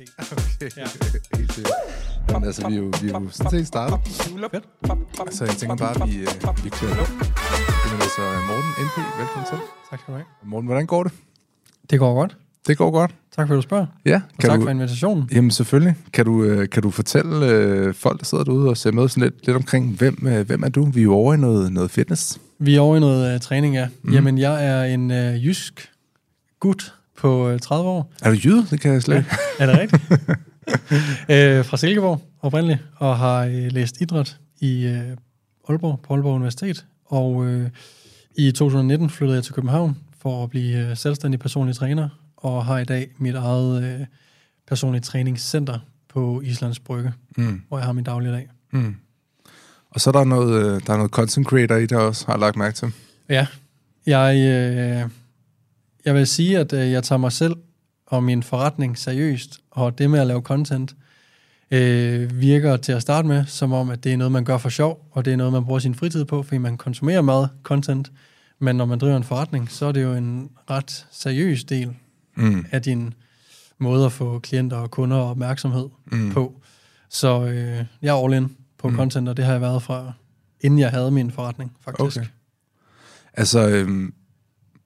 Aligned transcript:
Okay, 0.00 0.70
Ja. 0.76 0.86
helt 1.36 1.52
sikkert. 1.52 1.72
Jamen, 2.30 2.44
altså, 2.46 2.68
vi 2.68 2.74
er 2.74 2.78
jo, 2.78 2.92
vi 3.02 3.08
er 3.08 3.20
jo 3.20 3.28
sådan 3.30 3.50
set 3.50 3.66
startet. 3.66 3.98
Så 5.30 5.44
jeg 5.44 5.54
tænker 5.54 5.76
bare, 5.76 6.02
at 6.02 6.08
vi, 6.08 6.16
øh, 6.16 6.64
vi 6.64 6.68
kører 6.68 6.94
på. 6.94 7.04
Det 7.84 7.92
er 7.92 8.02
altså 8.02 8.20
Morten 8.48 8.70
NP. 8.86 8.96
Velkommen 9.18 9.46
til. 9.50 9.58
Tak 9.90 10.00
skal 10.00 10.12
du 10.12 10.18
have. 10.18 10.24
Morten, 10.44 10.66
hvordan 10.66 10.86
går 10.86 11.02
det? 11.02 11.12
Det 11.90 11.98
går 11.98 12.14
godt. 12.14 12.36
Det 12.66 12.78
går 12.78 12.90
godt. 12.90 13.14
Tak 13.36 13.46
for, 13.48 13.54
at 13.54 13.56
du 13.56 13.62
spørger. 13.62 13.86
Ja, 14.04 14.20
Og 14.36 14.44
tak 14.44 14.58
du, 14.58 14.64
for 14.64 14.70
invitationen. 14.70 15.28
Jamen 15.32 15.50
selvfølgelig. 15.50 15.94
Kan 16.12 16.24
du, 16.24 16.44
øh, 16.44 16.68
kan 16.68 16.82
du 16.82 16.90
fortælle 16.90 17.46
øh, 17.46 17.94
folk, 17.94 18.18
der 18.18 18.24
sidder 18.24 18.44
derude 18.44 18.68
og 18.68 18.76
ser 18.76 18.92
med 18.92 19.08
sådan 19.08 19.22
lidt, 19.22 19.46
lidt 19.46 19.56
omkring, 19.56 19.96
hvem, 19.96 20.26
øh, 20.26 20.46
hvem 20.46 20.62
er 20.62 20.68
du? 20.68 20.84
Vi 20.84 21.00
er 21.00 21.04
jo 21.04 21.14
over 21.14 21.34
i 21.34 21.36
noget, 21.36 21.72
noget 21.72 21.90
fitness. 21.90 22.40
Vi 22.58 22.76
er 22.76 22.80
over 22.80 22.96
i 22.96 23.00
noget 23.00 23.34
uh, 23.34 23.40
træning, 23.40 23.74
ja. 23.74 23.88
Mm. 24.02 24.12
Jamen, 24.12 24.38
jeg 24.38 24.66
er 24.66 24.84
en 24.84 25.10
uh, 25.10 25.46
jysk 25.46 25.90
gut 26.60 26.94
på 27.18 27.52
uh, 27.52 27.58
30 27.60 27.88
år. 27.90 28.12
Er 28.22 28.30
du 28.30 28.36
jyde? 28.44 28.66
Det 28.70 28.80
kan 28.80 28.92
jeg 28.92 29.02
slet 29.02 29.16
ikke. 29.16 29.30
Er 29.58 29.66
det 29.66 29.78
rigtigt? 29.78 30.02
øh, 31.58 31.64
fra 31.64 31.76
Silkeborg 31.76 32.22
oprindeligt, 32.40 32.80
og 32.96 33.18
har 33.18 33.44
øh, 33.44 33.72
læst 33.72 34.00
idræt 34.00 34.36
i 34.60 34.86
øh, 34.86 35.16
Aalborg, 35.68 36.00
på 36.02 36.14
Aalborg 36.14 36.34
Universitet. 36.34 36.86
Og 37.04 37.46
øh, 37.46 37.70
i 38.36 38.52
2019 38.52 39.10
flyttede 39.10 39.36
jeg 39.36 39.44
til 39.44 39.54
København 39.54 39.96
for 40.22 40.42
at 40.44 40.50
blive 40.50 40.90
øh, 40.90 40.96
selvstændig 40.96 41.40
personlig 41.40 41.76
træner, 41.76 42.08
og 42.36 42.64
har 42.64 42.78
i 42.78 42.84
dag 42.84 43.08
mit 43.18 43.34
eget 43.34 43.82
øh, 43.82 44.06
personlige 44.68 45.00
træningscenter 45.02 45.78
på 46.08 46.40
Islands 46.44 46.78
Brygge, 46.78 47.12
Mm. 47.36 47.62
hvor 47.68 47.78
jeg 47.78 47.84
har 47.86 47.92
min 47.92 48.04
dagligdag. 48.04 48.48
Mm. 48.72 48.96
Og 49.90 50.00
så 50.00 50.10
er 50.10 50.12
der 50.12 50.24
noget, 50.24 50.54
øh, 50.64 50.80
der 50.86 50.92
er 50.92 50.96
noget 50.96 51.10
content 51.12 51.46
creator 51.46 51.74
i 51.76 51.86
det 51.86 51.98
også, 51.98 52.26
har 52.26 52.32
jeg 52.32 52.40
lagt 52.40 52.56
mærke 52.56 52.76
til. 52.76 52.92
Ja, 53.28 53.46
jeg, 54.06 54.36
øh, 54.36 55.10
jeg 56.08 56.14
vil 56.16 56.26
sige, 56.26 56.58
at 56.58 56.72
øh, 56.72 56.90
jeg 56.92 57.02
tager 57.04 57.18
mig 57.18 57.32
selv 57.32 57.56
og 58.06 58.24
min 58.24 58.42
forretning 58.42 58.98
seriøst, 58.98 59.60
og 59.70 59.98
det 59.98 60.10
med 60.10 60.20
at 60.20 60.26
lave 60.26 60.40
content 60.40 60.96
øh, 61.70 62.40
virker 62.40 62.76
til 62.76 62.92
at 62.92 63.02
starte 63.02 63.28
med, 63.28 63.46
som 63.46 63.72
om, 63.72 63.90
at 63.90 64.04
det 64.04 64.12
er 64.12 64.16
noget, 64.16 64.32
man 64.32 64.44
gør 64.44 64.58
for 64.58 64.68
sjov, 64.68 65.08
og 65.12 65.24
det 65.24 65.32
er 65.32 65.36
noget, 65.36 65.52
man 65.52 65.64
bruger 65.64 65.78
sin 65.78 65.94
fritid 65.94 66.24
på, 66.24 66.42
fordi 66.42 66.58
man 66.58 66.76
konsumerer 66.76 67.20
meget 67.22 67.48
content. 67.62 68.12
Men 68.58 68.76
når 68.76 68.84
man 68.84 68.98
driver 68.98 69.16
en 69.16 69.24
forretning, 69.24 69.70
så 69.70 69.86
er 69.86 69.92
det 69.92 70.02
jo 70.02 70.14
en 70.14 70.50
ret 70.70 71.06
seriøs 71.10 71.64
del 71.64 71.94
Mm. 72.36 72.66
af 72.70 72.82
din 72.82 73.14
måde 73.78 74.06
at 74.06 74.12
få 74.12 74.38
klienter 74.38 74.76
og 74.76 74.90
kunder 74.90 75.16
og 75.16 75.30
opmærksomhed 75.30 75.88
Mm. 76.12 76.30
på. 76.32 76.60
Så 77.10 77.44
øh, 77.44 77.84
jeg 78.02 78.18
er 78.18 78.24
all 78.24 78.34
in 78.34 78.56
på 78.78 78.88
mm. 78.88 78.96
content, 78.96 79.28
og 79.28 79.36
det 79.36 79.44
har 79.44 79.52
jeg 79.52 79.60
været 79.60 79.82
fra, 79.82 80.12
inden 80.60 80.78
jeg 80.78 80.90
havde 80.90 81.10
min 81.10 81.30
forretning, 81.30 81.72
faktisk. 81.84 82.16
Okay. 82.16 82.26
Altså, 83.34 83.68
øhm, 83.68 84.14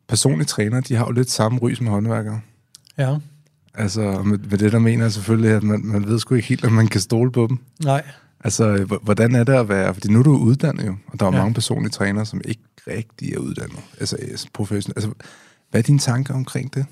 personlige 0.08 0.46
træner, 0.46 0.80
de 0.80 0.94
har 0.94 1.06
jo 1.06 1.12
lidt 1.12 1.30
samme 1.30 1.58
ry 1.58 1.74
som 1.74 1.86
håndværkere. 1.86 2.40
Ja, 2.98 3.16
Altså, 3.74 4.22
med, 4.22 4.38
med 4.38 4.58
det 4.58 4.72
der 4.72 4.78
mener 4.78 5.04
jeg 5.04 5.12
selvfølgelig, 5.12 5.50
at 5.50 5.62
man, 5.62 5.80
man 5.84 6.06
ved 6.06 6.18
sgu 6.18 6.34
ikke 6.34 6.48
helt, 6.48 6.64
om 6.64 6.72
man 6.72 6.88
kan 6.88 7.00
stole 7.00 7.32
på 7.32 7.46
dem. 7.46 7.58
nej. 7.84 8.02
Altså, 8.44 8.98
hvordan 9.02 9.34
er 9.34 9.44
det 9.44 9.52
at 9.52 9.68
være... 9.68 9.94
Fordi 9.94 10.08
nu 10.08 10.18
er 10.18 10.22
du 10.22 10.36
uddannet 10.36 10.86
jo, 10.86 10.96
og 11.06 11.20
der 11.20 11.26
er 11.26 11.30
ja. 11.30 11.36
Ja. 11.36 11.42
mange 11.42 11.54
personlige 11.54 11.90
trænere, 11.90 12.26
som 12.26 12.40
ikke 12.44 12.62
rigtig 12.86 13.34
er 13.34 13.38
uddannet. 13.38 13.78
Altså, 14.00 14.16
altså 14.16 14.46
professionelt. 14.52 14.96
Altså, 14.96 15.10
hvad 15.70 15.80
er 15.80 15.82
dine 15.82 15.98
tanker 15.98 16.34
omkring 16.34 16.74
det? 16.74 16.86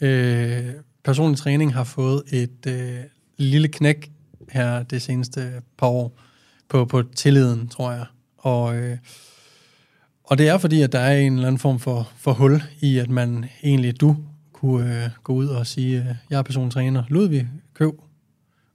Øh, 0.00 0.64
personlig 1.04 1.38
træning 1.38 1.74
har 1.74 1.84
fået 1.84 2.22
et 2.32 2.66
øh, 2.66 2.98
lille 3.36 3.68
knæk 3.68 4.10
her 4.48 4.82
det 4.82 5.02
seneste 5.02 5.52
par 5.78 5.86
år 5.86 6.18
på, 6.68 6.84
på 6.84 7.02
tilliden, 7.02 7.68
tror 7.68 7.92
jeg. 7.92 8.04
Og, 8.38 8.76
øh, 8.76 8.98
og 10.30 10.38
det 10.38 10.48
er 10.48 10.58
fordi, 10.58 10.82
at 10.82 10.92
der 10.92 10.98
er 10.98 11.18
en 11.18 11.32
eller 11.32 11.46
anden 11.46 11.58
form 11.58 11.78
for, 11.78 12.10
for 12.16 12.32
hul 12.32 12.62
i, 12.80 12.98
at 12.98 13.10
man 13.10 13.44
egentlig, 13.62 14.00
du 14.00 14.16
kunne 14.52 15.04
øh, 15.04 15.10
gå 15.24 15.32
ud 15.32 15.46
og 15.46 15.66
sige, 15.66 15.98
øh, 15.98 16.14
jeg 16.30 16.38
er 16.38 16.42
personlig 16.42 16.72
træner. 16.72 17.02
Ludvig, 17.08 17.48
køb, 17.74 17.92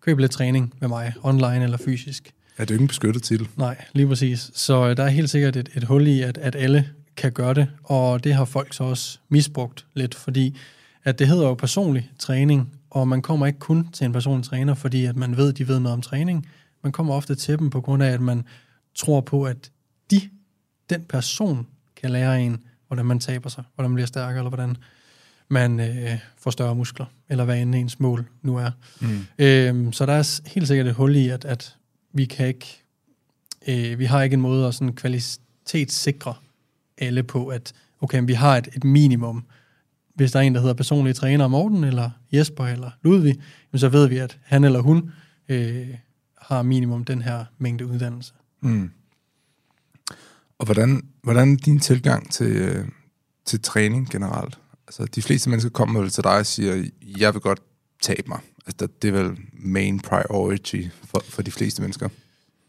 køb 0.02 0.18
lidt 0.18 0.32
træning 0.32 0.74
med 0.80 0.88
mig, 0.88 1.14
online 1.24 1.64
eller 1.64 1.78
fysisk. 1.78 2.34
Er 2.58 2.66
det 2.66 2.70
jo 2.70 2.76
ikke 2.76 2.82
en 2.82 2.88
beskyttet 2.88 3.24
titel? 3.24 3.48
Nej, 3.58 3.86
lige 3.94 4.08
præcis. 4.08 4.52
Så 4.54 4.90
øh, 4.90 4.98
der 4.98 5.04
er 5.04 5.08
helt 5.08 5.30
sikkert 5.30 5.56
et, 5.56 5.70
et 5.76 5.84
hul 5.84 6.08
i, 6.08 6.22
at, 6.22 6.38
at 6.38 6.56
alle 6.56 6.90
kan 7.18 7.32
gøre 7.32 7.54
det, 7.54 7.68
og 7.84 8.24
det 8.24 8.34
har 8.34 8.46
folk 8.46 8.74
så 8.74 8.84
også 8.84 9.20
misbrugt 9.30 9.86
lidt, 9.94 10.16
fordi 10.16 10.58
at 11.04 11.20
det 11.20 11.28
hedder 11.28 11.48
jo 11.48 11.54
personlig 11.54 12.12
træning, 12.20 12.72
og 12.90 13.08
man 13.08 13.22
kommer 13.22 13.46
ikke 13.46 13.60
kun 13.60 13.88
til 13.94 14.06
en 14.06 14.14
personlig 14.14 14.46
træner, 14.46 14.74
fordi 14.74 15.06
at 15.06 15.16
man 15.16 15.38
ved, 15.38 15.54
de 15.54 15.68
ved 15.68 15.80
noget 15.80 15.94
om 15.94 16.02
træning. 16.02 16.48
Man 16.84 16.92
kommer 16.92 17.14
ofte 17.14 17.36
til 17.36 17.60
dem 17.60 17.70
på 17.70 17.82
grund 17.82 18.04
af, 18.04 18.12
at 18.12 18.22
man 18.22 18.44
tror 18.96 19.22
på, 19.22 19.44
at 19.44 19.72
de, 20.12 20.22
den 20.90 21.02
person, 21.10 21.68
kan 21.96 22.12
lære 22.12 22.42
en, 22.42 22.64
hvordan 22.88 23.06
man 23.06 23.20
taber 23.20 23.50
sig, 23.50 23.64
hvordan 23.76 23.92
man 23.92 23.96
bliver 23.96 24.08
stærkere, 24.08 24.38
eller 24.38 24.50
hvordan 24.50 24.78
man 25.48 25.80
øh, 25.80 26.20
får 26.38 26.52
større 26.52 26.76
muskler, 26.76 27.06
eller 27.30 27.46
hvad 27.46 27.62
end 27.62 27.76
ens 27.76 28.00
mål 28.00 28.26
nu 28.42 28.58
er. 28.58 28.72
Mm. 29.02 29.26
Øhm, 29.40 29.94
så 29.94 30.06
der 30.06 30.14
er 30.14 30.42
helt 30.50 30.68
sikkert 30.68 30.88
et 30.88 30.94
hul 30.94 31.16
i, 31.16 31.30
at, 31.30 31.46
at 31.46 31.76
vi 32.14 32.26
kan 32.26 32.48
ikke, 32.48 32.84
øh, 33.68 34.00
vi 34.00 34.06
har 34.06 34.22
ikke 34.22 34.34
en 34.34 34.42
måde 34.42 34.68
at 34.68 34.76
sådan 34.76 34.94
kvalitetssikre 34.94 36.34
alle 36.98 37.24
på, 37.24 37.48
at 37.48 37.74
okay, 38.02 38.24
vi 38.26 38.34
har 38.34 38.58
et, 38.58 38.68
et 38.76 38.84
minimum. 38.84 39.46
Hvis 40.14 40.32
der 40.32 40.40
er 40.40 40.44
en, 40.44 40.56
der 40.56 40.62
hedder 40.62 40.74
personlige 40.74 41.14
træner, 41.14 41.48
Morten, 41.48 41.84
eller 41.84 42.10
Jesper, 42.32 42.66
eller 42.66 42.92
Ludvig, 43.02 43.36
jamen, 43.74 43.80
så 43.80 43.90
ved 43.90 44.08
vi, 44.08 44.18
at 44.18 44.38
han 44.44 44.64
eller 44.64 44.80
hun 44.80 45.12
øh, 45.50 45.88
har 46.42 46.62
minimum 46.62 47.06
den 47.06 47.22
her 47.22 47.46
mængde 47.58 47.86
uddannelse. 47.86 48.34
Mm. 48.62 48.92
Og 50.60 50.66
hvordan, 50.66 51.02
hvordan 51.24 51.54
er 51.54 51.58
din 51.58 51.80
tilgang 51.80 52.32
til, 52.32 52.48
øh, 52.52 52.86
til 53.46 53.62
træning 53.62 54.10
generelt? 54.10 54.58
Altså, 54.88 55.06
de 55.16 55.22
fleste 55.22 55.50
mennesker 55.50 55.70
kommer 55.72 56.00
vel 56.02 56.10
til 56.10 56.24
dig 56.24 56.38
og 56.38 56.46
siger, 56.46 56.84
jeg 57.20 57.34
vil 57.34 57.42
godt 57.42 57.60
tabe 58.02 58.24
mig. 58.28 58.40
Altså, 58.68 58.78
det- 58.88 59.02
det 59.02 59.08
er 59.08 59.24
vel 59.24 59.38
main 59.54 60.00
priority 60.00 60.82
for, 61.04 61.22
for 61.30 61.42
de 61.42 61.52
fleste 61.52 61.82
mennesker. 61.82 62.10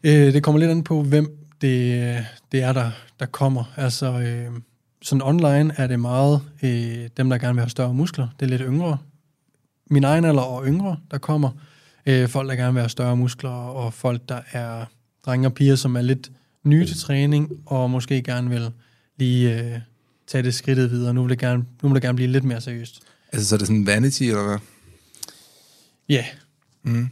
Øh, 0.03 0.33
det 0.33 0.43
kommer 0.43 0.59
lidt 0.59 0.71
an 0.71 0.83
på, 0.83 1.03
hvem 1.03 1.37
det, 1.61 2.25
det 2.51 2.61
er, 2.63 2.73
der, 2.73 2.91
der 3.19 3.25
kommer. 3.25 3.73
Altså, 3.77 4.19
øh, 4.19 4.51
sådan 5.01 5.21
online 5.21 5.73
er 5.77 5.87
det 5.87 5.99
meget 5.99 6.41
øh, 6.63 7.09
dem, 7.17 7.29
der 7.29 7.37
gerne 7.37 7.53
vil 7.53 7.61
have 7.61 7.69
større 7.69 7.93
muskler. 7.93 8.27
Det 8.39 8.45
er 8.45 8.49
lidt 8.49 8.61
yngre. 8.65 8.97
Min 9.89 10.03
egen 10.03 10.25
alder 10.25 10.41
og 10.41 10.65
yngre, 10.65 10.97
der 11.11 11.17
kommer. 11.17 11.49
Øh, 12.05 12.29
folk, 12.29 12.49
der 12.49 12.55
gerne 12.55 12.73
vil 12.73 12.81
have 12.81 12.89
større 12.89 13.17
muskler, 13.17 13.49
og 13.49 13.93
folk, 13.93 14.21
der 14.29 14.41
er 14.51 14.85
drenge 15.25 15.47
og 15.47 15.53
piger, 15.53 15.75
som 15.75 15.95
er 15.95 16.01
lidt 16.01 16.31
nye 16.67 16.85
til 16.85 16.97
træning, 16.99 17.51
og 17.65 17.89
måske 17.89 18.21
gerne 18.23 18.49
vil 18.49 18.71
lige 19.17 19.59
øh, 19.63 19.79
tage 20.27 20.43
det 20.43 20.53
skridtet 20.53 20.91
videre. 20.91 21.13
Nu 21.13 21.21
vil, 21.21 21.29
det 21.29 21.39
gerne, 21.39 21.65
nu 21.83 21.89
vil 21.89 21.95
det 21.95 22.01
gerne 22.03 22.15
blive 22.15 22.31
lidt 22.31 22.43
mere 22.43 22.61
seriøst. 22.61 22.99
Altså, 23.31 23.47
så 23.49 23.55
er 23.55 23.57
det 23.57 23.67
sådan 23.67 23.85
vanity, 23.85 24.23
eller 24.23 24.43
hvad? 24.47 24.57
Ja, 26.09 26.13
yeah, 26.15 26.25
Mm. 26.83 27.09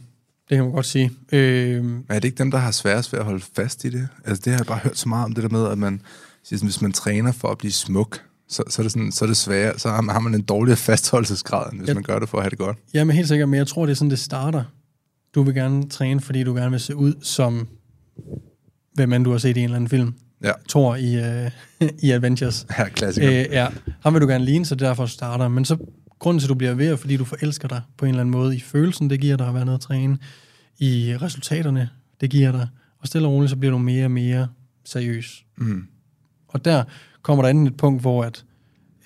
det 0.48 0.56
kan 0.56 0.64
man 0.64 0.72
godt 0.72 0.86
sige. 0.86 1.10
Øh, 1.32 1.84
Men 1.84 2.04
er 2.08 2.14
det 2.14 2.24
ikke 2.24 2.38
dem, 2.38 2.50
der 2.50 2.58
har 2.58 2.70
sværest 2.70 3.12
ved 3.12 3.18
at 3.20 3.24
holde 3.24 3.44
fast 3.56 3.84
i 3.84 3.88
det? 3.90 4.08
Altså, 4.24 4.42
det 4.44 4.52
har 4.52 4.58
jeg 4.60 4.66
bare 4.66 4.78
hørt 4.78 4.98
så 4.98 5.08
meget 5.08 5.24
om, 5.24 5.32
det 5.32 5.42
der 5.42 5.48
med, 5.48 5.66
at 5.68 5.78
man 5.78 6.00
siger 6.44 6.58
sådan, 6.58 6.66
hvis 6.68 6.82
man 6.82 6.92
træner 6.92 7.32
for 7.32 7.48
at 7.48 7.58
blive 7.58 7.72
smuk, 7.72 8.22
så, 8.48 8.62
så, 8.68 8.82
er, 8.82 8.84
det 8.84 8.92
sådan, 8.92 9.12
så 9.12 9.24
er 9.24 9.26
det 9.26 9.36
sværere, 9.36 9.78
så 9.78 9.88
har 9.88 10.20
man, 10.20 10.34
en 10.34 10.42
dårligere 10.42 10.76
fastholdelsesgrad, 10.76 11.72
end 11.72 11.80
hvis 11.80 11.88
Ja. 11.88 11.94
man 11.94 12.02
gør 12.02 12.18
det 12.18 12.28
for 12.28 12.38
at 12.38 12.44
have 12.44 12.50
det 12.50 12.58
godt. 12.58 12.78
Jamen 12.94 13.16
helt 13.16 13.28
sikkert, 13.28 13.48
men 13.48 13.58
jeg 13.58 13.66
tror, 13.66 13.86
det 13.86 13.90
er 13.92 13.96
sådan, 13.96 14.10
det 14.10 14.18
starter. 14.18 14.64
Du 15.34 15.42
vil 15.42 15.54
gerne 15.54 15.88
træne, 15.88 16.20
fordi 16.20 16.42
du 16.44 16.54
gerne 16.54 16.70
vil 16.70 16.80
se 16.80 16.96
ud 16.96 17.14
som, 17.22 17.68
hvem 18.96 19.12
end 19.12 19.24
du 19.24 19.30
har 19.30 19.38
set 19.38 19.56
i 19.56 19.60
en 19.60 19.64
eller 19.64 19.76
anden 19.76 19.88
film. 19.90 20.14
Ja. 20.44 20.52
Thor 20.68 20.96
i, 20.96 21.14
øh, 21.14 21.50
i 22.06 22.10
Avengers. 22.10 22.66
Er 22.68 22.88
klassiker. 22.88 23.28
Øh, 23.28 23.46
ja, 23.50 23.68
ham 24.00 24.14
vil 24.14 24.22
du 24.22 24.26
gerne 24.26 24.44
ligne, 24.44 24.64
så 24.64 24.74
det 24.74 24.82
er 24.82 24.86
derfor, 24.86 25.06
starter. 25.06 25.48
Men 25.48 25.64
så 25.64 25.76
grunden 26.18 26.40
til, 26.40 26.46
at 26.46 26.48
du 26.48 26.54
bliver 26.54 26.74
ved, 26.74 26.88
er, 26.92 26.96
fordi 26.96 27.16
du 27.16 27.24
forelsker 27.24 27.68
dig 27.68 27.82
på 27.98 28.04
en 28.04 28.08
eller 28.08 28.20
anden 28.20 28.30
måde 28.30 28.56
i 28.56 28.60
følelsen, 28.60 29.10
det 29.10 29.20
giver 29.20 29.36
dig 29.36 29.48
at 29.48 29.54
være 29.54 29.64
nede 29.64 29.76
og 29.76 29.80
træne, 29.80 30.18
i 30.78 31.16
resultaterne, 31.22 31.88
det 32.20 32.30
giver 32.30 32.52
dig. 32.52 32.68
Og 32.98 33.06
stille 33.06 33.28
og 33.28 33.32
roligt, 33.32 33.50
så 33.50 33.56
bliver 33.56 33.72
du 33.72 33.78
mere 33.78 34.04
og 34.04 34.10
mere 34.10 34.48
seriøs. 34.84 35.44
Mm. 35.56 35.86
Og 36.48 36.64
der 36.64 36.84
kommer 37.22 37.42
der 37.42 37.50
enten 37.50 37.66
et 37.66 37.76
punkt, 37.76 38.00
hvor 38.00 38.24
at 38.24 38.44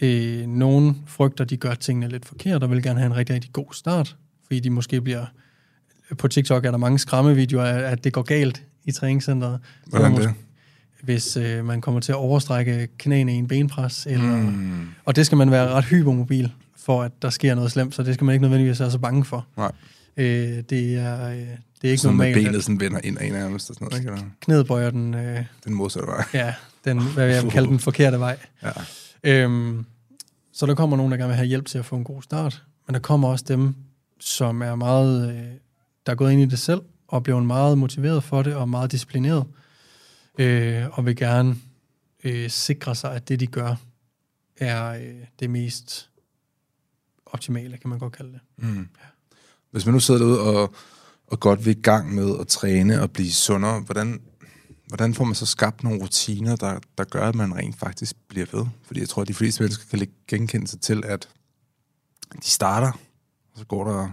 øh, 0.00 0.46
nogen 0.46 1.02
frygter, 1.06 1.44
de 1.44 1.56
gør 1.56 1.74
tingene 1.74 2.08
lidt 2.08 2.26
forkert, 2.26 2.62
og 2.62 2.70
vil 2.70 2.82
gerne 2.82 2.98
have 2.98 3.06
en 3.06 3.16
rigtig, 3.16 3.34
rigtig 3.34 3.52
god 3.52 3.72
start, 3.72 4.16
fordi 4.46 4.60
de 4.60 4.70
måske 4.70 5.00
bliver... 5.00 5.26
På 6.19 6.28
TikTok 6.28 6.64
er 6.64 6.70
der 6.70 6.78
mange 6.78 6.98
skræmmevideoer 6.98 7.64
at 7.64 8.04
det 8.04 8.12
går 8.12 8.22
galt 8.22 8.64
i 8.85 8.93
træningscenteret. 8.93 9.61
Hvordan 9.87 10.17
det? 10.17 10.35
Hvis 11.03 11.37
øh, 11.37 11.65
man 11.65 11.81
kommer 11.81 12.00
til 12.00 12.12
at 12.12 12.17
overstrække 12.17 12.88
knæene 12.99 13.35
i 13.35 13.37
en 13.37 13.49
benpres, 13.49 14.06
eller, 14.06 14.37
mm. 14.37 14.88
Og 15.05 15.17
det 15.17 15.27
skal 15.27 15.38
man 15.38 15.50
være 15.50 15.69
ret 15.69 15.85
hypermobil, 15.85 16.53
for 16.77 17.03
at 17.03 17.12
der 17.23 17.31
sker 17.31 17.55
noget 17.55 17.73
slemt, 17.73 17.94
så 17.94 18.03
det 18.03 18.15
skal 18.15 18.25
man 18.25 18.32
ikke 18.32 18.43
nødvendigvis 18.43 18.81
være 18.81 18.91
så 18.91 18.99
bange 18.99 19.25
for. 19.25 19.47
Nej. 19.56 19.73
Øh, 20.17 20.62
det, 20.71 20.94
er, 20.94 21.29
øh, 21.29 21.37
det 21.37 21.49
er 21.82 21.91
ikke 21.91 21.99
Sådan 21.99 22.17
normalt, 22.17 22.37
benet 22.37 22.56
at 22.56 22.62
sådan 22.62 22.81
vender 22.81 23.00
ind 23.05 23.19
og 23.19 23.25
ind 23.25 23.35
nærmest 23.35 23.71
og 23.71 23.75
sådan 23.75 23.88
noget, 23.91 24.00
ikke? 24.00 24.12
Eller 24.12 24.25
knæet 24.41 24.67
bøjer 24.67 24.91
den, 24.91 25.15
øh, 25.15 25.44
den 25.65 25.75
modsatte 25.75 26.09
vej. 26.09 26.25
ja, 26.35 26.55
den, 26.85 27.03
hvad 27.03 27.27
jeg 27.27 27.43
vil 27.43 27.50
kalde 27.50 27.69
den 27.69 27.79
forkerte 27.79 28.19
vej. 28.21 28.38
Ja. 28.62 28.71
Øhm, 29.25 29.85
så 30.53 30.67
der 30.67 30.75
kommer 30.75 30.97
nogen, 30.97 31.12
der 31.12 31.19
gerne 31.19 31.29
vil 31.29 31.37
have 31.37 31.47
hjælp 31.47 31.67
til 31.67 31.79
at 31.79 31.85
få 31.85 31.97
en 31.97 32.05
god 32.05 32.23
start, 32.23 32.62
men 32.87 32.94
der 32.94 33.00
kommer 33.00 33.29
også 33.29 33.44
dem, 33.49 33.75
som 34.21 34.62
er 34.62 34.75
meget, 34.75 35.31
øh, 35.31 35.44
der 36.06 36.12
er 36.12 36.17
gået 36.17 36.32
ind 36.32 36.43
i 36.43 36.47
det 36.47 36.59
selv, 36.59 36.81
og 37.10 37.22
blevet 37.22 37.46
meget 37.46 37.78
motiveret 37.78 38.24
for 38.24 38.42
det, 38.42 38.54
og 38.54 38.68
meget 38.68 38.92
disciplineret, 38.92 39.44
øh, 40.38 40.98
og 40.98 41.06
vil 41.06 41.16
gerne 41.16 41.56
øh, 42.24 42.50
sikre 42.50 42.94
sig, 42.94 43.14
at 43.14 43.28
det, 43.28 43.40
de 43.40 43.46
gør, 43.46 43.74
er 44.56 44.90
øh, 44.90 45.24
det 45.40 45.50
mest 45.50 46.10
optimale, 47.26 47.76
kan 47.76 47.90
man 47.90 47.98
godt 47.98 48.12
kalde 48.12 48.32
det. 48.32 48.40
Mm. 48.56 48.88
Hvis 49.70 49.86
man 49.86 49.92
nu 49.92 50.00
sidder 50.00 50.20
derude 50.20 50.40
og, 50.40 50.74
og 51.26 51.40
godt 51.40 51.64
vil 51.64 51.78
i 51.78 51.80
gang 51.80 52.14
med 52.14 52.38
at 52.40 52.48
træne 52.48 53.02
og 53.02 53.10
blive 53.10 53.32
sundere, 53.32 53.80
hvordan, 53.80 54.20
hvordan 54.86 55.14
får 55.14 55.24
man 55.24 55.34
så 55.34 55.46
skabt 55.46 55.82
nogle 55.82 56.02
rutiner, 56.02 56.56
der, 56.56 56.78
der 56.98 57.04
gør, 57.04 57.28
at 57.28 57.34
man 57.34 57.56
rent 57.56 57.78
faktisk 57.78 58.16
bliver 58.28 58.46
ved? 58.52 58.66
Fordi 58.82 59.00
jeg 59.00 59.08
tror, 59.08 59.22
at 59.22 59.28
de 59.28 59.34
fleste 59.34 59.62
mennesker 59.62 59.98
kan 59.98 60.08
genkende 60.28 60.68
sig 60.68 60.80
til, 60.80 61.04
at 61.04 61.28
de 62.42 62.50
starter, 62.50 62.92
og 63.52 63.58
så 63.58 63.64
går 63.64 63.84
der 63.84 64.10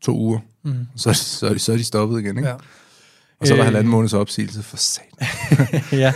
to 0.00 0.18
uger, 0.18 0.38
mm. 0.62 0.86
så, 0.96 1.12
så, 1.12 1.46
er 1.46 1.58
så 1.58 1.72
er 1.72 1.76
de 1.76 1.84
stoppet 1.84 2.20
igen, 2.20 2.36
ikke? 2.36 2.48
Ja. 2.48 2.54
Og 3.40 3.46
så 3.46 3.52
er 3.52 3.56
der 3.56 3.64
øh, 3.64 3.66
halvanden 3.66 3.90
måneds 3.90 4.12
opsigelse 4.12 4.62
for 4.62 4.76
satan. 4.76 5.28
ja, 6.00 6.12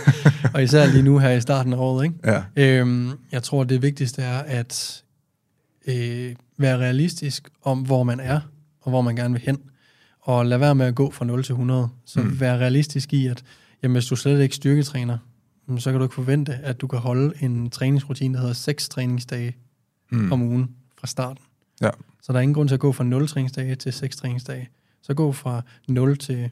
og 0.53 0.63
især 0.63 0.85
lige 0.85 1.03
nu 1.03 1.17
her 1.17 1.29
i 1.29 1.41
starten 1.41 1.73
af 1.73 1.77
året, 1.77 2.05
ikke? 2.05 2.15
Ja. 2.25 2.43
Øhm, 2.55 3.11
jeg 3.31 3.43
tror, 3.43 3.63
det 3.63 3.81
vigtigste 3.81 4.21
er 4.21 4.39
at 4.39 5.03
øh, 5.87 6.35
være 6.57 6.77
realistisk 6.77 7.49
om, 7.61 7.79
hvor 7.79 8.03
man 8.03 8.19
er, 8.19 8.39
og 8.81 8.89
hvor 8.89 9.01
man 9.01 9.15
gerne 9.15 9.33
vil 9.33 9.41
hen. 9.45 9.57
Og 10.21 10.45
lad 10.45 10.57
være 10.57 10.75
med 10.75 10.85
at 10.85 10.95
gå 10.95 11.11
fra 11.11 11.25
0 11.25 11.43
til 11.43 11.53
100. 11.53 11.89
Så 12.05 12.19
mm. 12.19 12.39
vær 12.39 12.57
realistisk 12.57 13.13
i, 13.13 13.27
at 13.27 13.43
jamen, 13.83 13.95
hvis 13.95 14.05
du 14.05 14.15
slet 14.15 14.41
ikke 14.41 14.55
styrketræner, 14.55 15.17
så 15.77 15.91
kan 15.91 15.99
du 15.99 16.05
ikke 16.05 16.15
forvente, 16.15 16.53
at 16.53 16.81
du 16.81 16.87
kan 16.87 16.99
holde 16.99 17.33
en 17.41 17.69
træningsrutine, 17.69 18.33
der 18.33 18.39
hedder 18.39 18.53
6 18.53 18.89
træningsdage 18.89 19.55
mm. 20.11 20.31
om 20.31 20.41
ugen 20.41 20.69
fra 20.97 21.07
starten. 21.07 21.43
Ja. 21.81 21.89
Så 22.25 22.33
der 22.33 22.39
er 22.39 22.41
ingen 22.41 22.53
grund 22.53 22.67
til 22.69 22.75
at 22.75 22.79
gå 22.79 22.91
fra 22.91 23.03
0 23.03 23.27
træningsdage 23.27 23.75
til 23.75 23.93
6 23.93 24.15
træningsdage. 24.15 24.69
Så 25.01 25.13
gå 25.13 25.31
fra 25.31 25.61
0 25.87 26.17
til 26.17 26.49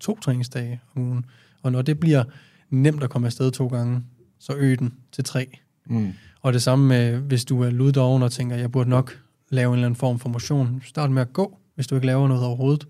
2 0.00 0.20
træningsdage 0.20 0.80
om 0.94 1.02
ugen. 1.02 1.24
Og 1.62 1.72
når 1.72 1.82
det 1.82 2.00
bliver 2.00 2.24
nemt 2.70 3.02
at 3.02 3.10
komme 3.10 3.26
afsted 3.26 3.50
to 3.50 3.66
gange, 3.66 4.02
så 4.38 4.54
øg 4.56 4.78
den 4.78 4.94
til 5.12 5.24
3. 5.24 5.58
Mm. 5.86 6.12
Og 6.40 6.52
det 6.52 6.62
samme 6.62 6.86
med, 6.88 7.18
hvis 7.18 7.44
du 7.44 7.62
er 7.62 7.70
luddoven 7.70 8.22
og 8.22 8.32
tænker, 8.32 8.56
jeg 8.56 8.72
burde 8.72 8.90
nok 8.90 9.18
lave 9.48 9.68
en 9.68 9.74
eller 9.74 9.86
anden 9.86 9.96
form 9.96 10.18
for 10.18 10.28
motion. 10.28 10.82
Start 10.84 11.10
med 11.10 11.22
at 11.22 11.32
gå, 11.32 11.58
hvis 11.74 11.86
du 11.86 11.94
ikke 11.94 12.06
laver 12.06 12.28
noget 12.28 12.44
overhovedet. 12.44 12.88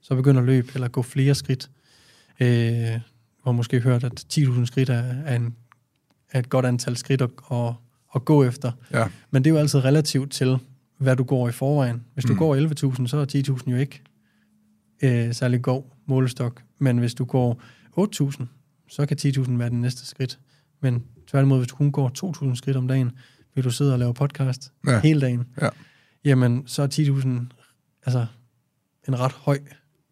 Så 0.00 0.14
begynd 0.14 0.38
at 0.38 0.44
løbe 0.44 0.68
eller 0.74 0.88
gå 0.88 1.02
flere 1.02 1.34
skridt. 1.34 1.70
Øh, 2.40 2.48
du 2.94 3.44
har 3.44 3.52
måske 3.52 3.80
hørt, 3.80 4.04
at 4.04 4.24
10.000 4.32 4.64
skridt 4.64 4.88
er, 4.88 5.02
er, 5.24 5.36
en, 5.36 5.54
er 6.32 6.38
et 6.38 6.48
godt 6.48 6.66
antal 6.66 6.96
skridt 6.96 7.22
at, 7.22 7.30
at, 7.52 7.72
at 8.14 8.24
gå 8.24 8.44
efter. 8.44 8.72
Ja. 8.92 9.06
Men 9.30 9.44
det 9.44 9.50
er 9.50 9.54
jo 9.54 9.60
altid 9.60 9.84
relativt 9.84 10.32
til, 10.32 10.58
hvad 10.98 11.16
du 11.16 11.24
går 11.24 11.48
i 11.48 11.52
forvejen. 11.52 12.04
Hvis 12.14 12.24
du 12.24 12.32
mm. 12.32 12.38
går 12.38 12.56
11.000, 12.96 13.06
så 13.06 13.16
er 13.16 13.54
10.000 13.58 13.70
jo 13.70 13.76
ikke 13.76 14.02
øh, 15.02 15.34
særlig 15.34 15.62
god 15.62 15.82
målestok. 16.06 16.62
Men 16.78 16.98
hvis 16.98 17.14
du 17.14 17.24
går 17.24 17.62
8.000, 17.98 18.44
så 18.88 19.06
kan 19.06 19.16
10.000 19.20 19.56
være 19.56 19.70
den 19.70 19.80
næste 19.80 20.06
skridt. 20.06 20.38
Men 20.82 21.04
tværtimod, 21.26 21.58
hvis 21.58 21.68
du 21.68 21.76
kun 21.76 21.92
går 21.92 22.46
2.000 22.48 22.54
skridt 22.54 22.76
om 22.76 22.88
dagen, 22.88 23.10
vil 23.54 23.64
du 23.64 23.70
sidde 23.70 23.92
og 23.92 23.98
lave 23.98 24.14
podcast 24.14 24.72
ja. 24.86 25.00
hele 25.00 25.20
dagen, 25.20 25.44
ja. 25.60 25.68
jamen 26.24 26.62
så 26.66 26.82
er 26.82 26.86
10.000 26.86 27.28
altså 28.06 28.26
en 29.08 29.20
ret 29.20 29.32
høj 29.32 29.58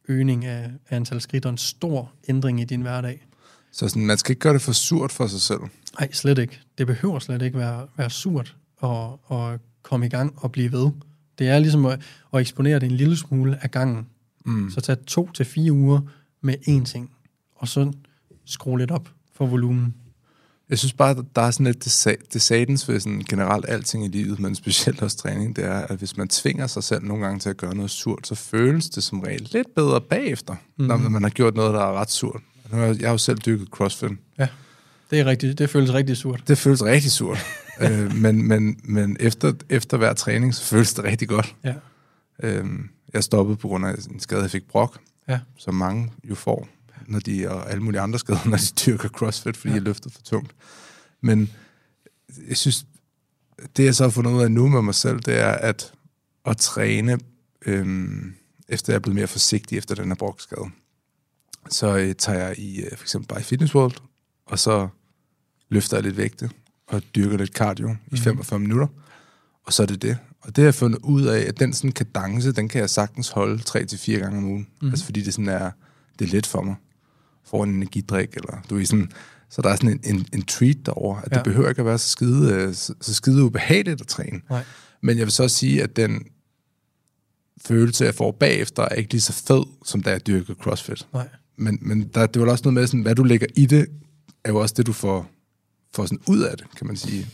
øgning 0.09 0.45
af, 0.45 0.71
af 0.89 0.97
antal 0.97 1.21
skridt 1.21 1.47
og 1.47 1.51
en 1.51 1.59
stor 1.59 2.13
ændring 2.29 2.61
i 2.61 2.65
din 2.65 2.83
hverdag. 2.83 3.27
Så 3.73 3.89
sådan, 3.89 4.07
man 4.07 4.19
skal 4.19 4.33
ikke 4.33 4.41
gøre 4.41 4.55
det 4.55 4.63
for 4.63 4.73
surt 4.73 5.13
for 5.13 5.27
sig 5.27 5.41
selv? 5.41 5.61
Nej, 6.01 6.13
slet 6.13 6.39
ikke. 6.39 6.61
Det 6.79 6.87
behøver 6.87 7.19
slet 7.19 7.43
ikke 7.43 7.59
være, 7.59 7.87
være 7.97 8.11
surt 8.11 8.57
at, 8.83 9.09
at 9.31 9.61
komme 9.83 10.07
i 10.07 10.09
gang 10.09 10.35
og 10.37 10.53
blive 10.53 10.73
ved. 10.73 10.91
Det 11.39 11.49
er 11.49 11.59
ligesom 11.59 11.87
at, 11.87 12.01
at 12.35 12.41
eksponere 12.41 12.79
det 12.79 12.87
en 12.87 12.97
lille 12.97 13.17
smule 13.17 13.59
af 13.63 13.71
gangen. 13.71 14.07
Mm. 14.45 14.71
Så 14.71 14.81
tag 14.81 14.97
to 15.07 15.31
til 15.35 15.47
fire 15.47 15.73
uger 15.73 16.01
med 16.41 16.55
én 16.69 16.85
ting, 16.85 17.11
og 17.55 17.69
så 17.69 17.93
skrue 18.45 18.79
lidt 18.79 18.91
op 18.91 19.09
for 19.35 19.47
volumen. 19.47 19.95
Jeg 20.71 20.79
synes 20.79 20.93
bare, 20.93 21.11
at 21.11 21.17
der 21.37 21.43
er 21.43 21.51
sådan 21.51 21.67
lidt 21.67 21.85
det, 21.85 22.17
det 22.33 22.43
satens 22.43 22.89
ved 22.89 23.01
sådan 23.01 23.23
generelt 23.29 23.65
alting 23.69 24.05
i 24.05 24.09
livet, 24.09 24.41
men 24.41 24.55
specielt 24.55 25.03
også 25.03 25.17
træning, 25.17 25.57
det 25.57 25.65
er, 25.65 25.79
at 25.79 25.99
hvis 25.99 26.17
man 26.17 26.29
tvinger 26.29 26.67
sig 26.67 26.85
selv 26.85 27.05
nogle 27.05 27.25
gange 27.25 27.41
til 27.41 27.51
at 27.51 27.57
gøre 27.57 27.75
noget 27.75 27.91
surt, 27.91 28.27
så 28.27 28.35
føles 28.35 28.91
det 28.91 29.03
som 29.03 29.21
regel 29.21 29.49
lidt 29.53 29.75
bedre 29.75 30.01
bagefter, 30.01 30.55
mm. 30.79 30.85
når 30.85 30.97
man 30.97 31.23
har 31.23 31.31
gjort 31.31 31.55
noget, 31.55 31.75
der 31.75 31.81
er 31.81 31.93
ret 31.93 32.11
surt. 32.11 32.41
Jeg 32.73 32.81
har 32.81 33.11
jo 33.11 33.19
selv 33.19 33.39
dykket 33.39 33.69
CrossFit. 33.69 34.11
Ja, 34.39 34.49
det, 35.11 35.21
er 35.21 35.25
rigtigt. 35.25 35.59
det 35.59 35.71
føles 35.71 35.93
rigtig 35.93 36.17
surt. 36.17 36.43
Det 36.49 36.59
føles 36.59 36.85
rigtig 36.85 37.13
surt. 37.13 37.39
øh, 37.81 38.15
men 38.17 38.49
men, 38.49 38.81
men 38.85 39.17
efter, 39.21 39.53
efter 39.69 39.97
hver 39.97 40.13
træning, 40.13 40.55
så 40.55 40.65
føles 40.65 40.95
det 40.95 41.05
rigtig 41.05 41.29
godt. 41.29 41.57
Ja. 41.65 41.75
Øh, 42.43 42.67
jeg 43.15 43.25
stoppede 43.25 43.57
på 43.57 43.69
grund 43.69 43.87
af 43.87 43.95
en 44.11 44.21
skade, 44.21 44.43
jeg 44.43 44.51
fik 44.51 44.69
brok, 44.69 44.99
ja. 45.29 45.41
som 45.57 45.75
mange 45.75 46.13
jo 46.25 46.35
får 46.35 46.69
når 47.07 47.19
de, 47.19 47.51
og 47.51 47.71
alle 47.71 47.83
mulige 47.83 48.01
andre 48.01 48.19
skader, 48.19 48.49
når 48.51 48.57
de 48.57 48.91
dyrker 48.91 49.09
CrossFit, 49.09 49.57
fordi 49.57 49.69
ja. 49.69 49.75
jeg 49.75 49.83
løfter 49.83 50.11
for 50.11 50.23
tungt. 50.23 50.55
Men 51.21 51.51
jeg 52.49 52.57
synes, 52.57 52.87
det 53.77 53.85
jeg 53.85 53.95
så 53.95 54.05
har 54.05 54.11
fundet 54.11 54.33
ud 54.33 54.43
af 54.43 54.51
nu 54.51 54.69
med 54.69 54.83
mig 54.83 54.95
selv, 54.95 55.21
det 55.21 55.39
er 55.39 55.53
at, 55.53 55.93
at 56.45 56.57
træne, 56.57 57.19
øhm, 57.67 58.35
efter 58.69 58.93
jeg 58.93 58.97
er 58.97 59.01
blevet 59.01 59.15
mere 59.15 59.27
forsigtig 59.27 59.79
efter 59.79 59.95
den 59.95 60.09
her 60.09 60.15
brokskade. 60.15 60.71
Så 61.69 61.97
øh, 61.97 62.15
tager 62.15 62.39
jeg 62.39 62.59
i, 62.59 62.81
øh, 62.81 62.97
for 62.97 63.05
eksempel 63.05 63.29
bare 63.29 63.41
i 63.41 63.45
Fitness 63.45 63.75
World, 63.75 63.95
og 64.47 64.59
så 64.59 64.89
løfter 65.69 65.97
jeg 65.97 66.05
lidt 66.05 66.17
vægte, 66.17 66.51
og 66.93 67.03
dyrker 67.15 67.37
lidt 67.37 67.51
cardio 67.51 67.89
mm. 67.89 67.97
i 68.13 68.17
45 68.17 68.59
mhm. 68.59 68.69
minutter, 68.69 68.87
og 69.65 69.73
så 69.73 69.83
er 69.83 69.87
det 69.87 70.03
det. 70.03 70.19
Og 70.41 70.57
det 70.57 70.63
har 70.63 70.67
jeg 70.67 70.75
fundet 70.75 70.99
ud 71.03 71.23
af, 71.23 71.41
at 71.49 71.61
den 71.61 71.73
sådan 71.73 71.93
kadence, 71.93 72.53
den 72.53 72.69
kan 72.69 72.81
jeg 72.81 72.91
sagtens 72.91 73.29
holde 73.29 73.63
3-4 73.69 74.13
gange 74.13 74.39
om 74.39 74.45
ugen. 74.45 74.67
Mm. 74.83 74.89
Altså 74.89 75.05
fordi 75.05 75.23
det 75.23 75.35
sådan 75.35 75.49
er, 75.49 75.71
det 76.19 76.29
er 76.29 76.33
let 76.33 76.47
for 76.47 76.63
mig 76.63 76.75
får 77.53 77.65
en 77.65 77.71
energidrik, 77.71 78.35
eller 78.35 78.63
du 78.71 78.79
er 78.79 78.85
sådan, 78.85 79.11
så 79.51 79.63
der 79.63 79.69
er 79.69 79.77
sådan 79.77 79.91
en, 79.91 80.15
en, 80.15 80.27
en 80.35 80.43
treat 80.43 80.77
derover 80.87 81.17
at 81.17 81.29
ja. 81.33 81.37
det 81.37 81.45
behøver 81.45 81.69
ikke 81.69 81.81
at 81.81 81.87
være 81.87 81.99
så 81.99 82.09
skide, 82.09 82.53
øh, 82.53 82.75
så, 82.75 82.95
så 83.01 83.15
skide 83.15 83.45
ubehageligt 83.45 84.01
at 84.01 84.07
træne. 84.07 84.41
Nej. 84.51 84.65
Men 85.01 85.19
jeg 85.19 85.27
vil 85.27 85.33
så 85.33 85.49
sige, 85.49 85.83
at 85.83 85.97
den 85.97 86.23
følelse, 87.65 88.05
jeg 88.05 88.15
får 88.15 88.33
bagefter, 88.33 88.83
er 88.83 88.95
ikke 88.95 89.13
lige 89.13 89.21
så 89.21 89.33
fed, 89.33 89.65
som 89.85 90.03
da 90.03 90.11
jeg 90.11 90.27
dyrker 90.27 90.55
CrossFit. 90.55 91.07
Nej. 91.13 91.29
Men, 91.57 91.79
men 91.81 92.03
der, 92.15 92.27
det 92.27 92.43
var 92.43 92.51
også 92.51 92.65
noget 92.65 92.75
med, 92.75 92.87
sådan, 92.87 93.03
hvad 93.03 93.15
du 93.15 93.25
lægger 93.25 93.47
i 93.57 93.67
det, 93.67 93.87
er 94.45 94.51
jo 94.51 94.59
også 94.59 94.75
det, 94.77 94.87
du 94.87 94.93
får, 94.93 95.31
får 95.95 96.07
sådan 96.07 96.21
ud 96.29 96.41
af 96.41 96.57
det, 96.57 96.67
kan 96.77 96.87
man 96.87 96.97
sige. 96.97 97.27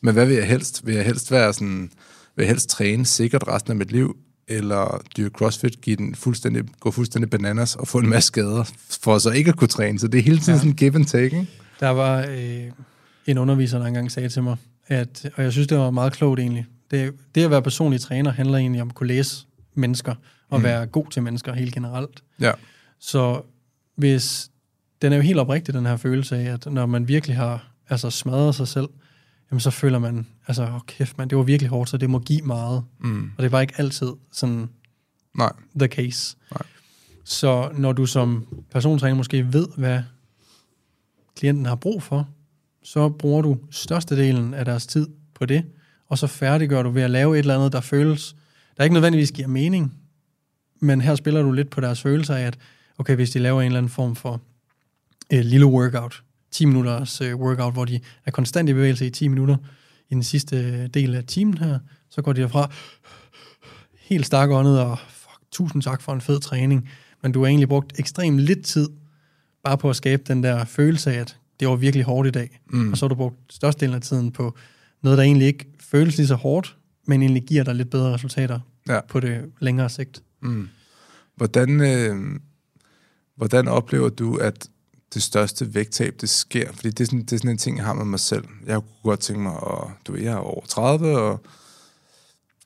Men 0.00 0.14
hvad 0.14 0.26
vil 0.26 0.36
jeg 0.36 0.46
helst? 0.46 0.86
Vil 0.86 0.94
jeg 0.94 1.04
helst 1.04 1.30
være 1.30 1.52
sådan, 1.52 1.90
vil 2.36 2.42
jeg 2.42 2.48
helst 2.48 2.68
træne 2.68 3.06
sikkert 3.06 3.48
resten 3.48 3.70
af 3.70 3.76
mit 3.76 3.92
liv, 3.92 4.16
eller 4.48 5.02
dyrke 5.16 5.38
CrossFit, 5.38 5.80
give 5.80 5.96
den 5.96 6.14
fuldstændig, 6.14 6.64
gå 6.80 6.90
fuldstændig 6.90 7.30
bananas 7.30 7.76
og 7.76 7.88
få 7.88 7.98
en 7.98 8.08
masse 8.08 8.26
skader, 8.26 8.64
for 9.02 9.18
så 9.18 9.30
ikke 9.30 9.48
at 9.48 9.56
kunne 9.56 9.68
træne. 9.68 9.98
Så 9.98 10.08
det 10.08 10.18
er 10.18 10.22
hele 10.22 10.38
tiden 10.38 10.54
ja. 10.54 10.58
sådan 10.58 10.72
give 10.72 10.94
and 10.94 11.06
take, 11.06 11.24
ikke? 11.24 11.46
Der 11.80 11.88
var 11.88 12.26
øh, 12.30 12.64
en 13.26 13.38
underviser, 13.38 13.78
der 13.78 13.86
engang 13.86 14.12
sagde 14.12 14.28
til 14.28 14.42
mig, 14.42 14.56
at, 14.86 15.30
og 15.36 15.42
jeg 15.42 15.52
synes, 15.52 15.68
det 15.68 15.78
var 15.78 15.90
meget 15.90 16.12
klogt 16.12 16.40
egentlig, 16.40 16.66
det, 16.90 17.14
det 17.34 17.44
at 17.44 17.50
være 17.50 17.62
personlig 17.62 18.00
træner 18.00 18.32
handler 18.32 18.58
egentlig 18.58 18.82
om 18.82 18.88
at 18.88 18.94
kunne 18.94 19.06
læse 19.06 19.46
mennesker, 19.74 20.14
og 20.48 20.58
mm. 20.58 20.64
være 20.64 20.86
god 20.86 21.06
til 21.10 21.22
mennesker 21.22 21.52
helt 21.52 21.74
generelt. 21.74 22.22
Ja. 22.40 22.52
Så 23.00 23.42
hvis, 23.96 24.50
den 25.02 25.12
er 25.12 25.16
jo 25.16 25.22
helt 25.22 25.38
oprigtig, 25.38 25.74
den 25.74 25.86
her 25.86 25.96
følelse 25.96 26.36
af, 26.36 26.52
at 26.52 26.72
når 26.72 26.86
man 26.86 27.08
virkelig 27.08 27.36
har 27.36 27.67
altså 27.88 28.10
smadret 28.10 28.54
sig 28.54 28.68
selv, 28.68 28.88
jamen 29.50 29.60
så 29.60 29.70
føler 29.70 29.98
man, 29.98 30.26
altså, 30.46 30.62
åh 30.62 30.80
kæft 30.86 31.18
man, 31.18 31.28
det 31.28 31.38
var 31.38 31.44
virkelig 31.44 31.70
hårdt, 31.70 31.90
så 31.90 31.96
det 31.96 32.10
må 32.10 32.18
give 32.18 32.42
meget. 32.42 32.84
Mm. 33.00 33.30
Og 33.36 33.42
det 33.42 33.52
var 33.52 33.60
ikke 33.60 33.74
altid 33.76 34.12
sådan 34.32 34.68
Nej. 35.34 35.52
the 35.78 35.88
case. 35.88 36.36
Nej. 36.50 36.62
Så 37.24 37.70
når 37.74 37.92
du 37.92 38.06
som 38.06 38.46
persontræner 38.70 39.16
måske 39.16 39.52
ved, 39.52 39.68
hvad 39.76 40.02
klienten 41.36 41.66
har 41.66 41.74
brug 41.74 42.02
for, 42.02 42.28
så 42.82 43.08
bruger 43.08 43.42
du 43.42 43.58
størstedelen 43.70 44.54
af 44.54 44.64
deres 44.64 44.86
tid 44.86 45.06
på 45.34 45.46
det, 45.46 45.64
og 46.08 46.18
så 46.18 46.26
færdiggør 46.26 46.82
du 46.82 46.90
ved 46.90 47.02
at 47.02 47.10
lave 47.10 47.34
et 47.34 47.38
eller 47.38 47.54
andet, 47.54 47.72
der 47.72 47.80
føles, 47.80 48.36
der 48.76 48.84
ikke 48.84 48.94
nødvendigvis 48.94 49.32
giver 49.32 49.48
mening, 49.48 49.94
men 50.80 51.00
her 51.00 51.14
spiller 51.14 51.42
du 51.42 51.52
lidt 51.52 51.70
på 51.70 51.80
deres 51.80 52.02
følelser 52.02 52.34
af, 52.34 52.42
at 52.42 52.58
okay, 52.98 53.14
hvis 53.14 53.30
de 53.30 53.38
laver 53.38 53.60
en 53.60 53.66
eller 53.66 53.78
anden 53.78 53.90
form 53.90 54.16
for 54.16 54.40
et 55.30 55.44
lille 55.44 55.66
workout, 55.66 56.22
10 56.50 56.64
minutters 56.64 57.20
uh, 57.20 57.34
workout, 57.34 57.72
hvor 57.72 57.84
de 57.84 58.00
er 58.26 58.30
konstant 58.30 58.68
i 58.68 58.72
bevægelse 58.72 59.06
i 59.06 59.10
10 59.10 59.28
minutter 59.28 59.56
i 60.10 60.14
den 60.14 60.22
sidste 60.22 60.86
del 60.86 61.14
af 61.14 61.24
timen 61.24 61.58
her, 61.58 61.78
så 62.10 62.22
går 62.22 62.32
de 62.32 62.40
derfra 62.40 62.70
helt 63.98 64.26
stærk 64.26 64.50
åndet, 64.50 64.80
og 64.80 64.98
fuck, 65.08 65.40
tusind 65.50 65.82
tak 65.82 66.02
for 66.02 66.12
en 66.12 66.20
fed 66.20 66.40
træning, 66.40 66.90
men 67.22 67.32
du 67.32 67.40
har 67.40 67.46
egentlig 67.46 67.68
brugt 67.68 67.98
ekstremt 67.98 68.40
lidt 68.40 68.64
tid 68.64 68.88
bare 69.64 69.78
på 69.78 69.90
at 69.90 69.96
skabe 69.96 70.22
den 70.26 70.42
der 70.42 70.64
følelse 70.64 71.12
af, 71.12 71.20
at 71.20 71.36
det 71.60 71.68
var 71.68 71.76
virkelig 71.76 72.04
hårdt 72.04 72.28
i 72.28 72.30
dag, 72.30 72.60
mm. 72.66 72.90
og 72.90 72.98
så 72.98 73.04
har 73.04 73.08
du 73.08 73.14
brugt 73.14 73.36
størstedelen 73.50 73.94
af 73.94 74.00
tiden 74.00 74.32
på 74.32 74.56
noget, 75.02 75.18
der 75.18 75.24
egentlig 75.24 75.46
ikke 75.46 75.66
føles 75.80 76.16
lige 76.16 76.26
så 76.26 76.34
hårdt, 76.34 76.76
men 77.06 77.22
egentlig 77.22 77.42
giver 77.42 77.64
dig 77.64 77.74
lidt 77.74 77.90
bedre 77.90 78.14
resultater 78.14 78.60
ja. 78.88 79.00
på 79.08 79.20
det 79.20 79.52
længere 79.60 79.88
sigt. 79.88 80.22
Mm. 80.42 80.68
Hvordan, 81.36 81.80
øh, 81.80 82.40
hvordan 83.36 83.68
oplever 83.68 84.08
du, 84.08 84.36
at 84.36 84.68
det 85.14 85.22
største 85.22 85.74
vægttab, 85.74 86.14
det 86.20 86.28
sker. 86.28 86.72
Fordi 86.72 86.90
det 86.90 87.00
er, 87.00 87.04
sådan, 87.04 87.20
det 87.20 87.32
er 87.32 87.36
sådan 87.36 87.50
en 87.50 87.58
ting, 87.58 87.76
jeg 87.76 87.86
har 87.86 87.94
med 87.94 88.04
mig 88.04 88.20
selv. 88.20 88.44
Jeg 88.66 88.76
kunne 88.76 89.02
godt 89.02 89.20
tænke 89.20 89.42
mig, 89.42 89.52
at 89.52 90.06
du 90.06 90.14
er, 90.14 90.20
jeg 90.20 90.32
er 90.32 90.36
over 90.36 90.66
30, 90.66 91.18
og 91.18 91.42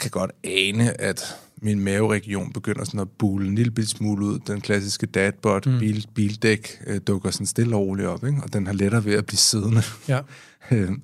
kan 0.00 0.11
godt 0.11 0.30
ane, 0.44 1.00
at 1.00 1.37
min 1.56 1.80
maveregion 1.80 2.52
begynder 2.52 2.84
sådan 2.84 3.00
at 3.00 3.11
bule 3.11 3.49
en 3.49 3.54
lille 3.54 3.87
smule 3.87 4.26
ud. 4.26 4.38
Den 4.38 4.61
klassiske 4.61 5.06
dadbot, 5.06 5.66
mm. 5.66 5.78
bil, 5.78 6.06
bildæk, 6.14 6.82
øh, 6.87 7.00
dukker 7.06 7.30
sådan 7.30 7.46
stille 7.46 7.76
og 7.76 7.80
roligt 7.80 8.08
op, 8.08 8.25
ikke? 8.25 8.42
og 8.42 8.52
den 8.52 8.66
har 8.66 8.72
lettere 8.72 9.04
ved 9.04 9.14
at 9.14 9.26
blive 9.26 9.38
siddende. 9.38 9.82
Ja. 10.08 10.20
Øhm, 10.70 11.02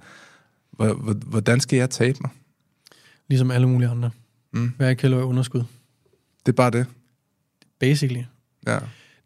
hvordan 1.26 1.60
skal 1.60 1.76
jeg 1.76 1.90
tabe 1.90 2.18
mig? 2.20 2.30
Ligesom 3.28 3.50
alle 3.50 3.68
mulige 3.68 3.88
andre. 3.88 4.10
Mm. 4.52 4.72
Hver 4.76 4.94
kalorier 4.94 5.24
underskud. 5.24 5.62
Det 6.46 6.52
er 6.52 6.56
bare 6.56 6.70
det. 6.70 6.86
basically. 7.78 8.22
Ja. 8.66 8.78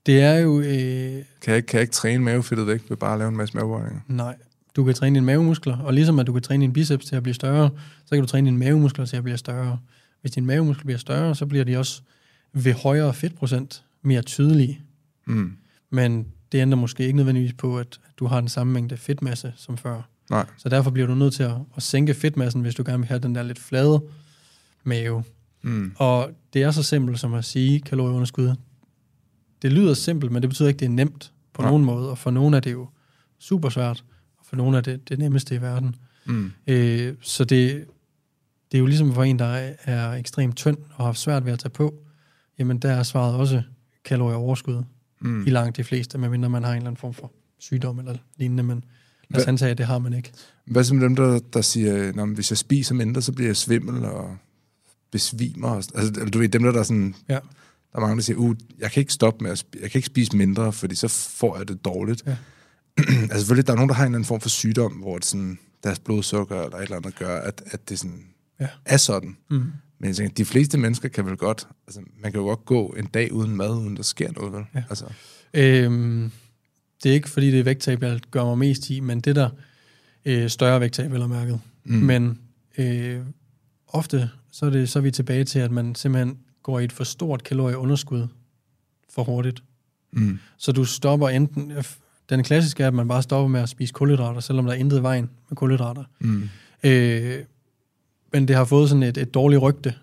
Det 0.06 0.21
er 0.21 0.35
jo... 0.38 0.61
Øh, 0.61 0.66
Kan 0.66 1.25
jeg 1.47 1.56
ikke, 1.56 1.66
kan 1.66 1.76
jeg 1.78 1.80
ikke 1.80 1.92
træne 1.92 2.25
mavefedtet 2.25 2.66
væk 2.66 2.82
ved 2.88 2.97
bare 2.97 3.12
at 3.12 3.18
lave 3.18 3.28
en 3.28 3.37
masse 3.37 3.56
mavebøjninger? 3.56 4.00
nej, 4.09 4.37
du 4.76 4.85
kan 4.85 4.94
træne 4.94 5.14
dine 5.14 5.26
mavemuskler, 5.26 5.78
og 5.78 5.94
ligesom 5.94 6.18
at 6.18 6.26
du 6.26 6.32
kan 6.32 6.42
træne 6.42 6.62
dine 6.62 6.73
biceps 6.73 7.06
til 7.06 7.16
at 7.16 7.23
blive 7.23 7.35
større, 7.35 7.71
så 8.04 8.11
kan 8.11 8.21
du 8.21 8.26
træne 8.26 8.47
dine 8.47 8.59
mavemuskler 8.59 9.04
til 9.06 9.16
at 9.16 9.23
blive 9.23 9.37
større. 9.37 9.78
Hvis 10.21 10.32
dine 10.32 10.47
mavemuskler 10.47 10.85
bliver 10.85 10.99
større, 10.99 11.35
så 11.35 11.47
bliver 11.47 11.64
de 11.64 11.76
også 11.76 12.02
ved 12.52 12.73
højere 12.73 13.14
fedtprocent 13.14 13.85
mere 14.02 14.23
tydelige. 14.23 14.80
Mm. 15.26 15.52
Men 15.90 16.26
det 16.52 16.59
ændrer 16.59 16.78
måske 16.78 17.04
ikke 17.04 17.16
nødvendigvis 17.16 17.52
på, 17.52 17.78
at 17.78 18.00
du 18.18 18.26
har 18.26 18.40
den 18.40 18.49
samme 18.49 18.73
mængde 18.73 18.97
fedtmasse 18.97 19.52
som 19.56 19.76
før. 19.78 20.09
Nej. 20.30 20.47
Så 20.59 20.68
derfor 20.68 20.90
bliver 20.90 21.06
du 21.06 21.14
nødt 21.14 21.35
til 21.35 21.42
at, 21.42 21.54
at 21.76 21.82
sænke 21.82 22.14
fedtmassen, 22.14 22.62
hvis 22.62 22.75
du 22.75 22.82
gerne 22.87 22.99
vil 22.99 23.09
have 23.09 23.21
den 23.21 23.35
der 23.35 23.42
lidt 23.42 23.59
flade 23.59 24.02
mave. 24.85 25.25
Mm. 25.62 25.92
Og 25.97 26.30
det 26.52 26.62
er 26.62 26.71
så 26.71 26.82
simpelt 26.82 27.21
som 27.21 27.35
at 27.35 27.44
sige 27.44 27.80
kalorieunderskud. 27.80 28.54
Det 29.62 29.73
lyder 29.73 29.95
simpelt, 29.95 30.33
men 30.33 30.42
det 30.42 30.50
betyder 30.50 30.69
ikke, 30.69 30.76
at 30.76 30.81
det 30.81 30.87
er 30.87 30.90
nemt 30.90 31.33
på 31.52 31.62
Nej. 31.62 31.71
nogen 31.71 31.85
måde. 31.85 32.11
Og 32.11 32.19
for 32.19 32.31
nogen 32.31 32.54
er 32.54 32.61
det 32.61 32.73
jo 32.73 32.88
super 33.38 33.69
svært, 33.69 34.04
og 34.38 34.47
for 34.47 34.57
nogen 34.57 34.75
er 34.75 34.81
det 34.81 35.09
det 35.09 35.19
nemmeste 35.19 35.54
i 35.54 35.61
verden. 35.61 35.95
Mm. 36.25 36.52
Øh, 36.66 37.14
så 37.21 37.45
det, 37.45 37.85
det 38.73 38.78
er 38.78 38.81
jo 38.81 38.87
ligesom 38.87 39.14
for 39.14 39.25
en, 39.25 39.38
der 39.38 39.73
er, 39.85 40.12
ekstremt 40.12 40.57
tynd 40.57 40.76
og 40.95 41.07
har 41.07 41.12
svært 41.12 41.45
ved 41.45 41.52
at 41.52 41.59
tage 41.59 41.71
på. 41.71 41.95
Jamen 42.59 42.78
der 42.78 42.92
er 42.92 43.02
svaret 43.02 43.35
også 43.35 43.62
kalorieoverskud 44.04 44.83
Mm. 45.25 45.47
i 45.47 45.50
langt 45.50 45.76
de 45.76 45.85
fleste, 45.85 46.19
medmindre 46.19 46.50
man 46.50 46.62
har 46.62 46.71
en 46.71 46.76
eller 46.76 46.90
anden 46.90 47.00
form 47.00 47.14
for 47.14 47.33
sygdom 47.59 47.99
eller 47.99 48.16
lignende, 48.37 48.62
men 48.62 48.85
lad 49.31 49.40
os 49.40 49.47
antage, 49.47 49.71
at 49.71 49.78
det 49.78 49.87
har 49.87 49.99
man 49.99 50.12
ikke. 50.12 50.33
Hvad 50.64 50.95
med 50.95 51.02
dem, 51.04 51.16
der, 51.16 51.40
der 51.52 51.61
siger, 51.61 52.12
men 52.12 52.35
hvis 52.35 52.50
jeg 52.50 52.59
spiser 52.59 52.95
mindre, 52.95 53.23
så 53.23 53.33
bliver 53.33 53.49
jeg 53.49 53.57
svimmel 53.57 54.04
og 54.04 54.37
besvimer? 55.11 55.69
Og, 55.69 55.76
altså, 55.76 56.28
du 56.33 56.38
ved, 56.38 56.49
dem 56.49 56.62
der, 56.62 56.73
der 56.73 56.78
er 56.78 56.83
sådan... 56.83 57.14
Ja. 57.28 57.38
Der 57.92 57.99
er 57.99 58.00
mange, 58.00 58.16
der 58.16 58.22
siger, 58.22 58.37
uh, 58.37 58.56
jeg 58.78 58.90
kan 58.90 59.00
ikke 59.00 59.12
stoppe 59.12 59.44
med 59.44 59.50
at 59.50 59.64
jeg 59.80 59.90
kan 59.90 59.99
ikke 59.99 60.06
spise 60.06 60.37
mindre, 60.37 60.72
fordi 60.72 60.94
så 60.94 61.08
får 61.08 61.58
jeg 61.58 61.68
det 61.68 61.84
dårligt. 61.84 62.22
Ja. 62.26 62.37
altså 63.22 63.38
selvfølgelig, 63.38 63.66
der 63.66 63.72
er 63.72 63.76
nogen, 63.76 63.88
der 63.88 63.94
har 63.94 64.02
en 64.04 64.06
eller 64.06 64.16
anden 64.18 64.26
form 64.26 64.40
for 64.40 64.49
sygdom, 64.49 64.92
hvor 64.92 65.14
det 65.18 65.25
sådan, 65.25 65.58
deres 65.84 65.99
blodsukker 65.99 66.62
eller 66.62 66.76
et 66.76 66.82
eller 66.82 66.96
andet 66.96 67.14
gør, 67.14 67.40
at, 67.40 67.62
at 67.66 67.88
det 67.88 67.99
sådan 67.99 68.25
Ja. 68.61 68.68
er 68.84 68.96
sådan. 68.96 69.37
Mm. 69.50 69.56
Men 69.99 70.08
jeg 70.08 70.16
tænker, 70.16 70.34
de 70.34 70.44
fleste 70.44 70.78
mennesker 70.78 71.08
kan 71.08 71.26
vel 71.26 71.37
godt, 71.37 71.68
altså 71.87 72.00
man 72.22 72.32
kan 72.32 72.40
jo 72.40 72.46
godt 72.46 72.64
gå 72.64 72.87
en 72.88 73.06
dag 73.06 73.32
uden 73.32 73.56
mad, 73.56 73.70
uden 73.70 73.96
der 73.96 74.02
sker 74.02 74.32
noget, 74.32 74.52
vel? 74.52 74.64
Ja. 74.75 74.82
Altså, 74.90 75.04
Øhm, 75.54 76.30
det 77.02 77.11
er 77.11 77.14
ikke, 77.14 77.28
fordi 77.30 77.50
det 77.50 77.61
er 77.61 77.64
vægttab, 77.64 78.02
jeg 78.02 78.20
gør 78.30 78.44
mig 78.44 78.58
mest 78.58 78.90
i, 78.90 79.00
men 79.00 79.20
det 79.20 79.37
der 79.37 79.50
øh, 80.25 80.49
større 80.50 80.80
vægttab, 80.80 81.12
eller 81.12 81.26
mærket. 81.26 81.61
Mm. 81.84 81.94
Men 81.96 82.38
øh, 82.78 83.20
ofte 83.88 84.30
så 84.52 84.66
er, 84.66 84.70
det, 84.70 84.88
så 84.88 84.99
er 84.99 85.02
vi 85.02 85.11
tilbage 85.11 85.44
til, 85.44 85.58
at 85.58 85.70
man 85.70 85.94
simpelthen 85.94 86.38
går 86.62 86.78
i 86.81 86.85
et 86.85 86.92
for 86.92 87.04
stort 87.04 87.42
kalorieunderskud 87.45 88.26
for 89.14 89.25
hurtigt. 89.25 89.62
Mm. 90.12 90.38
Så 90.59 90.73
du 90.73 90.85
stopper 90.85 91.28
enten... 91.28 91.71
øh, 91.71 91.85
Den 92.31 92.42
klassiske 92.42 92.83
er, 92.83 92.87
at 92.88 92.95
man 92.95 93.09
bare 93.09 93.23
stopper 93.23 93.49
med 93.49 93.61
at 93.61 93.69
spise 93.69 93.92
kulhydrater, 93.92 94.40
selvom 94.40 94.64
der 94.64 94.73
er 94.73 94.76
intet 94.76 94.99
i 94.99 95.02
vejen 95.02 95.31
med 95.50 95.57
kulhydrater. 95.57 96.04
Mm. 96.21 96.49
Øh, 96.85 97.38
men 98.33 98.49
det 98.49 98.57
har 98.57 98.64
fået 98.64 98.88
sådan 98.88 99.02
et, 99.02 99.16
et 99.19 99.35
dårligt 99.35 99.62
rygte, 99.62 99.95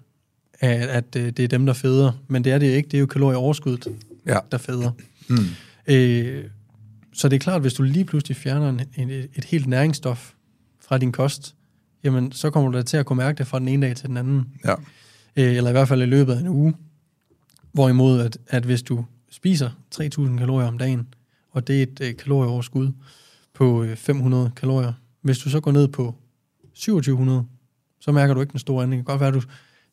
at, 0.60 0.82
at 0.90 1.16
øh, 1.16 1.26
det 1.30 1.40
er 1.40 1.48
dem, 1.48 1.66
der 1.66 1.74
føder. 1.74 2.12
Men 2.28 2.44
det 2.44 2.52
er 2.52 2.58
det 2.58 2.66
ikke. 2.68 2.88
Det 2.90 2.98
er 2.98 3.00
jo 3.00 3.06
kalorieoverskuddet, 3.06 3.88
Ja. 4.28 4.40
der 4.52 4.58
føder. 4.58 4.92
Mm. 5.30 5.36
Øh, 5.88 6.44
så 7.14 7.30
det 7.30 7.36
er 7.36 7.40
klart, 7.40 7.56
at 7.56 7.62
hvis 7.62 7.74
du 7.74 7.84
lige 7.84 8.06
pludselig 8.06 8.38
fjerner 8.38 8.70
en, 8.70 8.82
en, 8.98 9.10
et 9.10 9.46
helt 9.46 9.68
næringsstof 9.68 10.32
fra 10.82 10.98
din 10.98 11.12
kost, 11.12 11.56
jamen 12.04 12.32
så 12.32 12.50
kommer 12.50 12.72
du 12.72 12.78
da 12.78 12.84
til 12.84 12.98
at 12.98 13.06
kunne 13.06 13.18
mærke 13.18 13.38
det 13.38 13.48
fra 13.48 13.60
den 13.60 13.68
ene 13.68 13.88
dag 13.88 13.96
til 13.96 14.08
den 14.08 14.18
anden. 14.18 14.46
Ja. 14.66 14.76
Øh, 15.40 15.56
eller 15.56 15.70
i 15.70 15.74
hvert 15.74 15.88
fald 15.88 16.02
i 16.02 16.06
løbet 16.06 16.34
af 16.34 16.40
en 16.40 16.48
uge. 16.48 16.74
Hvorimod, 17.72 18.20
at, 18.20 18.38
at 18.48 18.64
hvis 18.64 18.84
du 18.84 19.06
spiser 19.32 19.70
3.000 19.96 20.38
kalorier 20.38 20.68
om 20.68 20.78
dagen, 20.78 21.14
og 21.52 21.68
det 21.68 21.80
er 21.80 21.84
et 21.84 22.02
øh, 22.02 22.18
kalorieoverskud 22.18 22.92
på 23.54 23.84
øh, 23.84 23.96
500 23.96 24.52
kalorier, 24.56 24.94
hvis 25.22 25.40
du 25.40 25.50
så 25.50 25.60
går 25.60 25.72
ned 25.72 25.88
på 25.88 26.16
2700, 26.74 27.46
så 28.00 28.12
mærker 28.12 28.34
du 28.34 28.42
ikke 28.42 28.52
den 28.52 28.60
store 28.60 28.84
ændring. 28.84 29.00
Det 29.00 29.06
kan 29.06 29.14
godt 29.14 29.20
være, 29.20 29.28
at 29.28 29.34
du 29.34 29.42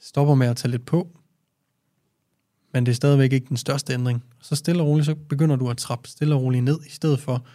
stopper 0.00 0.34
med 0.34 0.46
at 0.46 0.56
tage 0.56 0.70
lidt 0.70 0.86
på, 0.86 1.08
men 2.72 2.86
det 2.86 2.92
er 2.92 2.96
stadigvæk 2.96 3.32
ikke 3.32 3.48
den 3.48 3.56
største 3.56 3.92
ændring. 3.92 4.24
Så 4.42 4.56
stille 4.56 4.82
og 4.82 4.88
roligt, 4.88 5.06
så 5.06 5.14
begynder 5.14 5.56
du 5.56 5.70
at 5.70 5.76
trappe 5.76 6.08
stille 6.08 6.34
og 6.34 6.42
roligt 6.42 6.64
ned, 6.64 6.78
i 6.86 6.90
stedet 6.90 7.20
for, 7.20 7.46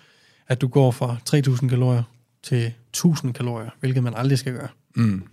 at 0.48 0.62
du 0.62 0.68
går 0.68 0.92
fra 0.92 1.18
3.000 1.30 1.68
kalorier 1.68 2.04
til 2.44 2.74
1.000 2.98 3.32
kalorier, 3.32 3.70
hvilket 3.80 4.04
man 4.04 4.14
aldrig 4.16 4.40
skal 4.40 4.54
gøre. 4.54 4.68
Mm. 4.96 5.24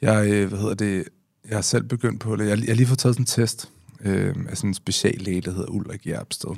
Jeg, 0.00 0.30
øh, 0.30 0.48
hvad 0.48 0.58
hedder 0.58 0.74
det, 0.74 1.04
jeg 1.48 1.56
har 1.56 1.62
selv 1.62 1.84
begyndt 1.84 2.20
på 2.20 2.36
det. 2.36 2.48
Jeg, 2.48 2.58
jeg 2.58 2.66
har 2.66 2.74
lige 2.74 2.86
fået 2.86 2.98
taget 2.98 3.14
sådan 3.14 3.22
en 3.22 3.26
test 3.26 3.70
øh, 4.00 4.34
af 4.48 4.56
sådan 4.56 4.70
en 4.70 4.74
speciallæge, 4.74 5.40
der 5.40 5.50
hedder 5.50 5.70
Ulrik 5.70 6.06
Jerpsted. 6.06 6.50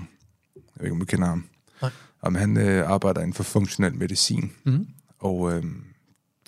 Jeg 0.56 0.62
ved 0.76 0.84
ikke, 0.84 0.92
om 0.92 1.00
du 1.00 1.06
kender 1.06 1.26
ham. 1.26 1.44
Nej. 1.82 1.90
Om 2.22 2.34
han 2.34 2.56
øh, 2.56 2.90
arbejder 2.90 3.20
inden 3.20 3.34
for 3.34 3.42
funktionel 3.42 3.94
medicin. 3.94 4.52
Mm. 4.64 4.86
Og 5.18 5.52
øh, 5.52 5.64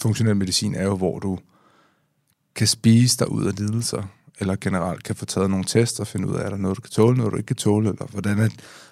funktionel 0.01 0.37
medicin 0.37 0.75
er 0.75 0.85
jo, 0.85 0.97
hvor 0.97 1.19
du 1.19 1.39
kan 2.55 2.67
spise 2.67 3.19
dig 3.19 3.31
ud 3.31 3.45
af 3.47 3.57
lidelser, 3.59 4.03
eller 4.41 4.57
generelt 4.61 5.03
kan 5.03 5.17
få 5.17 5.25
taget 5.25 5.51
nogle 5.51 5.65
tester 5.65 6.01
og 6.01 6.07
finde 6.07 6.29
ud 6.29 6.35
af, 6.35 6.45
er 6.45 6.51
der 6.51 6.57
noget, 6.57 6.77
du 6.77 6.81
kan 6.81 6.91
tåle, 6.91 7.17
noget, 7.17 7.33
du 7.33 7.37
ikke 7.37 7.47
kan 7.47 7.57
tåle, 7.57 7.89
eller 7.89 8.07
hvordan 8.07 8.39
er, 8.39 8.49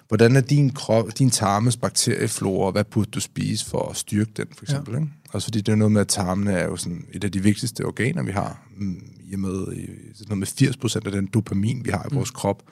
hvordan 0.07 0.35
er 0.35 0.41
din, 0.41 0.73
krop, 0.73 1.05
din 1.19 1.29
tarmes 1.29 1.77
bakterieflora, 1.77 2.65
og 2.65 2.71
hvad 2.71 2.83
burde 2.83 3.11
du 3.11 3.19
spise 3.19 3.65
for 3.65 3.89
at 3.89 3.97
styrke 3.97 4.31
den, 4.37 4.47
for 4.57 4.65
eksempel. 4.65 4.93
Ja. 4.93 4.99
Ikke? 4.99 5.11
Også 5.35 5.45
fordi 5.45 5.61
det 5.61 5.71
er 5.71 5.75
noget 5.75 5.91
med, 5.91 6.01
at 6.01 6.07
tarmene 6.07 6.51
er 6.51 6.65
jo 6.65 6.75
sådan 6.75 7.05
et 7.13 7.23
af 7.23 7.31
de 7.31 7.43
vigtigste 7.43 7.85
organer, 7.85 8.23
vi 8.23 8.31
har. 8.31 8.67
Mm, 8.77 9.01
I 9.23 9.33
og 9.33 9.39
med, 9.39 9.65
sådan 10.13 10.25
noget 10.27 10.37
med 10.37 10.47
80 10.47 10.77
procent 10.77 11.05
af 11.05 11.11
den 11.11 11.25
dopamin, 11.25 11.85
vi 11.85 11.89
har 11.89 12.07
i 12.11 12.15
vores 12.15 12.31
mm. 12.31 12.35
krop, 12.35 12.63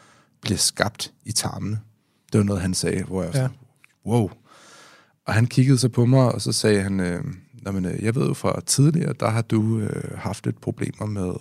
bliver 0.42 0.58
skabt 0.58 1.14
i 1.26 1.32
tarmene. 1.32 1.80
Det 2.32 2.38
var 2.38 2.44
noget, 2.44 2.62
han 2.62 2.74
sagde, 2.74 3.04
hvor 3.04 3.24
jeg 3.24 3.32
Ja. 3.34 3.40
sådan, 3.42 3.56
wow. 4.06 4.30
Og 5.28 5.34
han 5.34 5.48
kiggede 5.48 5.78
så 5.78 5.90
på 5.90 6.06
mig, 6.06 6.32
og 6.32 6.42
så 6.42 6.52
sagde 6.52 6.82
han, 6.82 7.00
øh, 7.00 7.24
"Nå, 7.54 7.72
men, 7.72 7.86
øh, 7.86 8.04
jeg 8.04 8.16
ved 8.16 8.28
jo 8.28 8.34
fra 8.34 8.62
tidligere, 8.66 9.14
der 9.20 9.30
har 9.30 9.42
du 9.42 9.80
øh, 9.80 10.18
haft 10.18 10.46
lidt 10.46 10.62
problemer 10.62 11.06
med 11.06 11.34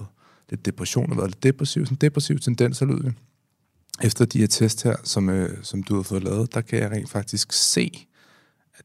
lidt 0.51 0.67
depression, 0.67 1.11
og 1.11 1.17
været 1.17 1.31
lidt 1.31 1.43
depressiv, 1.43 1.85
sådan 1.87 1.99
depressiv 2.01 2.39
tendens, 2.39 2.81
lød 2.81 3.03
det. 3.03 3.15
Efter 4.03 4.25
de 4.25 4.39
her 4.39 4.47
test 4.47 4.83
her, 4.83 4.97
som, 5.05 5.29
øh, 5.29 5.59
som 5.63 5.83
du 5.83 5.95
har 5.97 6.03
fået 6.03 6.25
lavet, 6.25 6.55
der 6.55 6.61
kan 6.61 6.79
jeg 6.79 6.91
rent 6.91 7.11
faktisk 7.11 7.53
se, 7.53 8.07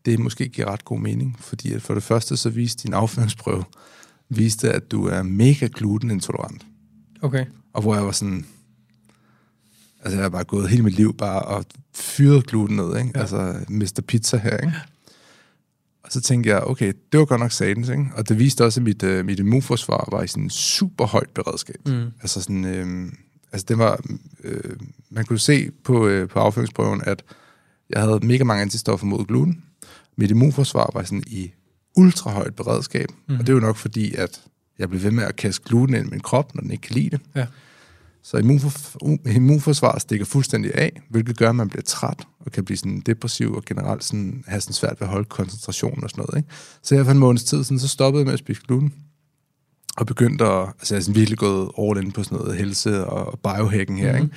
det 0.06 0.20
måske 0.20 0.50
giver 0.50 0.68
ret 0.68 0.86
god 0.86 1.00
mening, 1.00 1.36
fordi 1.40 1.74
at 1.74 1.82
for 1.82 1.94
det 1.94 2.04
første 2.04 2.38
så 2.38 2.50
viste 2.50 2.84
din 2.84 2.94
afføringsprøve, 2.94 3.64
viste, 4.30 4.72
at 4.72 4.92
du 4.92 5.06
er 5.06 5.24
mega 5.24 5.68
glutenintolerant. 5.76 6.66
Okay. 7.22 7.46
Og 7.74 7.82
hvor 7.82 7.96
jeg 7.96 8.06
var 8.06 8.12
sådan... 8.12 8.46
Altså, 10.02 10.18
jeg 10.18 10.24
har 10.24 10.30
bare 10.30 10.44
gået 10.44 10.70
hele 10.70 10.84
mit 10.84 10.94
liv 10.94 11.18
bare 11.18 11.42
og 11.42 11.66
fyret 11.96 12.48
gluten 12.48 12.76
ned, 12.76 12.98
ikke? 12.98 13.12
Ja. 13.16 13.20
Ja. 13.20 13.20
Altså, 13.20 13.56
Mr. 13.70 14.02
Pizza 14.08 14.38
her, 14.38 14.58
ikke? 14.58 14.74
Og 16.04 16.14
så 16.14 16.22
tænkte 16.22 16.50
jeg, 16.50 16.64
okay, 16.64 16.94
det 17.12 17.20
var 17.20 17.26
godt 17.26 17.40
nok 17.40 17.52
satans, 17.52 17.90
ikke? 17.90 18.06
Og 18.16 18.30
det 18.30 18.40
viste 18.40 18.66
også, 18.66 18.80
at 18.80 18.84
mit, 18.84 19.04
øh, 19.04 19.26
mit 19.26 19.40
immunforsvar 19.40 20.10
var 20.12 20.24
i 20.24 20.28
sådan 20.28 20.44
en 20.44 20.50
super 20.50 21.06
højt 21.06 21.30
beredskab. 21.30 21.88
Mm. 21.88 22.06
Altså 22.22 22.42
sådan... 22.42 22.66
Øh, 22.66 23.12
altså, 23.52 23.66
det 23.68 23.78
var... 23.78 24.02
Øh, 24.44 24.76
man 25.10 25.26
kunne 25.26 25.40
se 25.40 25.72
på, 25.84 26.08
øh, 26.08 26.30
på 26.30 26.40
afføringsprøven, 26.40 27.02
at 27.06 27.24
jeg 27.90 28.02
havde 28.02 28.20
mega 28.24 28.44
mange 28.44 28.62
antistoffer 28.62 29.06
mod 29.06 29.26
gluten. 29.26 29.64
Mit 30.18 30.32
immunforsvar 30.32 30.90
var 30.94 31.04
sådan 31.04 31.24
i 31.28 31.52
ultra 31.98 32.32
højt 32.32 32.56
beredskab. 32.56 33.10
Mm. 33.28 33.34
Og 33.36 33.40
det 33.40 33.50
er 33.50 33.54
jo 33.54 33.60
nok 33.60 33.76
fordi, 33.78 34.16
at 34.16 34.42
jeg 34.80 34.90
blev 34.90 35.04
ved 35.04 35.12
med 35.12 35.24
at 35.24 35.36
kaste 35.36 35.64
gluten 35.66 35.96
ind 35.96 36.08
i 36.08 36.10
min 36.10 36.20
krop, 36.20 36.56
når 36.56 36.62
den 36.62 36.72
ikke 36.72 36.82
kan 36.82 36.96
lide 36.96 37.10
det. 37.10 37.22
Ja. 37.36 37.46
Så 38.24 38.38
immunfor, 38.38 38.72
immunforsvaret 39.30 40.02
stikker 40.02 40.26
fuldstændig 40.26 40.76
af, 40.76 41.02
hvilket 41.10 41.38
gør, 41.38 41.50
at 41.50 41.56
man 41.56 41.70
bliver 41.70 41.82
træt 41.84 42.28
og 42.40 42.52
kan 42.52 42.66
blive 42.66 42.78
sådan 42.78 43.00
depressiv 43.06 43.54
og 43.54 43.64
generelt 43.66 44.04
sådan, 44.04 44.44
have 44.48 44.62
sådan 44.62 44.74
svært 44.74 44.96
ved 45.00 45.08
at 45.08 45.12
holde 45.12 45.26
koncentrationen 45.26 46.04
og 46.04 46.10
sådan 46.10 46.22
noget. 46.30 46.38
Ikke? 46.44 46.50
Så 46.84 46.96
jeg 46.96 47.06
for 47.06 47.12
en 47.12 47.18
måneds 47.20 47.44
tid 47.44 47.64
siden, 47.64 47.80
så 47.80 47.88
stoppede 47.88 48.20
jeg 48.22 48.26
med 48.26 48.34
at 48.34 48.40
spise 48.40 48.62
gluten. 48.68 48.94
Og 49.98 50.06
begyndte 50.06 50.46
at, 50.46 50.68
altså 50.68 50.96
jeg 50.96 51.00
er 51.00 51.04
sådan 51.04 51.16
virkelig 51.16 51.38
gået 51.38 51.70
all 51.80 52.06
in 52.06 52.12
på 52.12 52.24
sådan 52.24 52.38
noget 52.38 52.58
helse 52.58 53.06
og, 53.06 53.40
biohacking 53.40 54.00
her, 54.00 54.12
Mhm. 54.14 54.22
mm-hmm. 54.22 54.36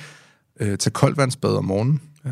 ikke? 0.59 0.71
Øh, 0.71 0.77
tag 0.77 0.93
koldvandsbad 0.93 1.55
om 1.55 1.65
morgenen, 1.65 2.01
Ja. 2.25 2.31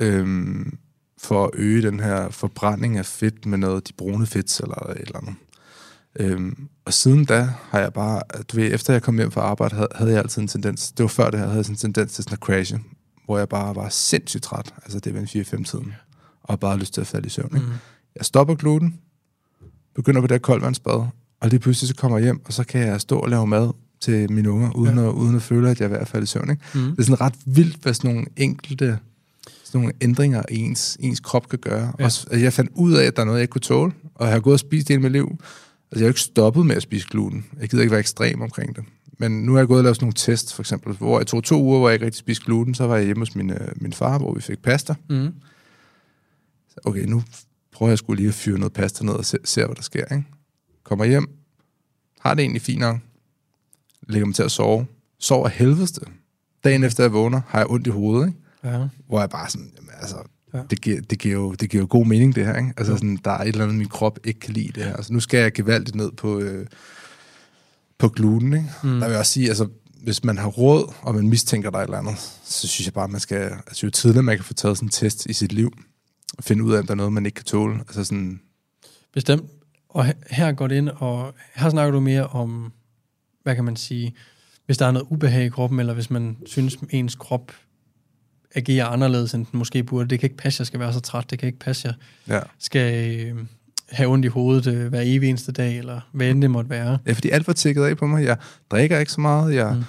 øhm, 0.00 0.78
for 1.22 1.44
at 1.44 1.50
øge 1.54 1.82
den 1.82 2.00
her 2.00 2.30
forbrænding 2.30 2.98
af 2.98 3.06
fedt 3.06 3.46
med 3.46 3.58
noget, 3.58 3.88
de 3.88 3.92
brune 3.92 4.26
fedtceller 4.26 4.74
eller 4.74 4.94
et 4.94 5.00
eller 5.00 5.18
andet. 5.18 5.34
Øhm, 6.20 6.68
og 6.84 6.92
siden 6.92 7.24
da 7.24 7.48
har 7.70 7.80
jeg 7.80 7.92
bare, 7.92 8.22
du 8.52 8.56
ved, 8.56 8.74
efter 8.74 8.92
jeg 8.92 9.02
kom 9.02 9.16
hjem 9.16 9.30
fra 9.30 9.40
arbejde, 9.40 9.74
havde, 9.74 9.88
havde 9.94 10.10
jeg 10.10 10.20
altid 10.20 10.42
en 10.42 10.48
tendens, 10.48 10.92
det 10.92 11.02
var 11.02 11.08
før 11.08 11.30
det 11.30 11.40
her, 11.40 11.46
havde 11.46 11.56
jeg 11.56 11.64
sådan 11.64 11.74
en 11.74 11.78
tendens 11.78 12.12
til 12.12 12.24
sådan 12.24 12.34
at 12.34 12.38
crashe, 12.38 12.80
hvor 13.24 13.38
jeg 13.38 13.48
bare 13.48 13.76
var 13.76 13.88
sindssygt 13.88 14.42
træt, 14.42 14.74
altså 14.82 15.00
det 15.00 15.14
var 15.14 15.20
en 15.20 15.26
4-5 15.26 15.64
tiden, 15.64 15.92
og 16.42 16.60
bare 16.60 16.78
lyst 16.78 16.94
til 16.94 17.00
at 17.00 17.06
falde 17.06 17.26
i 17.26 17.30
søvn. 17.30 17.50
Ikke? 17.54 17.66
Mm. 17.66 17.72
Jeg 18.16 18.24
stopper 18.24 18.54
gluten, 18.54 18.98
begynder 19.94 20.20
på 20.20 20.26
det 20.26 20.34
her 20.34 20.38
koldvandsbad, 20.38 21.06
og 21.40 21.48
lige 21.48 21.60
pludselig 21.60 21.88
så 21.88 21.94
kommer 21.94 22.18
jeg 22.18 22.24
hjem, 22.24 22.40
og 22.44 22.52
så 22.52 22.64
kan 22.64 22.80
jeg 22.80 23.00
stå 23.00 23.18
og 23.18 23.28
lave 23.28 23.46
mad 23.46 23.70
til 24.00 24.32
mine 24.32 24.50
unger, 24.50 24.70
uden, 24.76 24.98
ja. 24.98 25.08
at, 25.08 25.12
uden 25.12 25.36
at 25.36 25.42
føle, 25.42 25.70
at 25.70 25.80
jeg 25.80 25.84
er 25.84 25.88
ved 25.88 25.98
at 25.98 26.08
falde 26.08 26.24
i 26.24 26.26
søvn. 26.26 26.50
Ikke? 26.50 26.62
Mm. 26.74 26.80
Det 26.80 26.98
er 26.98 27.02
sådan 27.02 27.20
ret 27.20 27.34
vildt, 27.46 27.82
hvad 27.82 27.94
sådan 27.94 28.10
nogle 28.10 28.26
enkelte 28.36 28.98
sådan 29.72 29.80
nogle 29.80 29.94
ændringer, 30.00 30.42
ens, 30.48 30.96
ens 31.00 31.20
krop 31.20 31.48
kan 31.48 31.58
gøre. 31.58 31.92
Ja. 31.98 32.04
Også, 32.04 32.26
altså, 32.30 32.44
jeg 32.44 32.52
fandt 32.52 32.70
ud 32.74 32.92
af, 32.92 33.04
at 33.04 33.16
der 33.16 33.22
er 33.22 33.26
noget, 33.26 33.38
jeg 33.38 33.42
ikke 33.42 33.52
kunne 33.52 33.60
tåle, 33.60 33.92
og 34.14 34.26
jeg 34.26 34.32
har 34.34 34.40
gået 34.40 34.54
og 34.54 34.60
spist 34.60 34.88
hele 34.88 35.02
mit 35.02 35.12
liv. 35.12 35.28
Altså, 35.30 35.44
jeg 35.90 35.98
har 35.98 36.04
jo 36.04 36.08
ikke 36.08 36.20
stoppet 36.20 36.66
med 36.66 36.76
at 36.76 36.82
spise 36.82 37.06
gluten. 37.10 37.46
Jeg 37.60 37.68
gider 37.68 37.82
ikke 37.82 37.90
være 37.90 38.00
ekstrem 38.00 38.40
omkring 38.40 38.76
det. 38.76 38.84
men 39.18 39.32
nu 39.32 39.54
er 39.54 39.58
jeg 39.58 39.66
gået 39.66 39.78
og 39.78 39.84
lavet 39.84 39.96
sådan 39.96 40.04
nogle 40.04 40.14
tests, 40.16 40.54
for 40.54 40.62
eksempel, 40.62 40.92
hvor 40.92 41.18
jeg 41.18 41.26
tog 41.26 41.44
to 41.44 41.62
uger, 41.62 41.78
hvor 41.78 41.88
jeg 41.88 41.94
ikke 41.94 42.06
rigtig 42.06 42.18
spiste 42.18 42.44
gluten, 42.44 42.74
så 42.74 42.86
var 42.86 42.96
jeg 42.96 43.04
hjemme 43.04 43.20
hos 43.20 43.34
min, 43.34 43.50
øh, 43.50 43.68
min 43.76 43.92
far, 43.92 44.18
hvor 44.18 44.34
vi 44.34 44.40
fik 44.40 44.62
pasta. 44.62 44.94
Mm. 45.10 45.34
Okay, 46.84 47.04
nu 47.04 47.22
prøver 47.72 47.90
jeg 47.90 47.98
skulle 47.98 48.16
lige 48.16 48.28
at 48.28 48.34
fyre 48.34 48.58
noget 48.58 48.72
pasta 48.72 49.04
ned 49.04 49.12
og 49.12 49.24
se, 49.24 49.38
se 49.44 49.64
hvad 49.64 49.74
der 49.74 49.82
sker. 49.82 50.04
Ikke? 50.04 50.24
Kommer 50.84 51.04
hjem, 51.04 51.28
har 52.20 52.34
det 52.34 52.42
egentlig 52.42 52.62
fint 52.62 52.80
nok, 52.80 52.96
lægger 54.08 54.26
mig 54.26 54.34
til 54.34 54.42
at 54.42 54.50
sove, 54.50 54.86
sover 55.18 55.46
af 55.46 55.52
helvedeste. 55.52 56.00
Dagen 56.64 56.84
efter 56.84 57.04
jeg 57.04 57.12
vågner, 57.12 57.40
har 57.46 57.58
jeg 57.58 57.70
ondt 57.70 57.86
i 57.86 57.90
hovedet, 57.90 58.26
ikke? 58.26 58.38
Ja. 58.64 58.86
hvor 59.08 59.20
jeg 59.20 59.30
bare 59.30 59.50
sådan, 59.50 59.72
jamen, 59.76 59.90
altså, 60.00 60.16
Ja. 60.54 60.58
ja. 60.58 60.64
det, 60.70 60.80
giver, 60.80 61.00
det, 61.00 61.18
giver 61.18 61.34
jo, 61.34 61.52
det 61.54 61.70
giver 61.70 61.82
jo 61.82 61.86
god 61.90 62.06
mening, 62.06 62.34
det 62.34 62.46
her, 62.46 62.56
ikke? 62.56 62.72
Altså, 62.76 62.92
Jo. 62.92 62.96
sådan, 62.98 63.18
der 63.24 63.30
er 63.30 63.38
et 63.42 63.48
eller 63.48 63.62
andet, 63.64 63.78
min 63.78 63.88
krop 63.88 64.18
ikke 64.24 64.40
kan 64.40 64.54
lide 64.54 64.68
det 64.72 64.84
her. 64.84 64.96
Altså, 64.96 65.12
nu 65.12 65.20
skal 65.20 65.40
jeg 65.40 65.52
gevaldigt 65.52 65.96
ned 65.96 66.12
på, 66.12 66.38
øh, 66.38 66.66
på 67.98 68.08
gluten, 68.08 68.52
ikke? 68.52 68.70
Mm. 68.82 68.88
Der 68.90 68.98
vil 69.06 69.10
jeg 69.10 69.18
også 69.18 69.32
sige, 69.32 69.48
altså, 69.48 69.68
hvis 70.02 70.24
man 70.24 70.38
har 70.38 70.48
råd, 70.48 70.92
og 71.02 71.14
man 71.14 71.28
mistænker 71.28 71.70
dig 71.70 71.78
et 71.78 71.84
eller 71.84 71.98
andet, 71.98 72.16
så 72.44 72.68
synes 72.68 72.86
jeg 72.86 72.92
bare, 72.94 73.08
man 73.08 73.20
skal, 73.20 73.36
altså 73.66 73.86
jo 73.86 73.90
tidligere 73.90 74.22
man 74.22 74.36
kan 74.36 74.44
få 74.44 74.54
taget 74.54 74.76
sådan 74.76 74.86
en 74.86 74.90
test 74.90 75.26
i 75.26 75.32
sit 75.32 75.52
liv, 75.52 75.72
og 76.38 76.44
finde 76.44 76.64
ud 76.64 76.72
af, 76.72 76.78
om 76.78 76.86
der 76.86 76.92
er 76.92 76.96
noget, 76.96 77.12
man 77.12 77.26
ikke 77.26 77.36
kan 77.36 77.44
tåle. 77.44 77.78
Altså 77.78 78.04
sådan, 78.04 78.40
Bestemt. 79.12 79.42
Og 79.88 80.08
he- 80.08 80.22
her 80.34 80.52
går 80.52 80.66
det 80.66 80.76
ind, 80.76 80.88
og 80.88 81.34
her 81.54 81.70
snakker 81.70 81.92
du 81.92 82.00
mere 82.00 82.26
om, 82.26 82.72
hvad 83.42 83.54
kan 83.54 83.64
man 83.64 83.76
sige, 83.76 84.14
hvis 84.66 84.78
der 84.78 84.86
er 84.86 84.90
noget 84.90 85.06
ubehag 85.10 85.44
i 85.44 85.48
kroppen, 85.48 85.80
eller 85.80 85.94
hvis 85.94 86.10
man 86.10 86.36
synes, 86.46 86.78
ens 86.90 87.14
krop 87.14 87.52
agerer 88.54 88.86
anderledes, 88.86 89.34
end 89.34 89.46
den 89.52 89.58
måske 89.58 89.82
burde. 89.84 90.08
Det 90.08 90.20
kan 90.20 90.26
ikke 90.26 90.36
passe, 90.36 90.60
jeg 90.60 90.66
skal 90.66 90.80
være 90.80 90.92
så 90.92 91.00
træt. 91.00 91.30
Det 91.30 91.38
kan 91.38 91.46
ikke 91.46 91.58
passe, 91.58 91.88
jeg 91.88 91.94
ja. 92.34 92.40
skal 92.58 93.20
øh, 93.20 93.36
have 93.90 94.08
ondt 94.10 94.24
i 94.24 94.28
hovedet 94.28 94.74
øh, 94.74 94.86
hver 94.88 95.00
evig 95.04 95.28
eneste 95.28 95.52
dag, 95.52 95.78
eller 95.78 96.00
hvad 96.12 96.30
end 96.30 96.42
det 96.42 96.50
måtte 96.50 96.70
være. 96.70 96.98
ja, 97.06 97.12
fordi 97.12 97.30
alt 97.30 97.46
var 97.46 97.52
tækket 97.52 97.84
af 97.84 97.96
på 97.96 98.06
mig. 98.06 98.24
Jeg 98.24 98.36
drikker 98.70 98.98
ikke 98.98 99.12
så 99.12 99.20
meget. 99.20 99.54
Jeg, 99.54 99.74
Mm. 99.74 99.84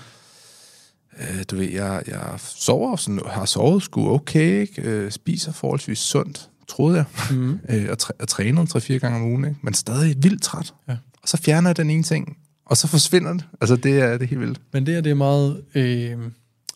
øh, 1.20 1.43
du 1.51 1.55
ved, 1.55 1.70
jeg, 1.72 2.03
jeg 2.08 2.34
sover 2.38 2.96
sådan, 2.96 3.20
har 3.27 3.46
sovet 3.46 3.84
sgu 3.84 4.10
okay, 4.13 4.60
ikke? 4.62 4.82
Øh, 4.82 5.12
spiser 5.12 5.51
forholdsvis 5.51 6.00
sundt, 6.00 6.50
troede 6.67 6.96
jeg. 6.98 7.05
Mm. 7.32 7.60
øh, 7.70 7.86
og, 7.89 7.98
træ- 8.03 8.17
og 8.20 8.27
trænet 8.27 8.70
tre-fire 8.70 9.00
gange 9.00 9.17
om 9.17 9.24
ugen, 9.24 9.46
ikke? 9.46 9.58
men 9.62 9.74
stadig 9.74 10.24
vildt 10.24 10.41
træt. 10.41 10.74
Ja. 10.88 10.93
Og 11.24 11.29
så 11.29 11.38
fjerner 11.38 11.70
jeg 11.70 11.77
den 11.77 11.89
ene 11.89 12.03
ting, 12.03 12.38
og 12.65 12.77
så 12.77 12.88
forsvinder 12.88 13.34
det. 13.34 13.46
Altså, 13.62 13.75
det 13.75 14.00
er, 14.00 14.12
det 14.17 14.22
er 14.22 14.27
helt 14.27 14.41
vildt. 14.41 14.62
Men 14.74 14.86
det 14.86 14.93
her, 14.93 15.01
det 15.01 15.10
er 15.10 15.15
meget 15.15 15.63
øh, 15.75 16.17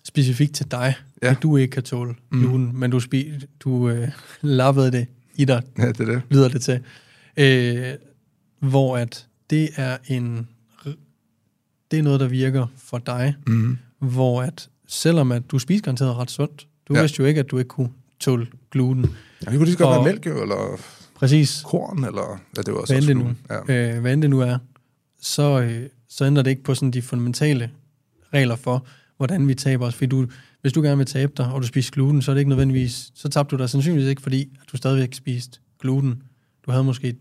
specifikt 0.08 0.56
til 0.56 0.72
dig, 0.72 0.94
ja. 1.24 1.32
At 1.32 1.38
du 1.44 1.58
ikke 1.58 1.72
kan 1.72 1.84
tåle 1.84 2.16
Mm. 2.32 2.40
gluten, 2.40 2.72
men 2.80 2.92
du, 2.92 3.00
spi, 3.00 3.34
du 3.60 3.90
øh, 3.90 4.08
lappede 4.42 4.92
det 4.92 5.08
i 5.36 5.46
dig, 5.46 5.62
Ja, 5.78 5.88
det 5.88 6.00
er 6.00 6.06
det. 6.06 6.22
lyder 6.30 6.48
det 6.50 6.62
til. 6.62 6.80
Øh, 7.38 7.94
hvor 8.60 8.98
at 8.98 9.28
det 9.50 9.70
er 9.76 9.98
en 10.08 10.48
det 11.92 12.00
er 12.00 12.04
noget, 12.04 12.20
der 12.20 12.28
virker 12.28 12.68
for 12.78 12.98
dig, 12.98 13.36
Mm. 13.48 13.78
hvor 14.00 14.42
at 14.42 14.70
selvom 14.88 15.32
at 15.32 15.44
du 15.52 15.60
spiser 15.60 15.84
garanteret 15.84 16.16
ret 16.16 16.32
sundt, 16.32 16.68
du 16.88 16.94
ja. 16.96 17.02
Vidste 17.02 17.20
jo 17.20 17.26
ikke, 17.26 17.40
at 17.40 17.52
du 17.52 17.58
ikke 17.58 17.68
kunne 17.68 17.90
tåle 18.20 18.48
gluten. 18.72 19.04
Ja, 19.46 19.52
det 19.52 19.58
kunne 19.58 19.66
lige 19.66 19.72
så 19.78 19.84
godt 19.84 19.96
være 19.96 20.14
mælk, 20.14 20.26
eller 20.28 20.80
Præcis. 21.16 21.62
korn, 21.66 21.98
eller... 22.04 22.42
Ja, 22.58 22.62
det 22.62 22.74
var 22.74 22.80
også 22.80 22.94
Hvad 22.94 23.02
end 23.02 23.08
det 23.08 23.18
nu, 23.18 23.34
Ja. 23.70 23.96
øh, 23.96 24.02
hvad 24.02 24.14
end 24.14 24.22
det 24.22 24.30
nu 24.30 24.40
er, 24.40 24.58
så, 25.22 25.62
øh, 25.62 25.90
så 26.10 26.26
ændrer 26.26 26.44
det 26.44 26.52
ikke 26.52 26.64
på 26.64 26.76
sådan 26.76 26.92
de 26.92 27.02
fundamentale 27.02 27.70
regler 28.34 28.56
for, 28.56 28.86
hvordan 29.18 29.48
vi 29.48 29.56
taber 29.56 29.86
os. 29.86 29.96
Fordi 29.96 30.10
du, 30.10 30.28
hvis 30.62 30.74
du 30.74 30.82
gerne 30.82 30.98
vil 30.98 31.06
tabe 31.06 31.32
dig, 31.38 31.54
og 31.54 31.62
du 31.62 31.68
spiser 31.68 31.92
gluten, 31.92 32.22
så 32.22 32.32
er 32.32 32.34
det 32.34 32.40
ikke 32.40 32.50
nødvendigvis, 32.50 33.12
så 33.16 33.30
tabte 33.30 33.58
du 33.58 33.62
dig 33.62 33.70
sandsynligvis 33.70 34.10
ikke, 34.10 34.22
fordi 34.22 34.50
at 34.62 34.72
du 34.72 34.78
stadigvæk 34.78 35.14
spiste 35.14 35.60
gluten. 35.80 36.24
Du 36.66 36.72
havde 36.72 36.84
måske 36.84 37.16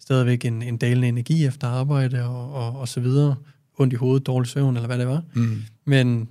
stadigvæk 0.00 0.44
en, 0.44 0.62
en 0.62 0.76
dalende 0.76 1.08
energi 1.08 1.44
efter 1.44 1.68
arbejde 1.68 2.24
og, 2.24 2.52
og, 2.52 2.80
og 2.80 2.88
så 2.88 3.00
videre. 3.00 3.36
Ondt 3.78 3.92
i 3.92 3.96
hovedet, 3.96 4.26
dårlig 4.26 4.48
søvn, 4.48 4.76
eller 4.76 4.86
hvad 4.86 4.98
det 4.98 5.06
var. 5.06 5.22
Mm. 5.34 5.62
Men 5.84 6.28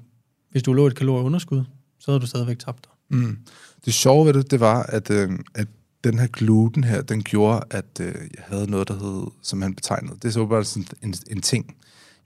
hvis 0.52 0.64
du 0.64 0.74
lå 0.74 0.88
et 0.88 0.96
kalorieunderskud, 0.96 1.64
så 2.00 2.12
havde 2.12 2.22
du 2.22 2.28
stadigvæk 2.28 2.60
tabt 2.60 2.86
dig. 2.86 3.20
Mm. 3.20 3.38
Det 3.86 3.94
sjove 3.94 4.26
ved 4.26 4.34
det, 4.34 4.52
det 4.52 4.60
var, 4.60 4.84
at, 4.84 5.10
øh, 5.10 5.30
at 5.56 5.68
den 6.04 6.20
her 6.20 6.28
gluten 6.28 6.84
her, 6.84 7.02
den 7.02 7.24
gjorde, 7.24 7.64
at 7.70 8.00
øh, 8.02 8.08
jeg 8.08 8.44
havde 8.48 8.72
noget, 8.72 8.88
der 8.88 8.94
hed, 8.94 9.28
som 9.42 9.62
han 9.62 9.74
betegnede, 9.74 10.16
det 10.16 10.26
er 10.26 10.32
så 10.32 10.46
bare 10.46 10.64
sådan 10.64 10.88
en, 11.02 11.16
en 11.28 11.42
ting 11.42 11.76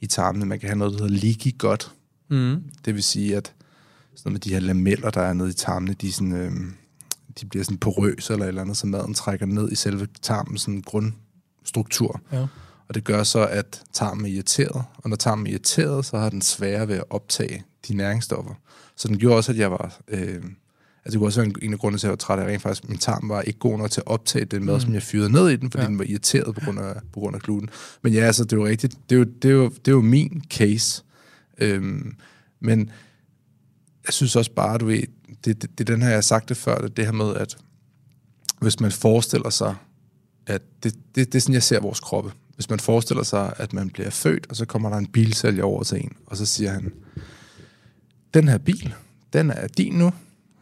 i 0.01 0.07
tarmene. 0.07 0.45
Man 0.45 0.59
kan 0.59 0.69
have 0.69 0.77
noget, 0.77 0.93
der 0.93 1.03
hedder 1.03 1.19
leaky 1.21 1.57
gut. 1.57 1.91
Mm. 2.29 2.63
Det 2.85 2.95
vil 2.95 3.03
sige, 3.03 3.37
at 3.37 3.53
sådan 4.15 4.31
med 4.31 4.39
de 4.39 4.49
her 4.53 4.59
lameller, 4.59 5.09
der 5.09 5.21
er 5.21 5.33
nede 5.33 5.49
i 5.49 5.53
tarmene, 5.53 5.93
de, 5.93 6.11
sådan, 6.11 6.31
øh, 6.33 6.51
de 7.41 7.45
bliver 7.45 7.63
sådan 7.63 7.77
porøse 7.77 8.33
eller 8.33 8.45
eller 8.45 8.61
andet, 8.61 8.77
så 8.77 8.87
maden 8.87 9.13
trækker 9.13 9.45
ned 9.45 9.71
i 9.71 9.75
selve 9.75 10.07
tarmens 10.21 10.61
sådan 10.61 10.81
grundstruktur. 10.81 12.21
Ja. 12.31 12.47
Og 12.87 12.95
det 12.95 13.03
gør 13.03 13.23
så, 13.23 13.45
at 13.45 13.83
tarmen 13.93 14.25
er 14.25 14.29
irriteret. 14.29 14.83
Og 14.97 15.09
når 15.09 15.15
tarmen 15.17 15.47
er 15.47 15.51
irriteret, 15.51 16.05
så 16.05 16.17
har 16.17 16.29
den 16.29 16.41
sværere 16.41 16.87
ved 16.87 16.95
at 16.95 17.03
optage 17.09 17.63
de 17.87 17.95
næringsstoffer. 17.95 18.53
Så 18.95 19.07
den 19.07 19.17
gjorde 19.17 19.37
også, 19.37 19.51
at 19.51 19.57
jeg 19.57 19.71
var... 19.71 19.99
Øh, 20.07 20.19
altså 21.05 21.11
det 21.11 21.17
kunne 21.17 21.27
også 21.27 21.41
være 21.41 21.51
en, 21.61 21.73
af 21.73 21.79
grundene 21.79 21.99
til, 21.99 22.07
at 22.07 22.09
jeg 22.09 22.11
var 22.11 22.15
træt 22.15 22.39
af 22.39 22.45
rent 22.47 22.61
faktisk. 22.61 22.89
Min 22.89 22.97
tarm 22.97 23.29
var 23.29 23.41
ikke 23.41 23.59
god 23.59 23.77
nok 23.77 23.91
til 23.91 24.01
at 24.01 24.07
optage 24.07 24.45
den 24.45 24.65
mad, 24.65 24.73
Mm. 24.73 24.79
som 24.79 24.93
jeg 24.93 25.03
fyrede 25.03 25.31
ned 25.31 25.49
i 25.49 25.55
den, 25.55 25.71
fordi 25.71 25.81
ja. 25.83 25.87
den 25.89 25.99
var 25.99 26.05
irriteret 26.05 26.55
på 26.55 26.61
grund, 26.65 26.79
af, 26.79 26.93
på 27.13 27.19
grund 27.19 27.35
af 27.35 27.41
gluten. 27.41 27.69
Men 28.01 28.13
ja, 28.13 28.19
altså, 28.19 28.43
det 28.43 28.53
er 28.53 28.57
jo 28.57 28.65
rigtigt. 28.65 28.97
Det 29.09 29.15
er 29.15 29.19
jo, 29.19 29.25
det 29.41 29.49
er 29.49 29.53
jo, 29.53 29.69
det 29.69 29.87
er 29.87 29.91
jo 29.91 30.01
min 30.01 30.43
case. 30.49 31.03
Øhm, 31.57 32.15
men 32.59 32.79
jeg 34.05 34.13
synes 34.13 34.35
også 34.35 34.51
bare, 34.51 34.77
du 34.77 34.85
ved, 34.85 35.03
det, 35.45 35.61
det, 35.61 35.77
det 35.77 35.89
er 35.89 35.93
den 35.93 36.01
her, 36.01 36.09
jeg 36.09 36.17
har 36.17 36.21
sagt 36.21 36.49
det 36.49 36.57
før, 36.57 36.77
det, 36.77 36.97
det 36.97 37.05
her 37.05 37.11
med, 37.11 37.35
at 37.35 37.57
hvis 38.61 38.79
man 38.79 38.91
forestiller 38.91 39.49
sig, 39.49 39.75
at 40.47 40.61
det, 40.83 40.93
det, 41.15 41.33
det 41.33 41.35
er 41.35 41.41
sådan, 41.41 41.53
jeg 41.53 41.63
ser 41.63 41.79
vores 41.79 41.99
kroppe. 41.99 42.31
Hvis 42.55 42.69
man 42.69 42.79
forestiller 42.79 43.23
sig, 43.23 43.53
at 43.57 43.73
man 43.73 43.89
bliver 43.89 44.09
født, 44.09 44.47
og 44.49 44.55
så 44.55 44.65
kommer 44.65 44.89
der 44.89 44.97
en 44.97 45.07
bilsælger 45.07 45.63
over 45.63 45.83
til 45.83 45.97
en, 46.03 46.11
og 46.25 46.37
så 46.37 46.45
siger 46.45 46.71
han, 46.71 46.93
den 48.33 48.47
her 48.47 48.57
bil, 48.57 48.93
den 49.33 49.49
er 49.49 49.67
din 49.67 49.93
nu, 49.93 50.11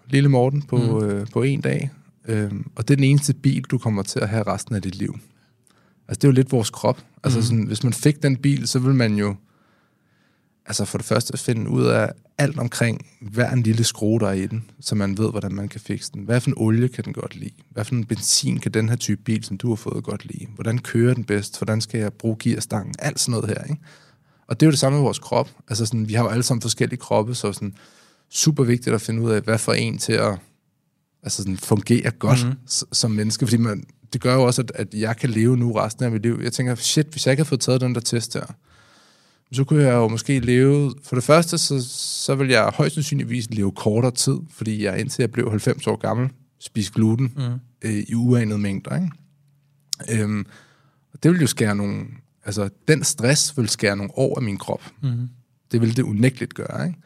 lille 0.10 0.30
Morten, 0.30 0.62
på, 0.62 0.78
Mm. 1.00 1.06
øh, 1.08 1.28
på 1.34 1.44
en 1.44 1.62
dag. 1.62 1.90
Øhm, 2.28 2.72
og 2.76 2.88
det 2.88 2.94
er 2.94 2.96
den 2.96 3.04
eneste 3.04 3.34
bil, 3.34 3.62
du 3.64 3.78
kommer 3.78 4.04
til 4.04 4.20
at 4.20 4.30
have 4.30 4.44
resten 4.44 4.76
af 4.76 4.82
dit 4.82 4.96
liv. 4.96 5.18
Altså, 6.08 6.20
det 6.20 6.24
er 6.24 6.28
jo 6.28 6.32
lidt 6.34 6.52
vores 6.52 6.70
krop. 6.70 7.04
Altså, 7.24 7.40
Mm. 7.40 7.44
sådan, 7.46 7.64
hvis 7.68 7.84
man 7.84 7.94
fik 7.94 8.24
den 8.24 8.38
bil, 8.38 8.68
så 8.68 8.80
vil 8.80 8.94
man 8.94 9.16
jo 9.16 9.36
altså 10.66 10.86
for 10.86 10.98
det 10.98 11.08
første 11.08 11.38
finde 11.38 11.70
ud 11.70 11.86
af 11.86 12.12
alt 12.38 12.60
omkring 12.60 13.06
hver 13.22 13.52
en 13.52 13.64
lille 13.64 13.84
skrue, 13.84 14.20
der 14.20 14.28
er 14.28 14.34
i 14.34 14.48
den, 14.48 14.70
så 14.80 14.96
man 14.96 15.18
ved, 15.18 15.32
hvordan 15.32 15.54
man 15.56 15.68
kan 15.70 15.80
fikse 15.82 16.12
den. 16.14 16.24
Hvad 16.24 16.42
for 16.42 16.50
en 16.50 16.54
olie 16.58 16.88
kan 16.88 17.04
den 17.04 17.14
godt 17.14 17.36
lide? 17.36 17.54
Hvad 17.70 17.86
for 17.86 17.96
en 17.96 18.06
benzin 18.06 18.60
kan 18.60 18.72
den 18.72 18.90
her 18.90 18.96
type 18.96 19.22
bil, 19.24 19.44
som 19.44 19.58
du 19.58 19.70
har 19.70 19.76
fået, 19.76 20.04
godt 20.04 20.26
lide? 20.26 20.48
Hvordan 20.56 20.78
kører 20.78 21.14
den 21.14 21.24
bedst? 21.24 21.60
Hvordan 21.60 21.82
skal 21.82 22.00
jeg 22.00 22.14
bruge 22.14 22.36
gearstangen? 22.40 22.96
Alt 23.00 23.20
sådan 23.20 23.32
noget 23.32 23.48
her, 23.58 23.64
ikke? 23.64 23.82
Og 24.48 24.60
det 24.60 24.66
er 24.66 24.68
jo 24.68 24.72
det 24.72 24.80
samme 24.80 24.98
med 24.98 25.04
vores 25.04 25.20
krop. 25.20 25.50
Altså 25.70 25.86
sådan, 25.86 26.08
vi 26.08 26.14
har 26.14 26.24
jo 26.24 26.30
alle 26.30 26.44
sammen 26.44 26.62
forskellige 26.62 27.00
kroppe, 27.00 27.36
så 27.36 27.54
sådan 27.54 27.74
super 28.30 28.64
vigtigt 28.64 28.94
at 28.96 29.02
finde 29.02 29.22
ud 29.22 29.32
af, 29.32 29.42
hvad 29.42 29.58
for 29.58 29.74
en 29.74 29.98
til 29.98 30.14
at 30.14 30.38
altså 31.24 31.38
sådan, 31.38 31.58
fungere 31.58 32.12
godt 32.12 32.44
Mhm. 32.44 32.50
mm. 32.50 32.58
som 32.92 33.12
menneske. 33.12 33.48
Fordi 33.48 33.58
man, 33.58 33.84
det 34.14 34.22
gør 34.22 34.34
jo 34.34 34.44
også, 34.44 34.62
at, 34.62 34.72
at 34.76 34.94
jeg 34.94 35.18
kan 35.18 35.30
leve 35.30 35.58
nu 35.58 35.72
resten 35.72 36.06
af 36.06 36.12
mit 36.12 36.22
liv. 36.22 36.40
Jeg 36.44 36.54
tænker, 36.54 36.76
shit, 36.76 37.08
hvis 37.08 37.26
jeg 37.26 37.32
ikke 37.34 37.40
havde 37.40 37.50
fået 37.50 37.60
taget 37.62 37.82
den 37.82 37.96
der 37.96 38.02
test 38.02 38.34
her, 38.34 38.46
så 39.54 39.64
kunne 39.64 39.84
jeg 39.84 39.94
jo 39.94 40.08
måske 40.08 40.40
leve... 40.40 40.94
For 41.04 41.16
det 41.16 41.24
første, 41.24 41.58
så, 41.58 41.84
så 42.24 42.36
vil 42.36 42.50
jeg 42.50 42.72
højst 42.76 42.94
sandsynligvis 42.96 43.50
leve 43.50 43.72
kortere 43.72 44.12
tid, 44.12 44.38
fordi 44.52 44.84
jeg 44.84 45.00
indtil 45.00 45.22
jeg 45.24 45.32
blev 45.32 45.50
90 45.50 45.88
år 45.88 45.96
gammel, 45.96 46.30
spiste 46.60 46.94
gluten 46.94 47.34
Mm. 47.38 47.44
øh, 47.90 48.04
i 48.08 48.14
uanede 48.16 48.60
mængder. 48.60 48.96
Ikke? 48.96 50.22
Øhm, 50.24 50.46
og 51.14 51.24
det 51.24 51.32
vil 51.32 51.42
jo 51.42 51.48
skære 51.48 51.76
nogle... 51.76 52.06
Altså, 52.46 52.70
den 52.88 53.04
stress 53.04 53.58
vil 53.58 53.70
skære 53.70 53.98
nogle 53.98 54.12
år 54.18 54.38
af 54.38 54.44
min 54.44 54.58
krop. 54.58 54.82
Mm. 55.04 55.30
Det 55.72 55.82
vil 55.82 55.98
det 55.98 56.04
unægteligt 56.04 56.54
gøre. 56.54 56.88
Ikke? 56.88 57.00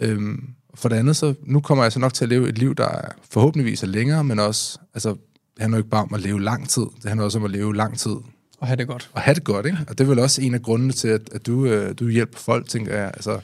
Øhm, 0.00 0.48
for 0.74 0.88
det 0.88 0.96
andet, 0.96 1.16
så 1.16 1.34
nu 1.42 1.60
kommer 1.60 1.84
jeg 1.84 1.92
så 1.92 1.98
nok 1.98 2.14
til 2.14 2.24
at 2.24 2.28
leve 2.28 2.48
et 2.48 2.58
liv, 2.58 2.74
der 2.74 2.88
er 2.88 3.08
forhåbentligvis 3.30 3.82
er 3.82 3.86
længere, 3.86 4.24
men 4.24 4.38
også... 4.38 4.78
Altså, 4.94 5.10
det 5.54 5.60
handler 5.62 5.78
jo 5.78 5.80
ikke 5.80 5.90
bare 5.90 6.02
om 6.02 6.14
at 6.14 6.20
leve 6.20 6.42
lang 6.42 6.68
tid. 6.68 6.82
Det 6.82 7.04
handler 7.04 7.24
også 7.24 7.38
om 7.38 7.44
at 7.44 7.50
leve 7.50 7.76
lang 7.76 7.98
tid 7.98 8.16
Og 8.58 8.66
have 8.66 8.76
det 8.76 8.86
godt. 8.86 9.10
og 9.12 9.20
have 9.20 9.34
det 9.34 9.44
godt, 9.44 9.66
ikke? 9.66 9.78
Og 9.88 9.98
det 9.98 10.04
er 10.04 10.08
vel 10.08 10.18
også 10.18 10.42
en 10.42 10.54
af 10.54 10.62
grundene 10.62 10.92
til, 10.92 11.08
at, 11.08 11.20
at 11.32 11.46
du, 11.46 11.66
øh, 11.66 11.94
du 11.98 12.08
hjælper 12.08 12.38
folk, 12.38 12.68
tænker 12.68 12.96
jeg. 12.96 13.06
Altså, 13.06 13.40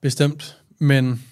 Bestemt. 0.00 0.56
Men 0.78 1.24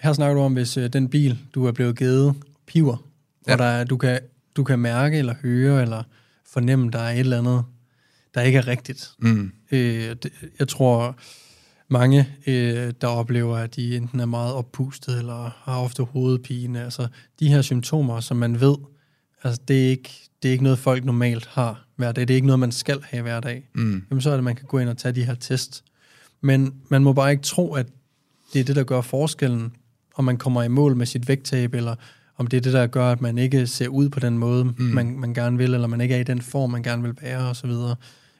her 0.00 0.12
snakker 0.12 0.34
du 0.34 0.40
om, 0.40 0.52
hvis 0.52 0.76
øh, 0.76 0.92
den 0.92 1.08
bil, 1.08 1.38
du 1.54 1.66
er 1.66 1.72
blevet 1.72 1.98
givet, 1.98 2.34
piver, 2.66 2.96
ja. 3.46 3.52
Og 3.52 3.58
der 3.58 3.64
er, 3.64 3.84
du, 3.84 3.96
kan, 3.96 4.20
du 4.56 4.64
kan 4.64 4.78
mærke 4.78 5.18
eller 5.18 5.34
høre 5.42 5.82
eller 5.82 6.02
fornemme, 6.46 6.90
der 6.90 6.98
er 6.98 7.10
et 7.12 7.18
eller 7.20 7.38
andet, 7.38 7.64
der 8.34 8.40
ikke 8.42 8.58
er 8.58 8.66
rigtigt. 8.66 9.10
mm, 9.18 9.52
Øh, 9.70 10.16
det, 10.22 10.32
jeg 10.58 10.68
tror, 10.68 11.16
mange, 11.88 12.28
øh, 12.46 12.92
der 13.00 13.06
oplever, 13.06 13.56
at 13.56 13.76
de 13.76 13.96
enten 13.96 14.20
er 14.20 14.26
meget 14.26 14.54
oppustet 14.54 15.18
eller 15.18 15.50
har 15.62 15.78
ofte 15.80 16.02
hovedpine, 16.02 16.84
altså 16.84 17.08
de 17.40 17.48
her 17.48 17.62
symptomer, 17.62 18.20
som 18.20 18.36
man 18.36 18.60
ved, 18.60 18.76
altså 19.42 19.60
det 19.68 19.86
er 19.86 19.90
ikke, 19.90 20.25
det 20.42 20.48
er 20.48 20.52
ikke 20.52 20.64
noget, 20.64 20.78
folk 20.78 21.04
normalt 21.04 21.46
har 21.46 21.86
hver 21.96 22.12
dag. 22.12 22.28
Det 22.28 22.34
er 22.34 22.36
ikke 22.36 22.46
noget, 22.46 22.60
man 22.60 22.72
skal 22.72 22.98
have 23.04 23.22
hver 23.22 23.40
dag. 23.40 23.68
mm, 23.74 24.02
Jamen, 24.10 24.20
så 24.22 24.30
er 24.30 24.32
det, 24.32 24.38
at 24.38 24.44
man 24.44 24.56
kan 24.56 24.66
gå 24.66 24.78
ind 24.78 24.88
og 24.88 24.98
tage 24.98 25.12
de 25.12 25.24
her 25.24 25.34
test. 25.34 25.84
Men 26.40 26.74
man 26.88 27.02
må 27.02 27.12
bare 27.12 27.30
ikke 27.30 27.42
tro, 27.42 27.74
at 27.74 27.86
det 28.52 28.60
er 28.60 28.64
det, 28.64 28.76
der 28.76 28.84
gør 28.84 29.00
forskellen, 29.00 29.72
om 30.14 30.24
man 30.24 30.36
kommer 30.36 30.62
i 30.62 30.68
mål 30.68 30.96
med 30.96 31.06
sit 31.06 31.28
vægttab, 31.28 31.74
eller 31.74 31.94
om 32.36 32.46
det 32.46 32.56
er 32.56 32.60
det, 32.60 32.72
der 32.72 32.86
gør, 32.86 33.12
at 33.12 33.20
man 33.20 33.38
ikke 33.38 33.66
ser 33.66 33.88
ud 33.88 34.08
på 34.08 34.20
den 34.20 34.38
måde, 34.38 34.64
mm. 34.64 34.74
man, 34.78 35.18
man 35.18 35.34
gerne 35.34 35.58
vil, 35.58 35.74
eller 35.74 35.86
man 35.86 36.00
ikke 36.00 36.14
er 36.14 36.20
i 36.20 36.24
den 36.24 36.42
form, 36.42 36.70
man 36.70 36.82
gerne 36.82 37.02
vil 37.02 37.14
være, 37.22 37.38
osv. 37.38 37.70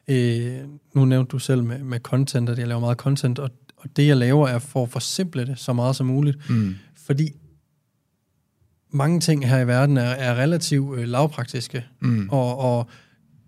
Øh, 0.08 0.58
nu 0.94 1.04
nævnte 1.04 1.30
du 1.30 1.38
selv 1.38 1.64
med, 1.64 1.78
med 1.78 2.00
content, 2.00 2.48
at 2.48 2.58
jeg 2.58 2.66
laver 2.68 2.80
meget 2.80 2.98
content, 2.98 3.38
og, 3.38 3.50
og 3.76 3.96
det, 3.96 4.06
jeg 4.06 4.16
laver, 4.16 4.48
er 4.48 4.58
for 4.58 4.82
at 4.82 4.90
forsimple 4.90 5.46
det 5.46 5.58
så 5.58 5.72
meget 5.72 5.96
som 5.96 6.06
muligt. 6.06 6.50
Mm. 6.50 6.74
Fordi 7.06 7.32
mange 8.96 9.20
ting 9.20 9.48
her 9.48 9.58
i 9.60 9.66
verden 9.66 9.96
er, 9.96 10.02
er 10.02 10.34
relativt 10.34 10.98
øh, 10.98 11.08
lavpraktiske, 11.08 11.84
Mm. 12.00 12.28
og, 12.32 12.58
og 12.58 12.86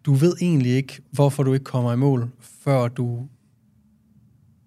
du 0.05 0.15
ved 0.15 0.35
egentlig 0.41 0.73
ikke, 0.73 0.99
hvorfor 1.11 1.43
du 1.43 1.53
ikke 1.53 1.65
kommer 1.65 1.93
i 1.93 1.97
mål, 1.97 2.29
før 2.65 2.89
du 2.89 3.27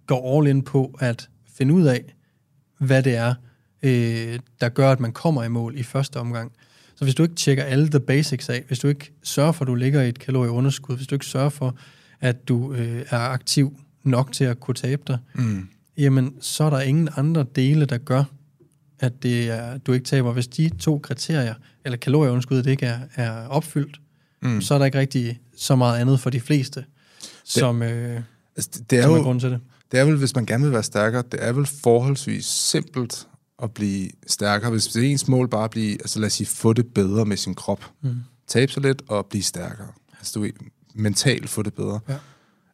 går 0.07 0.37
all 0.37 0.47
in 0.47 0.61
på 0.61 0.95
at 0.99 1.29
finde 1.57 1.73
ud 1.73 1.83
af, 1.85 2.15
hvad 2.79 3.03
det 3.03 3.15
er, 3.15 3.33
øh, 3.83 4.39
der 4.61 4.69
gør, 4.69 4.91
at 4.91 4.99
man 4.99 5.11
kommer 5.11 5.43
i 5.43 5.49
mål 5.49 5.77
i 5.77 5.83
første 5.83 6.17
omgang. 6.17 6.51
Så 6.95 7.03
hvis 7.05 7.15
du 7.15 7.23
ikke 7.23 7.35
tjekker 7.35 7.63
alle 7.63 7.89
the 7.89 7.99
basics 7.99 8.49
af, 8.49 8.63
hvis 8.67 8.79
du 8.79 8.87
ikke 8.87 9.11
sørger 9.23 9.51
for, 9.51 9.63
at 9.65 9.67
du 9.67 9.75
ligger 9.75 10.01
i 10.01 10.09
et 10.09 10.19
kalorieunderskud, 10.19 10.95
hvis 10.95 11.07
du 11.07 11.15
ikke 11.15 11.25
sørger 11.25 11.49
for, 11.49 11.75
at 12.19 12.47
du 12.47 12.73
øh, 12.73 13.05
er 13.09 13.17
aktiv 13.19 13.79
nok 14.03 14.31
til 14.31 14.43
at 14.43 14.59
kunne 14.59 14.75
tabe 14.75 15.01
dig, 15.07 15.17
Mm. 15.33 15.67
jamen 15.97 16.33
så 16.41 16.63
er 16.63 16.69
der 16.69 16.79
ingen 16.81 17.09
andre 17.17 17.45
dele, 17.55 17.85
der 17.85 17.97
gør, 17.97 18.23
at 19.01 19.23
det 19.23 19.49
er, 19.49 19.77
du 19.77 19.93
ikke 19.93 20.05
taber. 20.05 20.33
Hvis 20.33 20.47
de 20.47 20.69
to 20.79 20.99
kriterier, 20.99 21.53
eller 21.85 21.97
kalorieunderskuddet 21.97 22.67
ikke 22.67 22.85
er, 22.85 22.99
er 23.15 23.47
opfyldt, 23.47 24.01
Mm. 24.43 24.61
så 24.61 24.73
er 24.73 24.77
der 24.77 24.85
ikke 24.85 24.99
rigtig 24.99 25.39
så 25.57 25.75
meget 25.75 25.99
andet 25.99 26.19
for 26.19 26.29
de 26.29 26.39
fleste, 26.39 26.85
som, 27.45 27.81
øh, 27.83 28.21
Altså, 28.55 28.69
det, 28.73 28.89
det, 28.91 28.99
er 28.99 29.03
som 29.03 29.11
er 29.11 29.17
jo, 29.17 29.23
grund 29.23 29.39
til 29.39 29.49
det. 29.51 29.59
det 29.91 29.99
er 29.99 30.03
vel, 30.05 30.17
hvis 30.17 30.35
man 30.35 30.45
gerne 30.45 30.63
vil 30.63 30.73
være 30.73 30.83
stærkere, 30.83 31.23
det 31.31 31.43
er 31.45 31.51
vel 31.51 31.65
forholdsvis 31.65 32.45
simpelt 32.45 33.27
at 33.63 33.71
blive 33.71 34.09
stærkere. 34.27 34.71
Hvis 34.71 34.87
det 34.87 35.03
er 35.05 35.09
ens 35.09 35.27
mål 35.27 35.47
bare 35.49 35.63
at 35.63 35.69
blive, 35.69 35.91
altså 35.93 36.19
lad 36.19 36.25
os 36.27 36.33
sige, 36.33 36.47
få 36.47 36.73
det 36.73 36.93
bedre 36.93 37.25
med 37.25 37.37
sin 37.37 37.55
krop. 37.55 37.85
Mm. 38.01 38.15
Tabe 38.47 38.71
sig 38.71 38.81
lidt 38.83 39.01
og 39.07 39.25
blive 39.25 39.43
stærkere. 39.43 39.87
Altså 40.19 40.39
du 40.39 40.47
mentalt 40.93 41.49
få 41.49 41.61
det 41.61 41.73
bedre. 41.73 41.99
Ja. 42.09 42.15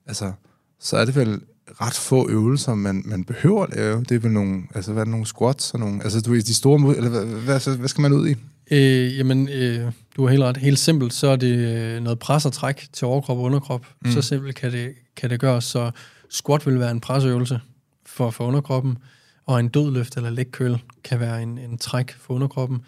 Altså, 0.06 0.32
så 0.80 0.98
er 0.98 1.06
det 1.06 1.16
vel 1.16 1.42
ret 1.82 1.93
få 1.93 2.30
øvelser, 2.30 2.75
man, 2.75 3.01
man 3.06 3.23
behøver 3.23 3.63
at 3.63 3.75
lave. 3.75 3.99
Det 3.99 4.12
er 4.12 4.19
vel 4.19 4.32
nogle, 4.32 4.63
altså 4.75 4.93
hvad 4.93 5.01
er 5.01 5.06
det, 5.06 5.12
nogle 5.12 5.25
squats 5.25 5.73
og 5.73 5.80
nogle, 5.80 6.03
altså 6.03 6.21
du 6.21 6.32
ved, 6.32 6.41
de 6.41 6.53
store, 6.53 6.80
mod, 6.80 6.95
eller 6.95 7.10
hvad, 7.10 7.25
hvad, 7.25 7.77
hvad, 7.77 7.88
skal 7.88 8.01
man 8.01 8.13
ud 8.13 8.27
i? 8.27 8.36
Øh, 8.71 9.17
jamen, 9.17 9.49
øh, 9.49 9.91
du 10.17 10.23
har 10.23 10.30
helt 10.30 10.43
ret. 10.43 10.58
Helt 10.58 10.80
simpelt, 10.80 11.13
så 11.13 11.27
er 11.27 11.36
det 11.36 11.58
øh, 11.58 12.03
noget 12.03 12.19
pres 12.19 12.45
og 12.45 12.53
træk 12.53 12.88
til 12.93 13.08
overkrop 13.08 13.38
og 13.38 13.43
underkrop. 13.43 13.86
Mm. 14.06 14.12
Så 14.12 14.21
simpelt 14.21 14.56
kan 14.56 14.71
det, 14.71 14.93
kan 15.15 15.30
det 15.30 15.39
gøres. 15.39 15.63
Så 15.63 15.91
squat 16.30 16.65
vil 16.65 16.80
være 16.80 16.91
en 16.91 16.99
presøvelse 16.99 17.60
for, 18.06 18.30
for 18.30 18.45
underkroppen, 18.45 18.97
og 19.45 19.60
en 19.60 19.67
dødløft 19.67 20.17
eller 20.17 20.43
curl 20.43 20.80
kan 21.03 21.19
være 21.19 21.43
en, 21.43 21.58
en 21.58 21.77
træk 21.77 22.15
for 22.19 22.34
underkroppen. 22.34 22.82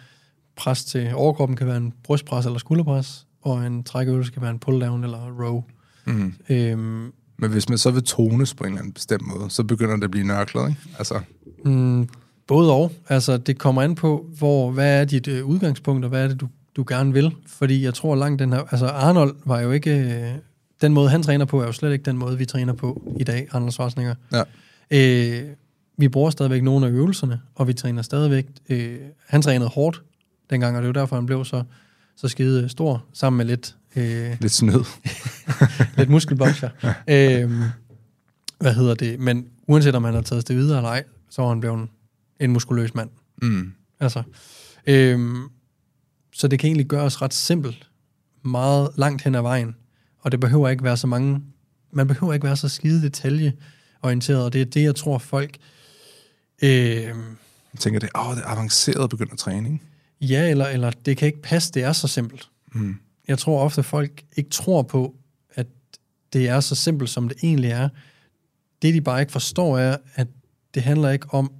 Pres 0.56 0.84
til 0.84 1.14
overkroppen 1.14 1.56
kan 1.56 1.66
være 1.66 1.76
en 1.76 1.92
brystpres 2.04 2.46
eller 2.46 2.58
skulderpres, 2.58 3.26
og 3.42 3.66
en 3.66 3.84
trækøvelse 3.84 4.32
kan 4.32 4.42
være 4.42 4.50
en 4.50 4.60
pull-down 4.66 5.04
eller 5.04 5.44
row. 5.44 5.64
Mm. 6.04 6.34
Øhm, 6.48 7.12
Men 7.40 7.50
hvis 7.50 7.68
man 7.68 7.78
så 7.78 7.90
vil 7.90 8.02
tones 8.02 8.54
på 8.54 8.64
en 8.64 8.68
eller 8.68 8.78
anden 8.78 8.92
bestemt 8.92 9.26
måde, 9.26 9.50
så 9.50 9.64
begynder 9.64 9.96
det 9.96 10.04
at 10.04 10.10
blive 10.10 10.26
nørklet, 10.26 10.68
ikke? 10.68 10.80
Altså, 10.98 11.20
Mm, 11.64 12.08
både 12.46 12.72
og. 12.72 12.92
Altså, 13.08 13.36
det 13.36 13.58
kommer 13.58 13.82
an 13.82 13.94
på, 13.94 14.26
hvor, 14.38 14.70
hvad 14.70 15.00
er 15.00 15.04
dit 15.04 15.28
øh, 15.28 15.44
udgangspunkt, 15.44 16.04
og 16.04 16.08
hvad 16.08 16.24
er 16.24 16.28
det, 16.28 16.40
du, 16.40 16.48
du 16.76 16.84
gerne 16.88 17.12
vil. 17.12 17.34
Fordi 17.46 17.84
jeg 17.84 17.94
tror 17.94 18.14
langt 18.14 18.38
den 18.38 18.52
her... 18.52 18.60
Altså, 18.70 18.86
Arnold 18.86 19.34
var 19.44 19.60
jo 19.60 19.70
ikke... 19.70 19.90
Øh, 19.90 20.30
den 20.80 20.92
måde, 20.94 21.10
han 21.10 21.22
træner 21.22 21.44
på, 21.44 21.60
er 21.60 21.66
jo 21.66 21.72
slet 21.72 21.92
ikke 21.92 22.04
den 22.04 22.16
måde, 22.16 22.38
vi 22.38 22.44
træner 22.44 22.72
på 22.72 23.14
i 23.20 23.24
dag, 23.24 23.48
Arnold 23.50 23.72
Schwarzenegger. 23.72 24.14
ja. 24.32 24.42
Øh, 24.90 25.42
vi 25.96 26.08
bruger 26.08 26.30
stadigvæk 26.30 26.62
nogle 26.62 26.86
af 26.86 26.90
øvelserne, 26.90 27.40
og 27.54 27.68
vi 27.68 27.72
træner 27.72 28.02
stadigvæk... 28.02 28.46
Øh, 28.68 28.96
han 29.26 29.42
trænede 29.42 29.68
hårdt 29.70 30.02
dengang, 30.50 30.76
og 30.76 30.82
det 30.82 30.86
er 30.86 30.88
jo 30.88 31.00
derfor, 31.00 31.16
han 31.16 31.26
blev 31.26 31.44
så, 31.44 31.62
så 32.16 32.28
skide 32.28 32.68
stor, 32.68 33.04
sammen 33.12 33.36
med 33.36 33.46
lidt... 33.46 33.76
Øh, 33.96 34.36
Lidt 34.40 34.52
snød. 34.52 34.84
lidt 35.98 36.10
muskelbokser. 36.10 36.70
øhm, 37.08 37.62
hvad 38.60 38.74
hedder 38.74 38.94
det? 38.94 39.20
Men 39.20 39.46
uanset 39.68 39.94
om 39.94 40.04
han 40.04 40.14
har 40.14 40.22
taget 40.22 40.48
det 40.48 40.56
videre 40.56 40.78
eller 40.78 40.90
ej, 40.90 41.04
så 41.30 41.42
var 41.42 41.48
han 41.48 41.60
blevet 41.60 41.88
en 42.40 42.50
muskuløs 42.52 42.94
mand. 42.94 43.10
Mm. 43.42 43.72
Altså, 44.00 44.22
øhm, 44.86 45.42
så 46.32 46.48
det 46.48 46.58
kan 46.58 46.66
egentlig 46.68 46.86
gøres 46.86 47.22
ret 47.22 47.34
simpelt, 47.34 47.86
meget 48.44 48.90
langt 48.96 49.22
hen 49.22 49.34
ad 49.34 49.42
vejen, 49.42 49.74
og 50.20 50.32
det 50.32 50.40
behøver 50.40 50.68
ikke 50.68 50.84
være 50.84 50.96
så 50.96 51.06
mange, 51.06 51.42
man 51.92 52.06
behøver 52.08 52.32
ikke 52.32 52.46
være 52.46 52.56
så 52.56 52.68
skide 52.68 53.02
detaljeorienteret, 53.02 54.44
og 54.44 54.52
det 54.52 54.60
er 54.60 54.64
det, 54.64 54.82
jeg 54.82 54.94
tror 54.96 55.18
folk, 55.18 55.56
øhm, 56.62 57.36
Jeg 57.72 57.80
tænker, 57.80 58.00
det, 58.00 58.08
åh, 58.18 58.34
det 58.36 58.42
er 58.44 58.48
avanceret 58.48 59.04
at 59.04 59.10
begynde 59.10 59.32
at 59.32 59.38
træne, 59.38 59.68
ikke? 59.72 59.84
ja, 60.20 60.50
eller, 60.50 60.66
eller 60.66 60.90
det 60.90 61.16
kan 61.16 61.26
ikke 61.26 61.42
passe, 61.42 61.72
det 61.72 61.82
er 61.82 61.92
så 61.92 62.08
simpelt. 62.08 62.48
Mm. 62.74 62.96
Jeg 63.30 63.38
tror 63.38 63.60
ofte, 63.62 63.82
folk 63.82 64.22
ikke 64.36 64.50
tror 64.50 64.82
på, 64.82 65.14
at 65.54 65.66
det 66.32 66.48
er 66.48 66.60
så 66.60 66.74
simpelt, 66.74 67.10
som 67.10 67.28
det 67.28 67.36
egentlig 67.42 67.70
er. 67.70 67.88
Det, 68.82 68.94
de 68.94 69.00
bare 69.00 69.20
ikke 69.20 69.32
forstår, 69.32 69.78
er, 69.78 69.96
at 70.14 70.26
det 70.74 70.82
handler 70.82 71.10
ikke 71.10 71.26
om 71.30 71.50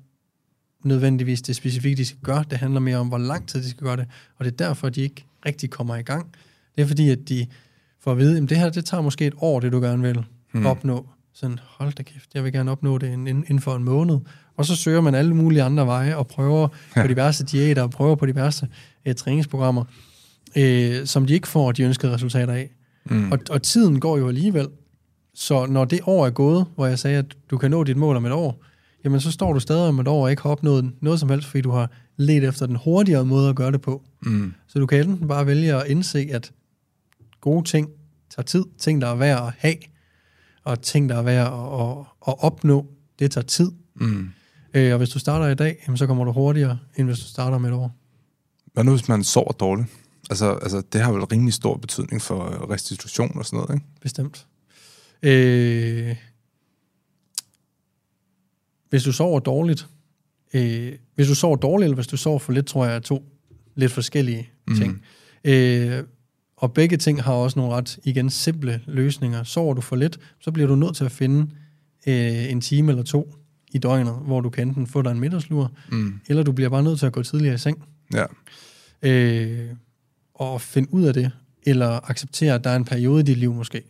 nødvendigvis 0.84 1.42
det 1.42 1.56
specifikke, 1.56 1.96
de 1.96 2.04
skal 2.04 2.20
gøre. 2.22 2.44
Det 2.50 2.58
handler 2.58 2.80
mere 2.80 2.96
om, 2.96 3.08
hvor 3.08 3.18
lang 3.18 3.48
tid 3.48 3.62
de 3.62 3.70
skal 3.70 3.82
gøre 3.86 3.96
det. 3.96 4.06
Og 4.38 4.44
det 4.44 4.52
er 4.52 4.56
derfor, 4.56 4.88
de 4.88 5.00
ikke 5.00 5.24
rigtig 5.46 5.70
kommer 5.70 5.96
i 5.96 6.02
gang. 6.02 6.34
Det 6.76 6.82
er 6.82 6.86
fordi, 6.86 7.10
at 7.10 7.18
de 7.28 7.46
får 8.00 8.12
at 8.12 8.18
vide, 8.18 8.42
at 8.42 8.48
det 8.48 8.58
her, 8.58 8.70
det 8.70 8.84
tager 8.84 9.00
måske 9.00 9.26
et 9.26 9.34
år, 9.38 9.60
det 9.60 9.72
du 9.72 9.80
gerne 9.80 10.02
vil 10.02 10.24
Hmm. 10.52 10.66
opnå. 10.66 11.08
Sådan, 11.32 11.58
hold 11.62 11.92
da 11.92 12.02
kæft, 12.02 12.34
jeg 12.34 12.44
vil 12.44 12.52
gerne 12.52 12.70
opnå 12.70 12.98
det 12.98 13.12
inden, 13.12 13.60
for 13.60 13.76
en 13.76 13.84
måned. 13.84 14.18
Og 14.56 14.66
så 14.66 14.76
søger 14.76 15.00
man 15.00 15.14
alle 15.14 15.34
mulige 15.34 15.62
andre 15.62 15.86
veje, 15.86 16.16
og 16.16 16.26
prøver 16.26 16.68
på 16.96 17.06
diverse 17.06 17.44
diæter, 17.44 17.82
og 17.82 17.90
prøver 17.90 18.14
på 18.14 18.26
diverse 18.26 18.68
eh, 19.04 19.14
træningsprogrammer, 19.14 19.84
øh, 20.56 21.06
som 21.06 21.26
de 21.26 21.34
ikke 21.34 21.48
får 21.48 21.72
de 21.72 21.82
ønskede 21.82 22.12
resultater 22.12 22.52
af. 22.52 22.70
Mm. 23.04 23.32
Og, 23.32 23.38
og 23.50 23.62
tiden 23.62 24.00
går 24.00 24.18
jo 24.18 24.28
alligevel. 24.28 24.68
Så 25.34 25.66
når 25.66 25.84
det 25.84 26.00
år 26.06 26.26
er 26.26 26.30
gået, 26.30 26.66
hvor 26.74 26.86
jeg 26.86 26.98
sagde, 26.98 27.18
at 27.18 27.36
du 27.50 27.58
kan 27.58 27.70
nå 27.70 27.84
dit 27.84 27.96
mål 27.96 28.16
om 28.16 28.26
et 28.26 28.32
år, 28.32 28.64
jamen 29.04 29.20
så 29.20 29.30
står 29.30 29.52
du 29.52 29.60
stadig 29.60 29.88
om 29.88 29.98
et 29.98 30.08
år 30.08 30.22
og 30.22 30.30
ikke 30.30 30.42
har 30.42 30.50
opnået 30.50 30.92
noget 31.00 31.20
som 31.20 31.28
helst, 31.28 31.46
fordi 31.46 31.60
du 31.60 31.70
har 31.70 31.90
let 32.16 32.44
efter 32.44 32.66
den 32.66 32.76
hurtigere 32.76 33.24
måde 33.24 33.48
at 33.48 33.56
gøre 33.56 33.72
det 33.72 33.80
på. 33.80 34.02
Mm. 34.22 34.52
Så 34.66 34.78
du 34.78 34.86
kan 34.86 35.08
enten 35.08 35.28
bare 35.28 35.46
vælge 35.46 35.74
at 35.74 35.86
indse, 35.86 36.28
at 36.32 36.52
gode 37.40 37.64
ting 37.64 37.88
tager 38.30 38.44
tid, 38.44 38.64
ting, 38.78 39.00
der 39.00 39.08
er 39.08 39.14
værd 39.14 39.46
at 39.46 39.52
have, 39.58 39.76
og 40.64 40.82
ting, 40.82 41.08
der 41.08 41.16
er 41.16 41.22
værd 41.22 41.46
at, 41.46 41.80
at, 41.80 42.06
at 42.28 42.44
opnå, 42.44 42.86
det 43.18 43.30
tager 43.30 43.44
tid. 43.44 43.70
Mm. 43.94 44.30
Øh, 44.74 44.92
og 44.92 44.98
hvis 44.98 45.08
du 45.08 45.18
starter 45.18 45.48
i 45.48 45.54
dag, 45.54 45.76
jamen, 45.86 45.96
så 45.96 46.06
kommer 46.06 46.24
du 46.24 46.32
hurtigere, 46.32 46.78
end 46.96 47.06
hvis 47.06 47.18
du 47.18 47.24
starter 47.24 47.56
om 47.56 47.64
et 47.64 47.72
år. 47.72 47.96
Hvad 48.72 48.84
nu, 48.84 48.90
hvis 48.90 49.08
man 49.08 49.24
sover 49.24 49.52
dårligt? 49.52 49.88
Altså, 50.30 50.52
altså, 50.54 50.82
det 50.92 51.00
har 51.00 51.12
vel 51.12 51.24
rimelig 51.24 51.54
stor 51.54 51.76
betydning 51.76 52.22
for 52.22 52.44
øh, 52.44 52.60
restitution 52.70 53.38
og 53.38 53.46
sådan 53.46 53.56
noget, 53.56 53.74
ikke? 53.74 53.86
Bestemt. 54.00 54.46
Øh, 55.22 56.16
hvis 58.90 59.02
du 59.02 59.12
sover 59.12 59.40
dårligt, 59.40 59.88
øh, 60.54 60.92
hvis 61.14 61.26
du 61.28 61.34
sover 61.34 61.56
dårligt, 61.56 61.84
eller 61.84 61.94
hvis 61.94 62.06
du 62.06 62.16
sover 62.16 62.38
for 62.38 62.52
lidt, 62.52 62.66
tror 62.66 62.86
jeg 62.86 62.94
er 62.94 62.98
to 63.00 63.24
lidt 63.74 63.92
forskellige 63.92 64.50
ting. 64.76 64.92
Mm. 65.44 65.50
Øh, 65.50 66.04
og 66.56 66.72
begge 66.74 66.96
ting 66.96 67.22
har 67.22 67.32
også 67.32 67.58
nogle 67.58 67.74
ret, 67.74 67.98
igen, 68.04 68.30
simple 68.30 68.82
løsninger. 68.86 69.42
Sover 69.42 69.74
du 69.74 69.80
for 69.80 69.96
lidt, 69.96 70.18
så 70.40 70.50
bliver 70.52 70.68
du 70.68 70.76
nødt 70.76 70.96
til 70.96 71.04
at 71.04 71.12
finde 71.12 71.50
øh, 72.06 72.50
en 72.50 72.60
time 72.60 72.92
eller 72.92 73.02
to 73.02 73.34
i 73.72 73.78
døgnet, 73.78 74.14
hvor 74.14 74.40
du 74.40 74.50
kan 74.50 74.68
enten 74.68 74.86
få 74.86 75.02
dig 75.02 75.10
en 75.10 75.20
middagslur, 75.20 75.72
Mm. 75.90 76.20
eller 76.28 76.42
du 76.42 76.52
bliver 76.52 76.68
bare 76.70 76.82
nødt 76.82 76.98
til 76.98 77.06
at 77.06 77.12
gå 77.12 77.22
tidligere 77.22 77.54
i 77.54 77.58
seng 77.58 77.84
Ja. 78.14 78.24
øh, 79.02 79.68
og 80.40 80.60
finde 80.60 80.94
ud 80.94 81.02
af 81.04 81.14
det, 81.14 81.30
eller 81.62 82.10
acceptere, 82.10 82.54
at 82.54 82.64
der 82.64 82.70
er 82.70 82.76
en 82.76 82.84
periode 82.84 83.20
i 83.20 83.24
dit 83.24 83.36
liv 83.38 83.54
måske, 83.54 83.82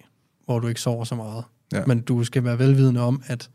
hvor 0.45 0.59
du 0.59 0.69
ikke 0.69 0.81
sover 0.81 1.05
så 1.05 1.15
meget. 1.15 1.45
Ja. 1.73 1.85
Men 1.87 2.01
du 2.01 2.25
skal 2.25 2.45
være 2.45 2.59
velvidende 2.59 3.01
om, 3.01 3.23
at 3.27 3.51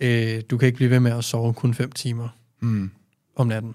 øh, 0.00 0.42
du 0.50 0.58
kan 0.58 0.66
ikke 0.66 0.76
blive 0.76 0.90
ved 0.90 1.00
med 1.00 1.12
at 1.12 1.24
sove 1.24 1.54
kun 1.54 1.74
5 1.74 1.92
timer 1.92 2.28
Mm. 2.62 2.90
om 3.36 3.46
natten. 3.46 3.74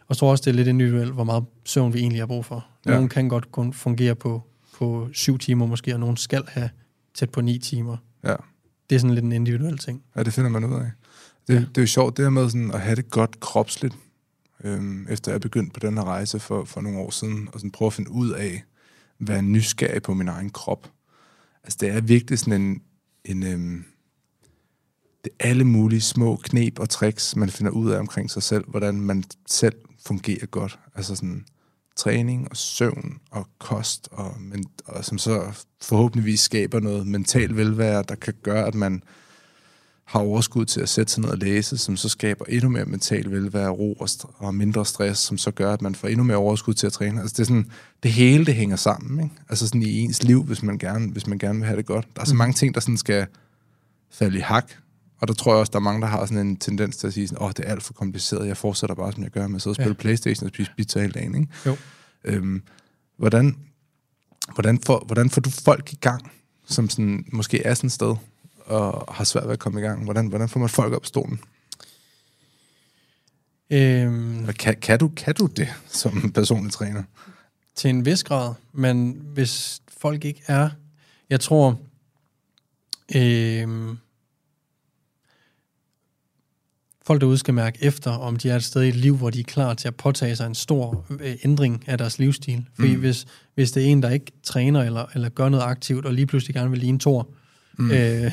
Og 0.00 0.06
jeg 0.08 0.16
tror 0.16 0.30
også, 0.30 0.42
det 0.44 0.50
er 0.50 0.54
lidt 0.54 0.68
individuelt, 0.68 1.12
hvor 1.12 1.24
meget 1.24 1.44
søvn 1.64 1.94
vi 1.94 1.98
egentlig 1.98 2.20
har 2.20 2.26
brug 2.26 2.44
for. 2.44 2.66
Ja. 2.86 2.90
Nogle 2.90 3.08
kan 3.08 3.28
godt 3.28 3.52
kun 3.52 3.72
fungere 3.72 4.14
på, 4.14 4.42
på 4.74 5.08
7 5.12 5.38
timer 5.38 5.66
måske, 5.66 5.94
og 5.94 6.00
nogle 6.00 6.16
skal 6.18 6.42
have 6.48 6.70
tæt 7.14 7.30
på 7.30 7.40
9 7.40 7.58
timer. 7.58 7.96
Ja. 8.24 8.34
Det 8.90 8.96
er 8.96 9.00
sådan 9.00 9.14
lidt 9.14 9.24
en 9.24 9.32
individuel 9.32 9.78
ting. 9.78 10.02
ja, 10.16 10.22
det 10.22 10.32
finder 10.32 10.50
man 10.50 10.64
ud 10.64 10.74
af. 10.74 10.90
Det, 11.48 11.54
Ja. 11.54 11.58
det 11.60 11.78
er 11.78 11.82
jo 11.82 11.86
sjovt, 11.86 12.16
det 12.16 12.24
her 12.24 12.30
med 12.30 12.48
sådan 12.48 12.70
at 12.74 12.80
have 12.80 12.96
det 12.96 13.10
godt 13.10 13.40
kropsligt, 13.40 13.94
øhm, 14.64 15.06
efter 15.10 15.32
jeg 15.32 15.40
begyndte 15.40 15.72
på 15.72 15.86
den 15.86 15.98
her 15.98 16.04
rejse 16.04 16.38
for, 16.38 16.64
for 16.64 16.80
nogle 16.80 16.98
år 16.98 17.10
siden, 17.10 17.48
og 17.52 17.60
sådan 17.60 17.70
prøve 17.70 17.86
at 17.86 17.92
finde 17.92 18.10
ud 18.10 18.30
af, 18.30 18.64
hvad 19.18 19.42
nysgerrig 19.42 20.02
på 20.02 20.14
min 20.14 20.28
egen 20.28 20.50
krop. 20.50 20.90
Altså, 21.64 21.78
det 21.80 21.88
er 21.88 22.00
virkelig 22.00 22.38
sådan 22.38 22.62
en, 22.62 22.82
en 23.24 23.42
øhm, 23.42 23.84
det 25.24 25.32
er 25.40 25.48
alle 25.48 25.64
mulige 25.64 26.00
små 26.00 26.36
knep 26.36 26.78
og 26.78 26.90
tricks, 26.90 27.36
man 27.36 27.50
finder 27.50 27.72
ud 27.72 27.90
af 27.90 27.98
omkring 27.98 28.30
sig 28.30 28.42
selv, 28.42 28.64
hvordan 28.68 29.00
man 29.00 29.24
selv 29.46 29.74
fungerer 30.06 30.46
godt. 30.46 30.78
Altså 30.94 31.16
sådan 31.16 31.46
træning 31.96 32.50
og 32.50 32.56
søvn 32.56 33.20
og 33.30 33.46
kost, 33.58 34.08
og, 34.12 34.34
men, 34.40 34.64
og 34.84 35.04
som 35.04 35.18
så 35.18 35.64
forhåbentligvis 35.82 36.40
skaber 36.40 36.80
noget 36.80 37.06
mental 37.06 37.56
velvære, 37.56 38.04
der 38.08 38.14
kan 38.14 38.34
gøre, 38.42 38.66
at 38.66 38.74
man 38.74 39.02
har 40.04 40.20
overskud 40.20 40.64
til 40.64 40.80
at 40.80 40.88
sætte 40.88 41.12
sig 41.12 41.22
ned 41.22 41.30
og 41.30 41.38
læse, 41.38 41.78
som 41.78 41.96
så 41.96 42.08
skaber 42.08 42.44
endnu 42.48 42.68
mere 42.68 42.84
mental 42.84 43.30
velvære, 43.30 43.68
ro 43.68 43.92
og, 43.92 44.08
st- 44.10 44.34
og 44.38 44.54
mindre 44.54 44.86
stress, 44.86 45.20
som 45.20 45.38
så 45.38 45.50
gør, 45.50 45.72
at 45.72 45.82
man 45.82 45.94
får 45.94 46.08
endnu 46.08 46.24
mere 46.24 46.36
overskud 46.36 46.74
til 46.74 46.86
at 46.86 46.92
træne. 46.92 47.20
Altså 47.20 47.34
det, 47.34 47.40
er 47.40 47.44
sådan, 47.44 47.70
det 48.02 48.12
hele, 48.12 48.46
det 48.46 48.54
hænger 48.54 48.76
sammen, 48.76 49.24
ikke? 49.24 49.34
Altså 49.48 49.66
sådan 49.66 49.82
i 49.82 50.00
ens 50.00 50.22
liv, 50.22 50.42
hvis 50.42 50.62
man 50.62 50.78
gerne, 50.78 51.10
hvis 51.10 51.26
man 51.26 51.38
gerne 51.38 51.58
vil 51.58 51.66
have 51.66 51.76
det 51.76 51.86
godt. 51.86 52.06
Der 52.16 52.22
er 52.22 52.26
så 52.26 52.34
mange 52.34 52.52
ting, 52.52 52.74
der 52.74 52.80
sådan 52.80 52.96
skal 52.96 53.26
falde 54.10 54.38
i 54.38 54.40
hak, 54.40 54.72
og 55.20 55.28
der 55.28 55.34
tror 55.34 55.52
jeg 55.52 55.60
også, 55.60 55.70
der 55.70 55.78
er 55.78 55.82
mange, 55.82 56.00
der 56.00 56.06
har 56.06 56.26
sådan 56.26 56.46
en 56.46 56.56
tendens 56.56 56.96
til 56.96 57.06
at 57.06 57.12
sige, 57.12 57.28
åh, 57.40 57.46
oh, 57.46 57.52
det 57.56 57.64
er 57.66 57.70
alt 57.70 57.82
for 57.82 57.92
kompliceret, 57.92 58.46
jeg 58.46 58.56
fortsætter 58.56 58.94
bare, 58.94 59.12
som 59.12 59.22
jeg 59.22 59.30
gør 59.30 59.46
med 59.46 59.56
at 59.56 59.62
sidde 59.62 59.72
og 59.72 59.76
spille 59.76 59.96
ja. 59.98 60.02
Playstation 60.02 60.46
og 60.46 60.54
spise 60.54 60.70
pizza 60.76 61.00
hele 61.00 61.12
dagen, 61.12 61.34
ikke? 61.34 61.52
Jo. 61.66 61.76
Øhm, 62.24 62.62
hvordan, 63.16 63.56
hvordan, 64.54 64.80
får, 64.86 65.02
hvordan 65.06 65.30
får 65.30 65.40
du 65.40 65.50
folk 65.50 65.92
i 65.92 65.96
gang, 66.00 66.30
som 66.66 66.90
sådan, 66.90 67.24
måske 67.32 67.62
er 67.62 67.74
sådan 67.74 67.86
et 67.86 67.92
sted, 67.92 68.16
og 68.64 69.14
har 69.14 69.24
svært 69.24 69.44
ved 69.44 69.52
at 69.52 69.58
komme 69.58 69.80
i 69.80 69.82
gang? 69.82 70.04
Hvordan, 70.04 70.26
hvordan 70.26 70.48
får 70.48 70.60
man 70.60 70.68
folk 70.68 70.92
op 70.92 71.02
på 71.02 71.06
stolen? 71.06 71.40
Øhm, 73.70 74.44
Og 74.48 74.54
Kan, 74.54 74.76
kan, 74.82 74.98
du, 74.98 75.08
kan 75.16 75.34
du 75.34 75.46
det 75.46 75.68
som 75.86 76.32
personlig 76.34 76.72
træner? 76.72 77.02
til 77.74 77.90
en 77.90 78.04
vis 78.04 78.24
grad, 78.24 78.54
men 78.72 79.22
hvis 79.34 79.82
folk 79.98 80.24
ikke 80.24 80.42
er... 80.46 80.70
Jeg 81.30 81.40
tror... 81.40 81.80
Øhm, 83.16 83.98
folk 87.06 87.20
derude 87.20 87.38
skal 87.38 87.54
mærke 87.54 87.78
efter, 87.84 88.10
om 88.10 88.36
de 88.36 88.50
er 88.50 88.56
et 88.56 88.64
sted 88.64 88.82
i 88.82 88.88
et 88.88 88.96
liv, 88.96 89.16
hvor 89.16 89.30
de 89.30 89.40
er 89.40 89.44
klar 89.44 89.74
til 89.74 89.88
at 89.88 89.96
påtage 89.96 90.36
sig 90.36 90.46
en 90.46 90.54
stor 90.54 91.06
øh, 91.20 91.36
ændring 91.44 91.84
af 91.86 91.98
deres 91.98 92.18
livsstil. 92.18 92.66
Fordi 92.74 92.94
mm. 92.94 93.00
hvis, 93.00 93.26
hvis 93.54 93.72
det 93.72 93.82
er 93.82 93.86
en, 93.86 94.02
der 94.02 94.10
ikke 94.10 94.32
træner 94.42 94.82
eller, 94.82 95.06
eller 95.14 95.28
gør 95.28 95.48
noget 95.48 95.64
aktivt, 95.64 96.06
og 96.06 96.14
lige 96.14 96.26
pludselig 96.26 96.54
gerne 96.54 96.70
vil 96.70 96.78
ligne 96.78 96.98
Thor, 96.98 97.28
mm. 97.78 97.90
øh, 97.90 98.32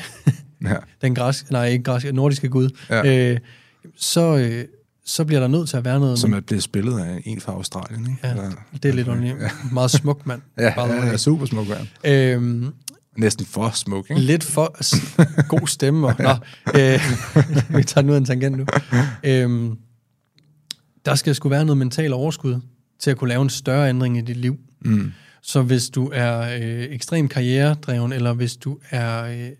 Ja. 0.64 0.74
den 1.02 1.14
græsk, 1.14 1.50
nej, 1.50 1.66
ikke 1.68 1.84
græsk, 1.84 2.12
nordiske 2.12 2.48
gud, 2.48 2.70
Ja. 2.90 3.30
øh, 3.32 3.38
så, 3.96 4.36
øh, 4.36 4.64
så 5.04 5.24
bliver 5.24 5.40
der 5.40 5.48
nødt 5.48 5.68
til 5.68 5.76
at 5.76 5.84
være 5.84 6.00
noget... 6.00 6.18
Som 6.18 6.32
er 6.32 6.40
blevet 6.40 6.62
spillet 6.62 6.98
af 7.00 7.22
en 7.24 7.40
fra 7.40 7.52
Australien, 7.52 8.00
ikke? 8.10 8.16
Ja, 8.24 8.30
Eller, 8.30 8.50
det 8.82 8.84
er 8.84 8.92
lidt 8.92 9.08
underligt. 9.08 9.36
Meget 9.72 9.90
smuk 9.90 10.26
mand. 10.26 10.42
ja, 10.58 10.70
the 10.70 10.82
ja, 10.94 11.06
ja, 11.06 11.16
super 11.16 11.46
smuk 11.46 11.66
mand. 11.68 11.86
Øhm, 12.04 12.72
Næsten 13.16 13.46
for 13.46 13.70
smuk, 13.70 14.10
ikke? 14.10 14.22
lidt 14.22 14.44
for 14.44 14.76
god 15.48 15.66
stemme. 15.66 16.06
Og, 16.06 16.14
nå, 16.28 16.30
øh, 16.80 17.00
vi 17.76 17.84
tager 17.84 18.00
den 18.02 18.10
ud 18.10 18.14
af 18.14 18.18
en 18.18 18.24
tangent 18.24 18.56
nu. 18.58 18.64
Øhm, 19.24 19.76
der 21.04 21.14
skal 21.14 21.34
sgu 21.34 21.48
være 21.48 21.64
noget 21.64 21.78
mental 21.78 22.12
overskud 22.12 22.60
til 23.00 23.10
at 23.10 23.16
kunne 23.16 23.28
lave 23.28 23.42
en 23.42 23.50
større 23.50 23.88
ændring 23.88 24.18
i 24.18 24.20
dit 24.20 24.36
liv. 24.36 24.56
Mm. 24.84 25.12
Så 25.42 25.62
hvis 25.62 25.90
du 25.90 26.10
er 26.14 26.40
øh, 26.40 26.94
ekstrem 26.94 27.28
karrieredreven, 27.28 28.12
eller 28.12 28.32
hvis 28.32 28.56
du 28.56 28.78
er 28.90 29.24
øh, 29.24 29.50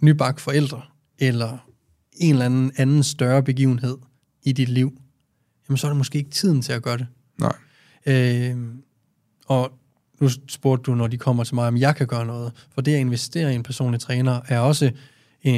nybagt 0.00 0.40
forældre, 0.40 0.82
eller 1.18 1.68
en 2.12 2.32
eller 2.32 2.44
anden 2.44 2.72
anden 2.76 3.02
større 3.02 3.42
begivenhed 3.42 3.96
i 4.42 4.52
dit 4.52 4.68
liv, 4.68 5.00
jamen 5.68 5.76
så 5.76 5.86
er 5.86 5.90
det 5.90 5.96
måske 5.96 6.18
ikke 6.18 6.30
tiden 6.30 6.62
til 6.62 6.72
at 6.72 6.82
gøre 6.82 6.98
det. 6.98 7.06
Nej. 7.38 7.56
Øh, 8.06 8.56
og 9.46 9.72
nu 10.20 10.28
spurgte 10.48 10.82
du, 10.82 10.94
når 10.94 11.06
de 11.06 11.18
kommer 11.18 11.44
til 11.44 11.54
mig, 11.54 11.68
om 11.68 11.76
jeg 11.76 11.96
kan 11.96 12.06
gøre 12.06 12.26
noget. 12.26 12.52
For 12.74 12.80
det 12.80 12.94
at 12.94 13.00
investere 13.00 13.52
i 13.52 13.54
en 13.54 13.62
personlig 13.62 14.00
træner 14.00 14.40
er 14.48 14.58
også... 14.58 14.90
Øh, 15.46 15.52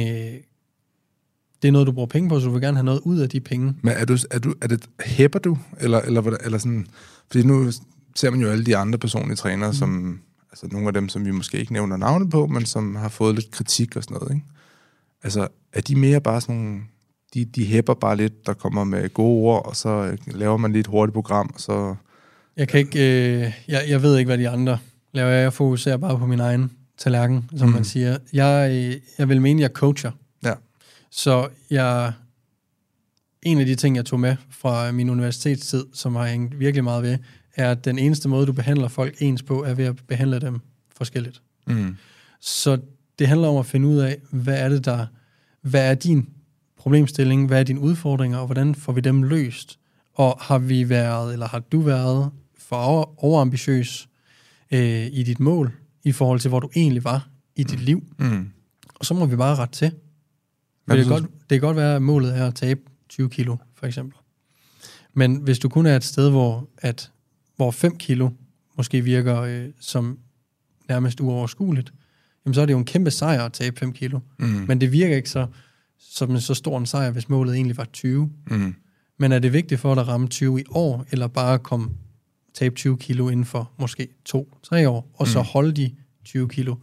det 1.61 1.67
er 1.67 1.71
noget, 1.71 1.87
du 1.87 1.91
bruger 1.91 2.07
penge 2.07 2.29
på, 2.29 2.39
så 2.39 2.45
du 2.45 2.51
vil 2.51 2.61
gerne 2.61 2.77
have 2.77 2.85
noget 2.85 2.99
ud 2.99 3.19
af 3.19 3.29
de 3.29 3.39
penge. 3.39 3.75
Men 3.83 3.93
er, 3.93 4.05
du, 4.05 4.17
er, 4.31 4.39
du, 4.39 4.53
er 4.61 4.67
det, 4.67 4.89
hæpper 5.05 5.39
du? 5.39 5.57
Eller, 5.79 6.01
eller, 6.01 6.37
eller 6.43 6.57
sådan, 6.57 6.87
fordi 7.31 7.43
nu 7.43 7.71
ser 8.19 8.29
man 8.29 8.41
jo 8.41 8.49
alle 8.49 8.65
de 8.65 8.77
andre 8.77 8.99
personlige 8.99 9.35
trænere, 9.35 9.69
mm. 9.69 9.75
som, 9.75 10.19
altså 10.51 10.67
nogle 10.71 10.87
af 10.87 10.93
dem, 10.93 11.09
som 11.09 11.25
vi 11.25 11.31
måske 11.31 11.59
ikke 11.59 11.73
nævner 11.73 11.97
navne 11.97 12.29
på, 12.29 12.47
men 12.47 12.65
som 12.65 12.95
har 12.95 13.09
fået 13.09 13.35
lidt 13.35 13.51
kritik 13.51 13.95
og 13.95 14.03
sådan 14.03 14.17
noget, 14.17 14.33
ikke? 14.35 14.45
Altså, 15.23 15.47
er 15.73 15.81
de 15.81 15.95
mere 15.95 16.21
bare 16.21 16.41
sådan 16.41 16.55
nogle, 16.55 16.81
de, 17.33 17.45
de 17.45 17.65
hæpper 17.65 17.93
bare 17.93 18.15
lidt, 18.15 18.45
der 18.45 18.53
kommer 18.53 18.83
med 18.83 19.13
gode 19.13 19.41
ord, 19.41 19.65
og 19.65 19.75
så 19.75 19.89
øh, 19.89 20.17
laver 20.27 20.57
man 20.57 20.71
lige 20.71 20.79
et 20.79 20.87
hurtigt 20.87 21.13
program, 21.13 21.51
og 21.53 21.61
så... 21.61 21.95
Jeg 22.57 22.67
kan 22.67 22.79
ikke... 22.79 22.99
Øh, 22.99 23.53
jeg, 23.67 23.85
jeg 23.87 24.01
ved 24.01 24.17
ikke, 24.17 24.29
hvad 24.29 24.37
de 24.37 24.49
andre 24.49 24.77
laver. 25.13 25.29
Jeg 25.29 25.53
fokuserer 25.53 25.97
bare 25.97 26.17
på 26.17 26.25
min 26.25 26.39
egen 26.39 26.71
tallerken, 26.97 27.49
som 27.57 27.67
mm. 27.67 27.73
man 27.73 27.85
siger. 27.85 28.17
Jeg, 28.33 28.71
øh, 28.71 29.01
jeg 29.17 29.29
vil 29.29 29.41
mene, 29.41 29.61
jeg 29.61 29.69
coacher. 29.69 30.11
Ja. 30.43 30.53
Så 31.11 31.47
jeg, 31.69 32.13
en 33.41 33.59
af 33.59 33.65
de 33.65 33.75
ting, 33.75 33.95
jeg 33.95 34.05
tog 34.05 34.19
med 34.19 34.35
fra 34.49 34.91
min 34.91 35.09
universitetstid, 35.09 35.85
som 35.93 36.15
har 36.15 36.27
hængt 36.27 36.59
virkelig 36.59 36.83
meget 36.83 37.03
ved, 37.03 37.17
er, 37.59 37.71
at 37.71 37.85
den 37.85 37.99
eneste 37.99 38.29
måde, 38.29 38.45
du 38.45 38.53
behandler 38.53 38.87
folk 38.87 39.15
ens 39.19 39.43
på, 39.43 39.63
er 39.63 39.73
ved 39.73 39.85
at 39.85 39.95
behandle 40.07 40.39
dem 40.39 40.59
forskelligt. 40.95 41.41
Mm. 41.67 41.95
Så 42.39 42.77
det 43.19 43.27
handler 43.27 43.47
om 43.47 43.57
at 43.57 43.65
finde 43.65 43.87
ud 43.87 43.97
af, 43.97 44.17
hvad 44.31 44.59
er 44.59 44.69
det 44.69 44.85
der, 44.85 45.05
hvad 45.61 45.91
er 45.91 45.95
din 45.95 46.29
problemstilling, 46.77 47.47
hvad 47.47 47.59
er 47.59 47.63
dine 47.63 47.79
udfordringer, 47.79 48.37
og 48.37 48.45
hvordan 48.45 48.75
får 48.75 48.93
vi 48.93 49.01
dem 49.01 49.23
løst? 49.23 49.79
Og 50.13 50.37
har 50.41 50.59
vi 50.59 50.89
været, 50.89 51.33
eller 51.33 51.47
har 51.47 51.59
du 51.59 51.79
været 51.79 52.31
for 52.57 52.75
over, 52.75 53.23
overambitiøs 53.23 54.09
øh, 54.71 55.05
i 55.05 55.23
dit 55.23 55.39
mål, 55.39 55.71
i 56.03 56.11
forhold 56.11 56.39
til, 56.39 56.49
hvor 56.49 56.59
du 56.59 56.69
egentlig 56.75 57.03
var 57.03 57.27
i 57.55 57.63
dit 57.63 57.79
liv? 57.79 58.03
Mm. 58.17 58.49
Og 58.95 59.05
så 59.05 59.13
må 59.13 59.25
vi 59.25 59.35
bare 59.35 59.55
rette 59.55 59.75
til. 59.75 59.91
Hvad 60.85 60.97
Det 60.97 61.05
kan, 61.05 61.13
godt, 61.13 61.23
det 61.23 61.49
kan 61.49 61.59
godt 61.59 61.77
være, 61.77 61.95
at 61.95 62.01
målet 62.01 62.37
er 62.37 62.47
at 62.47 62.55
tabe 62.55 62.81
20 63.09 63.29
kilo, 63.29 63.57
for 63.75 63.85
eksempel. 63.85 64.19
Men 65.13 65.35
hvis 65.35 65.59
du 65.59 65.69
kun 65.69 65.85
er 65.85 65.95
et 65.95 66.03
sted, 66.03 66.29
hvor, 66.29 66.67
at, 66.77 67.11
hvor 67.59 67.71
5 67.71 67.97
kilo 67.97 68.29
måske 68.77 69.01
virker 69.01 69.41
øh, 69.41 69.65
som 69.79 70.19
nærmest 70.89 71.19
uoverskueligt, 71.19 71.93
jamen 72.45 72.53
så 72.53 72.61
er 72.61 72.65
det 72.65 72.73
jo 72.73 72.77
en 72.77 72.85
kæmpe 72.85 73.11
sejr 73.11 73.43
at 73.43 73.53
tabe 73.53 73.79
5 73.79 73.93
kilo. 73.93 74.19
Mm. 74.39 74.45
Men 74.45 74.81
det 74.81 74.91
virker 74.91 75.15
ikke 75.15 75.29
så, 75.29 75.47
som 75.97 76.31
en 76.31 76.41
så 76.41 76.53
stor 76.53 76.77
en 76.77 76.85
sejr, 76.85 77.11
hvis 77.11 77.29
målet 77.29 77.55
egentlig 77.55 77.77
var 77.77 77.85
20. 77.85 78.31
Mm. 78.49 78.75
Men 79.17 79.31
er 79.31 79.39
det 79.39 79.53
vigtigt 79.53 79.81
for 79.81 79.95
dig 79.95 80.01
at 80.01 80.07
ramme 80.07 80.27
20 80.27 80.61
i 80.61 80.63
år, 80.69 81.05
eller 81.11 81.27
bare 81.27 81.59
komme 81.59 81.89
tabe 82.53 82.75
20 82.75 82.97
kilo 82.97 83.29
inden 83.29 83.45
for 83.45 83.71
måske 83.79 84.07
2-3 84.29 84.37
år, 84.87 85.11
og 85.13 85.27
så 85.27 85.41
holde 85.41 85.71
de 85.71 85.95
20 86.25 86.49
kilo 86.49 86.75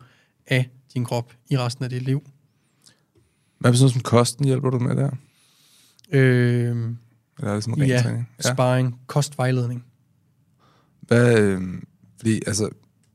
af 0.46 0.70
din 0.94 1.04
krop 1.04 1.32
i 1.50 1.58
resten 1.58 1.84
af 1.84 1.90
dit 1.90 2.02
liv? 2.02 2.22
Hvad 3.58 3.72
betyder 3.72 3.88
som 3.88 4.00
kosten 4.00 4.44
hjælper 4.44 4.70
du 4.70 4.78
med 4.78 4.96
der? 4.96 5.10
Øh, 6.12 6.68
Eller 7.38 7.50
er 7.50 7.54
det 7.54 7.64
sådan 7.64 7.86
ja, 7.86 8.02
træning? 8.02 8.28
sparring, 8.40 9.00
kostvejledning. 9.06 9.84
Hvad, 11.08 11.38
øh, 11.40 11.62
fordi, 12.16 12.42
altså, 12.46 12.68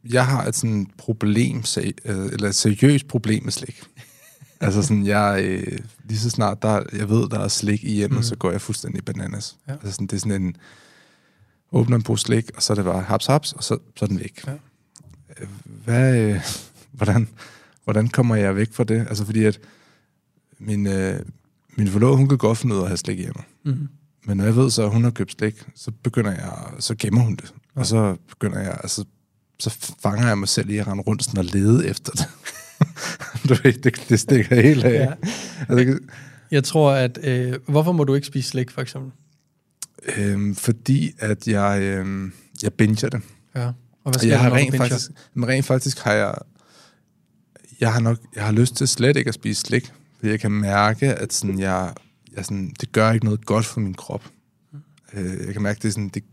jeg 0.10 0.26
har 0.26 0.46
et 0.46 0.56
sådan 0.56 0.88
problem, 0.98 1.62
seri- 1.64 1.98
øh, 2.06 2.26
eller 2.26 2.50
et 2.50 2.56
seriøst 2.56 3.08
problem 3.08 3.44
med 3.44 3.52
slik. 3.52 3.84
altså 4.62 4.82
sådan, 4.82 5.06
jeg, 5.06 5.42
øh, 5.44 5.78
lige 6.06 6.20
så 6.20 6.30
snart 6.30 6.62
der, 6.62 6.84
jeg 6.94 7.10
ved, 7.10 7.30
der 7.30 7.40
er 7.40 7.48
slik 7.48 7.84
i 7.84 7.94
hjemmet, 7.94 8.20
mm. 8.20 8.24
så 8.24 8.36
går 8.36 8.52
jeg 8.52 8.62
fuldstændig 8.62 9.06
bananas. 9.06 9.58
Ja. 9.68 9.74
Altså 9.74 9.92
sådan, 9.92 10.08
det 10.08 10.14
er 10.16 10.20
sådan 10.20 10.42
en, 10.42 10.56
åbner 11.72 11.96
en 11.96 12.04
pose 12.04 12.22
slik, 12.22 12.52
og 12.56 12.64
så 12.64 12.74
er 12.74 12.76
det 12.76 12.86
bare 12.86 13.02
haps, 13.02 13.26
haps, 13.26 13.54
og 13.54 13.64
så, 13.64 13.78
så 13.98 14.06
er 14.06 14.08
den 14.08 14.20
væk. 14.20 14.48
Ja. 14.48 14.54
Øh, 15.42 15.48
Hvad, 15.64 16.20
øh, 16.20 16.42
hvordan, 16.98 17.28
hvordan 17.84 18.08
kommer 18.08 18.36
jeg 18.36 18.56
væk 18.56 18.74
fra 18.74 18.84
det? 18.84 19.00
Altså 19.10 19.26
fordi, 19.26 19.44
at 19.44 19.60
min, 20.60 20.88
øh, 20.88 21.20
min 21.76 21.88
forlovede, 21.88 22.18
hun 22.18 22.28
kan 22.30 22.38
godt 22.38 22.58
finde 22.58 22.76
ud 22.76 22.80
af 22.80 22.84
at 22.84 22.90
have 22.90 22.98
slik 22.98 23.18
hjemme. 23.18 23.44
Mm. 23.66 23.88
Men 24.26 24.38
når 24.38 24.44
jeg 24.44 24.56
ved 24.56 24.70
så, 24.70 24.84
at 24.84 24.92
hun 24.92 25.04
har 25.04 25.12
købt 25.12 25.32
slik, 25.32 25.64
så 25.76 25.92
begynder 26.04 26.32
jeg, 26.32 26.54
så 26.80 26.96
gemmer 27.00 27.22
hun 27.22 27.36
det. 27.36 27.54
Og 27.76 27.86
så 27.86 28.16
begynder 28.30 28.60
jeg, 28.60 28.78
altså, 28.84 29.06
så 29.60 29.96
fanger 30.04 30.28
jeg 30.28 30.38
mig 30.38 30.48
selv 30.48 30.70
i 30.70 30.78
at 30.78 30.88
rende 30.88 31.04
rundt 31.04 31.24
sådan 31.24 31.38
og 31.38 31.46
lede 31.46 31.88
efter 31.88 32.12
det. 32.12 32.28
du 33.50 33.54
ved, 33.64 33.74
det, 33.74 34.06
det 34.10 34.20
stikker 34.20 34.62
helt 34.62 34.84
af. 34.84 35.06
Ja. 35.06 35.14
Altså, 35.70 36.00
Jeg 36.52 36.64
tror, 36.64 36.92
at... 36.92 37.20
Øh, 37.24 37.54
hvorfor 37.68 37.92
må 37.92 38.04
du 38.04 38.14
ikke 38.14 38.28
spise 38.28 38.50
slik, 38.50 38.72
for 38.72 38.82
eksempel? 38.82 39.12
øhm, 40.18 40.56
fordi 40.56 41.14
at 41.20 41.48
jeg, 41.48 41.82
øhm, 41.82 42.34
jeg 42.64 42.74
binger 42.74 43.10
det. 43.10 43.22
Ja. 43.56 43.68
Og 44.04 44.12
hvad 44.12 44.14
sker 44.14 44.30
jeg 44.30 44.40
har 44.40 44.54
rent 44.54 44.78
faktisk, 44.78 45.12
men 45.34 45.48
rent 45.48 45.66
faktisk 45.66 46.00
har 46.00 46.14
jeg, 46.14 46.36
jeg 47.80 47.94
har 47.94 48.00
nok, 48.00 48.18
jeg 48.36 48.46
har 48.46 48.52
lyst 48.52 48.76
til 48.76 48.88
slet 48.88 49.18
ikke 49.18 49.28
at 49.28 49.34
spise 49.34 49.62
slik, 49.62 49.94
fordi 50.16 50.32
jeg 50.32 50.40
kan 50.40 50.52
mærke, 50.52 51.14
at 51.14 51.34
sådan, 51.34 51.60
jeg, 51.60 51.94
jeg 52.36 52.46
sådan, 52.46 52.74
det 52.82 52.92
gør 52.92 53.12
ikke 53.12 53.26
noget 53.26 53.46
godt 53.46 53.66
for 53.66 53.80
min 53.80 53.94
krop. 53.94 54.24
Øh, 55.14 55.46
jeg 55.46 55.54
kan 55.54 55.62
mærke, 55.62 55.78
det 55.78 55.88
er 55.88 55.92
sådan, 55.92 56.10
det, 56.10 56.24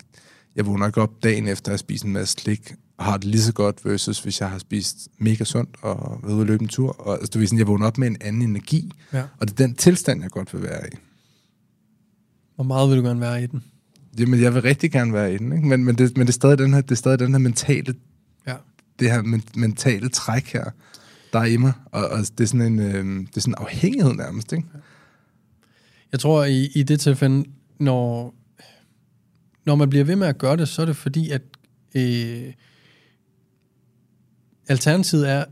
jeg 0.58 0.66
vågner 0.66 0.86
ikke 0.86 1.02
op 1.02 1.22
dagen 1.22 1.48
efter 1.48 1.68
at 1.68 1.72
have 1.72 1.78
spist 1.78 2.04
en 2.04 2.12
masse 2.12 2.34
slik, 2.42 2.74
og 2.96 3.04
har 3.04 3.16
det 3.16 3.24
lige 3.24 3.42
så 3.42 3.52
godt, 3.52 3.84
versus 3.84 4.20
hvis 4.20 4.40
jeg 4.40 4.50
har 4.50 4.58
spist 4.58 5.08
mega 5.18 5.44
sundt 5.44 5.76
og 5.82 6.20
ude 6.24 6.40
at 6.40 6.46
løbe 6.46 6.62
en 6.62 6.68
tur. 6.68 7.00
Og, 7.00 7.12
altså, 7.14 7.30
du 7.34 7.38
ved, 7.38 7.46
sådan, 7.46 7.58
jeg 7.58 7.66
vågner 7.66 7.86
op 7.86 7.98
med 7.98 8.06
en 8.08 8.16
anden 8.20 8.42
energi, 8.42 8.92
Ja. 9.12 9.22
og 9.38 9.48
det 9.48 9.60
er 9.60 9.66
den 9.66 9.74
tilstand, 9.74 10.22
jeg 10.22 10.30
godt 10.30 10.54
vil 10.54 10.62
være 10.62 10.86
i. 10.92 10.96
Hvor 12.54 12.64
meget 12.64 12.90
vil 12.90 12.98
du 12.98 13.02
gerne 13.02 13.20
være 13.20 13.42
i 13.42 13.46
den? 13.46 13.62
Jamen, 14.18 14.40
jeg 14.42 14.54
vil 14.54 14.62
rigtig 14.62 14.92
gerne 14.92 15.12
være 15.12 15.34
i 15.34 15.38
den, 15.38 15.52
ikke? 15.52 15.66
Men, 15.68 15.84
men, 15.84 15.98
det, 15.98 16.16
men 16.16 16.26
det, 16.26 16.32
er 16.32 16.34
stadig 16.34 16.58
den 16.58 16.74
her, 16.74 16.80
det 16.80 16.90
er 16.90 16.94
stadig 16.94 17.18
den 17.18 17.30
her 17.30 17.38
mentale 17.38 17.94
Ja. 18.46 18.54
det 18.98 19.10
her 19.10 19.22
men- 19.22 19.42
mentale 19.56 20.08
træk 20.08 20.52
her, 20.52 20.64
der 21.32 21.38
er 21.38 21.44
i 21.44 21.56
mig. 21.56 21.72
Og, 21.92 22.08
og 22.08 22.18
det 22.18 22.40
er 22.40 22.44
sådan 22.48 22.60
en, 22.72 22.78
øh, 22.78 23.26
det 23.26 23.36
er 23.36 23.40
sådan 23.40 23.52
en 23.58 23.64
afhængighed 23.64 24.12
nærmest, 24.12 24.52
ikke? 24.52 24.64
Jeg 26.12 26.20
tror, 26.20 26.44
i, 26.44 26.64
i 26.74 26.82
det 26.82 27.00
tilfælde, 27.00 27.44
når, 27.80 28.34
når 29.68 29.74
man 29.74 29.90
bliver 29.90 30.04
ved 30.04 30.16
med 30.16 30.26
at 30.26 30.38
gøre 30.38 30.56
det, 30.56 30.68
så 30.68 30.82
er 30.82 30.86
det 30.86 30.96
fordi, 30.96 31.30
at 31.30 31.42
øh, 31.94 32.52
alternativet 34.68 35.30
er, 35.30 35.44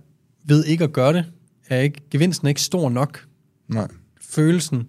ved 0.45 0.65
ikke 0.65 0.85
at 0.85 0.93
gøre 0.93 1.13
det, 1.13 1.25
er 1.69 1.81
ikke, 1.81 2.01
gevinsten 2.11 2.47
er 2.47 2.49
ikke 2.49 2.63
stor 2.63 2.89
nok. 2.89 3.27
Nej. 3.69 3.89
følelsen, 4.21 4.89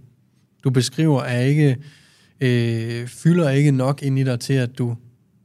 du 0.64 0.70
beskriver, 0.70 1.22
er 1.22 1.42
ikke, 1.42 1.78
øh, 2.42 3.08
fylder 3.08 3.50
ikke 3.50 3.72
nok 3.72 4.04
ind 4.04 4.20
i 4.20 4.24
dig 4.24 4.40
til, 4.40 4.54
at 4.54 4.78
du 4.78 4.96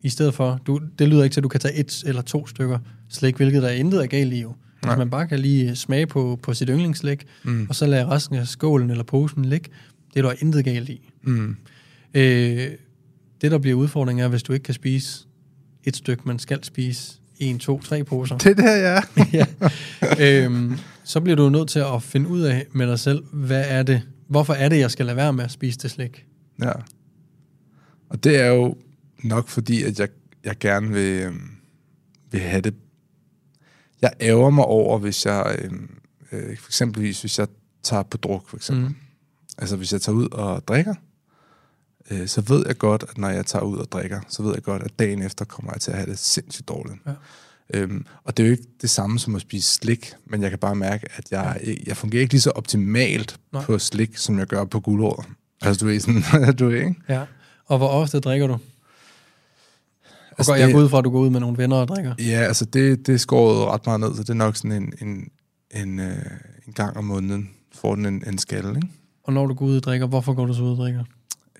i 0.03 0.09
stedet 0.09 0.35
for, 0.35 0.61
du, 0.66 0.81
det 0.99 1.09
lyder 1.09 1.25
ikke 1.25 1.35
til, 1.35 1.40
at 1.40 1.45
du 1.45 1.49
kan 1.49 1.61
tage 1.61 1.75
et 1.75 2.05
eller 2.07 2.23
to 2.23 2.47
stykker 2.47 2.79
slik, 3.09 3.37
hvilket 3.37 3.62
der 3.62 3.68
er 3.68 3.73
intet 3.73 4.03
er 4.03 4.07
galt 4.07 4.33
i 4.33 4.40
jo. 4.40 4.55
Hvis 4.83 4.97
man 4.99 5.11
bare 5.11 5.29
kan 5.29 5.38
lige 5.38 5.77
smage 5.77 6.07
på, 6.07 6.38
på 6.42 6.55
sit 6.55 6.68
yndlingsslik, 6.68 7.27
mm. 7.45 7.66
og 7.68 7.75
så 7.75 7.87
lade 7.87 8.07
resten 8.07 8.37
af 8.37 8.47
skålen 8.47 8.90
eller 8.90 9.05
posen 9.05 9.45
ligge, 9.45 9.71
det 10.14 10.25
er 10.25 10.29
der 10.29 10.35
intet 10.40 10.64
galt 10.64 10.88
i. 10.88 11.11
Mm. 11.23 11.57
Øh, 12.14 12.71
det, 13.42 13.50
der 13.50 13.59
bliver 13.59 13.76
udfordringen, 13.76 14.24
er, 14.24 14.28
hvis 14.28 14.42
du 14.42 14.52
ikke 14.52 14.62
kan 14.62 14.74
spise 14.74 15.26
et 15.85 15.96
stykke, 15.96 16.22
man 16.26 16.38
skal 16.38 16.64
spise 16.64 17.12
en, 17.38 17.59
to, 17.59 17.81
tre 17.81 18.05
poser. 18.05 18.38
Det 18.38 18.50
er 18.50 18.55
der, 18.55 18.76
ja. 18.76 19.00
ja. 20.20 20.44
øhm, 20.44 20.78
så 21.05 21.20
bliver 21.20 21.37
du 21.37 21.48
nødt 21.48 21.68
til 21.68 21.78
at 21.78 22.02
finde 22.02 22.28
ud 22.28 22.40
af 22.40 22.66
med 22.72 22.87
dig 22.87 22.98
selv, 22.98 23.24
hvad 23.33 23.64
er 23.68 23.83
det, 23.83 24.02
hvorfor 24.28 24.55
er 24.55 24.68
det, 24.68 24.78
jeg 24.78 24.90
skal 24.90 25.07
lade 25.07 25.16
være 25.16 25.33
med 25.33 25.44
at 25.44 25.50
spise 25.50 25.78
det 25.78 25.90
slik? 25.90 26.26
Ja. 26.62 26.72
Og 28.09 28.24
det 28.24 28.40
er 28.40 28.46
jo 28.46 28.76
nok 29.22 29.48
fordi, 29.48 29.83
at 29.83 30.00
jeg, 30.00 30.09
jeg 30.44 30.59
gerne 30.59 30.88
vil, 30.88 31.22
øhm, 31.22 31.50
vil 32.31 32.40
have 32.40 32.61
det. 32.61 32.74
Jeg 34.02 34.11
ærger 34.20 34.50
mig 34.50 34.64
over, 34.64 34.98
hvis 34.98 35.26
jeg, 35.26 35.57
øhm, 35.59 35.90
øh, 36.33 36.59
for 36.59 36.68
eksempelvis, 36.68 37.20
hvis 37.20 37.38
jeg 37.38 37.48
tager 37.83 38.02
på 38.02 38.16
druk, 38.16 38.48
for 38.48 38.57
eksempel. 38.57 38.88
Mm. 38.88 38.96
Altså, 39.59 39.76
hvis 39.76 39.92
jeg 39.92 40.00
tager 40.00 40.16
ud 40.16 40.28
og 40.28 40.68
drikker, 40.68 40.94
øh, 42.11 42.27
så 42.29 42.41
ved 42.41 42.65
jeg 42.67 42.79
godt, 42.79 43.05
at 43.11 43.19
når 43.19 43.29
jeg 43.29 43.47
tager 43.47 43.65
ud 43.65 43.79
og 43.79 43.93
drikker, 43.93 44.21
så 44.29 44.43
ved 44.43 44.55
jeg 44.55 44.62
godt, 44.62 44.83
at 44.83 44.99
dagen 44.99 45.23
efter 45.23 45.45
kommer 45.45 45.73
jeg 45.75 45.81
til 45.81 45.91
at 45.91 45.97
have 45.97 46.11
det 46.11 46.19
sindssygt 46.19 46.69
dårligt. 46.69 46.97
Ja. 47.07 47.12
Øhm, 47.75 48.07
og 48.25 48.37
det 48.37 48.43
er 48.43 48.47
jo 48.47 48.53
ikke 48.53 48.67
det 48.83 48.91
samme 48.91 49.19
som 49.19 49.35
at 49.35 49.41
spise 49.41 49.75
slik, 49.75 50.12
men 50.27 50.43
jeg 50.43 50.51
kan 50.51 50.59
bare 50.59 50.75
mærke, 50.75 51.07
at 51.17 51.25
jeg, 51.31 51.77
jeg 51.87 51.97
fungerer 51.97 52.21
ikke 52.21 52.33
lige 52.35 52.41
så 52.41 52.51
optimalt 52.51 53.38
Nej. 53.53 53.65
på 53.65 53.79
slik, 53.79 54.17
som 54.17 54.38
jeg 54.38 54.47
gør 54.47 54.65
på 54.65 54.81
guldråd. 54.81 55.25
Altså, 55.62 55.85
du 55.85 55.91
er 55.91 55.99
sådan, 55.99 56.55
du 56.59 56.71
er 56.71 56.75
ikke? 56.75 56.95
Ja. 57.09 57.23
Og 57.67 57.79
hvor 57.79 57.88
ofte 57.88 58.21
drikker 58.21 58.47
du? 58.47 58.53
Altså, 58.53 58.62
Altså, 60.38 60.55
jeg 60.55 60.73
går 60.73 60.81
ud 60.81 60.88
fra, 60.88 60.99
at 60.99 61.05
du 61.05 61.11
går 61.11 61.19
ud 61.21 61.31
med 61.31 61.41
nogle 61.41 61.59
venner 61.59 61.77
og 61.77 61.88
drikker. 61.88 62.15
Ja, 62.19 62.41
altså 62.41 62.65
det, 62.65 63.07
det 63.07 63.21
skåret 63.21 63.67
ret 63.67 63.87
meget 63.87 64.01
ned, 64.01 64.15
så 64.15 64.23
det 64.23 64.31
er 64.31 64.35
nok 64.35 64.57
sådan 64.57 64.73
en, 64.73 64.93
en, 65.03 65.31
en, 65.83 65.99
øh, 66.01 66.17
en 66.67 66.73
gang 66.73 66.97
om 66.97 67.05
måneden, 67.05 67.51
får 67.75 67.95
den 67.95 68.07
en, 68.07 68.25
en 68.27 68.38
skalle, 68.38 68.77
ikke? 68.77 68.88
Og 69.25 69.33
når 69.33 69.47
du 69.47 69.55
går 69.55 69.67
ud 69.67 69.77
og 69.77 69.83
drikker, 69.83 70.07
hvorfor 70.07 70.35
går 70.35 70.47
du 70.47 70.55
så 70.55 70.62
ud 70.62 70.71
og 70.71 70.77
drikker? 70.77 71.05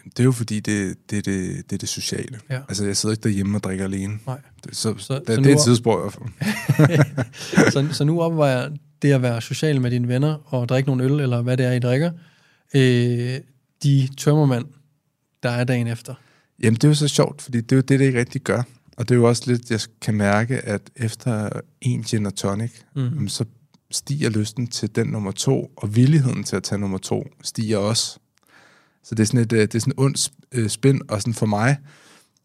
Det 0.05 0.21
er 0.21 0.25
jo 0.25 0.33
fordi, 0.33 0.61
det, 0.61 0.97
det, 1.11 1.25
det, 1.25 1.57
det 1.71 1.73
er 1.73 1.79
det 1.79 1.89
sociale. 1.89 2.41
Ja. 2.51 2.61
Altså, 2.69 2.85
jeg 2.87 2.97
sidder 2.97 3.13
ikke 3.13 3.23
derhjemme 3.23 3.59
og 3.59 3.63
drikker 3.63 3.85
alene. 3.85 4.19
Nej. 4.27 4.41
Det, 4.65 4.77
så, 4.77 4.95
Så- 4.99 5.15
det, 5.15 5.23
så 5.35 5.37
det 5.41 5.47
er 5.47 5.55
et 5.57 5.63
tidsspor 5.65 5.99
i 5.99 6.01
hvert 6.01 6.13
fald. 6.13 7.73
så, 7.73 7.89
så 7.97 8.05
nu 8.05 8.21
opvejer 8.23 8.71
det 9.03 9.13
at 9.13 9.23
være 9.23 9.41
social 9.41 9.81
med 9.81 9.91
dine 9.91 10.09
venner 10.09 10.55
og 10.55 10.69
drikke 10.69 10.89
nogle 10.89 11.05
øl, 11.05 11.21
eller 11.21 11.43
hvad 11.43 11.57
det 11.57 11.67
er, 11.67 11.73
I 11.73 11.79
drikker, 11.79 12.11
øh, 12.75 13.41
de 13.83 14.09
tømmermænd, 14.19 14.65
der 15.43 15.51
er 15.51 15.65
dagen 15.65 15.87
efter. 15.87 16.15
Jamen, 16.63 16.75
det 16.75 16.85
er 16.85 16.89
jo 16.89 16.95
så 16.95 17.09
sjovt, 17.09 17.43
fordi 17.43 17.61
det 17.61 17.73
er 17.73 17.77
jo 17.77 17.83
det, 17.83 17.99
det 17.99 18.07
ikke 18.07 18.19
rigtig 18.19 18.41
gør. 18.41 18.63
Og 18.97 19.09
det 19.09 19.15
er 19.15 19.19
jo 19.19 19.29
også 19.29 19.43
lidt, 19.47 19.71
jeg 19.71 19.81
kan 20.03 20.15
mærke, 20.15 20.59
at 20.61 20.81
efter 20.97 21.49
en 21.81 22.03
gin 22.03 22.27
og 22.27 22.35
tonic, 22.35 22.73
mm. 22.97 23.29
så 23.29 23.45
stiger 23.91 24.31
lysten 24.31 24.67
til 24.67 24.95
den 24.97 25.07
nummer 25.07 25.31
to, 25.33 25.73
og 25.77 25.97
villigheden 25.97 26.45
til 26.45 26.57
at 26.57 26.63
tage 26.63 26.79
nummer 26.79 26.99
to 26.99 27.27
stiger 27.43 27.79
også. 27.79 28.19
Så 29.05 29.15
det 29.15 29.23
er 29.23 29.27
sådan 29.27 29.41
et, 29.41 29.53
øh, 29.53 29.61
det 29.61 29.75
er 29.75 29.79
sådan 29.79 29.93
et 29.93 29.99
ondt 29.99 30.33
øh, 30.53 30.69
spænd, 30.69 31.01
og 31.09 31.21
sådan 31.21 31.35
for 31.35 31.47
mig, 31.47 31.77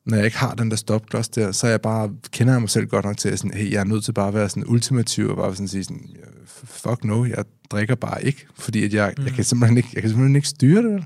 når 0.05 0.17
jeg 0.17 0.25
ikke 0.25 0.37
har 0.37 0.53
den 0.53 0.71
der 0.71 0.77
stopklods 0.77 1.29
der, 1.29 1.51
så 1.51 1.67
jeg 1.67 1.81
bare, 1.81 2.11
kender 2.31 2.53
jeg 2.53 2.61
mig 2.61 2.69
selv 2.69 2.87
godt 2.87 3.05
nok 3.05 3.17
til, 3.17 3.29
at 3.29 3.39
sådan, 3.39 3.57
hey, 3.57 3.71
jeg 3.71 3.79
er 3.79 3.83
nødt 3.83 4.03
til 4.03 4.11
bare 4.11 4.27
at 4.27 4.33
være 4.33 4.49
sådan 4.49 4.67
ultimativ, 4.67 5.29
og 5.29 5.35
bare 5.35 5.55
sådan 5.55 5.67
sige 5.67 5.83
sådan, 5.83 6.09
fuck 6.47 7.03
no, 7.03 7.25
jeg 7.25 7.45
drikker 7.71 7.95
bare 7.95 8.25
ikke, 8.25 8.47
fordi 8.55 8.85
at 8.85 8.93
jeg, 8.93 9.13
mm. 9.17 9.23
jeg, 9.23 9.33
kan 9.33 9.43
simpelthen 9.43 9.77
ikke, 9.77 9.89
jeg 9.93 10.01
kan 10.01 10.09
simpelthen 10.09 10.35
ikke 10.35 10.47
styre 10.47 10.83
det. 10.83 11.03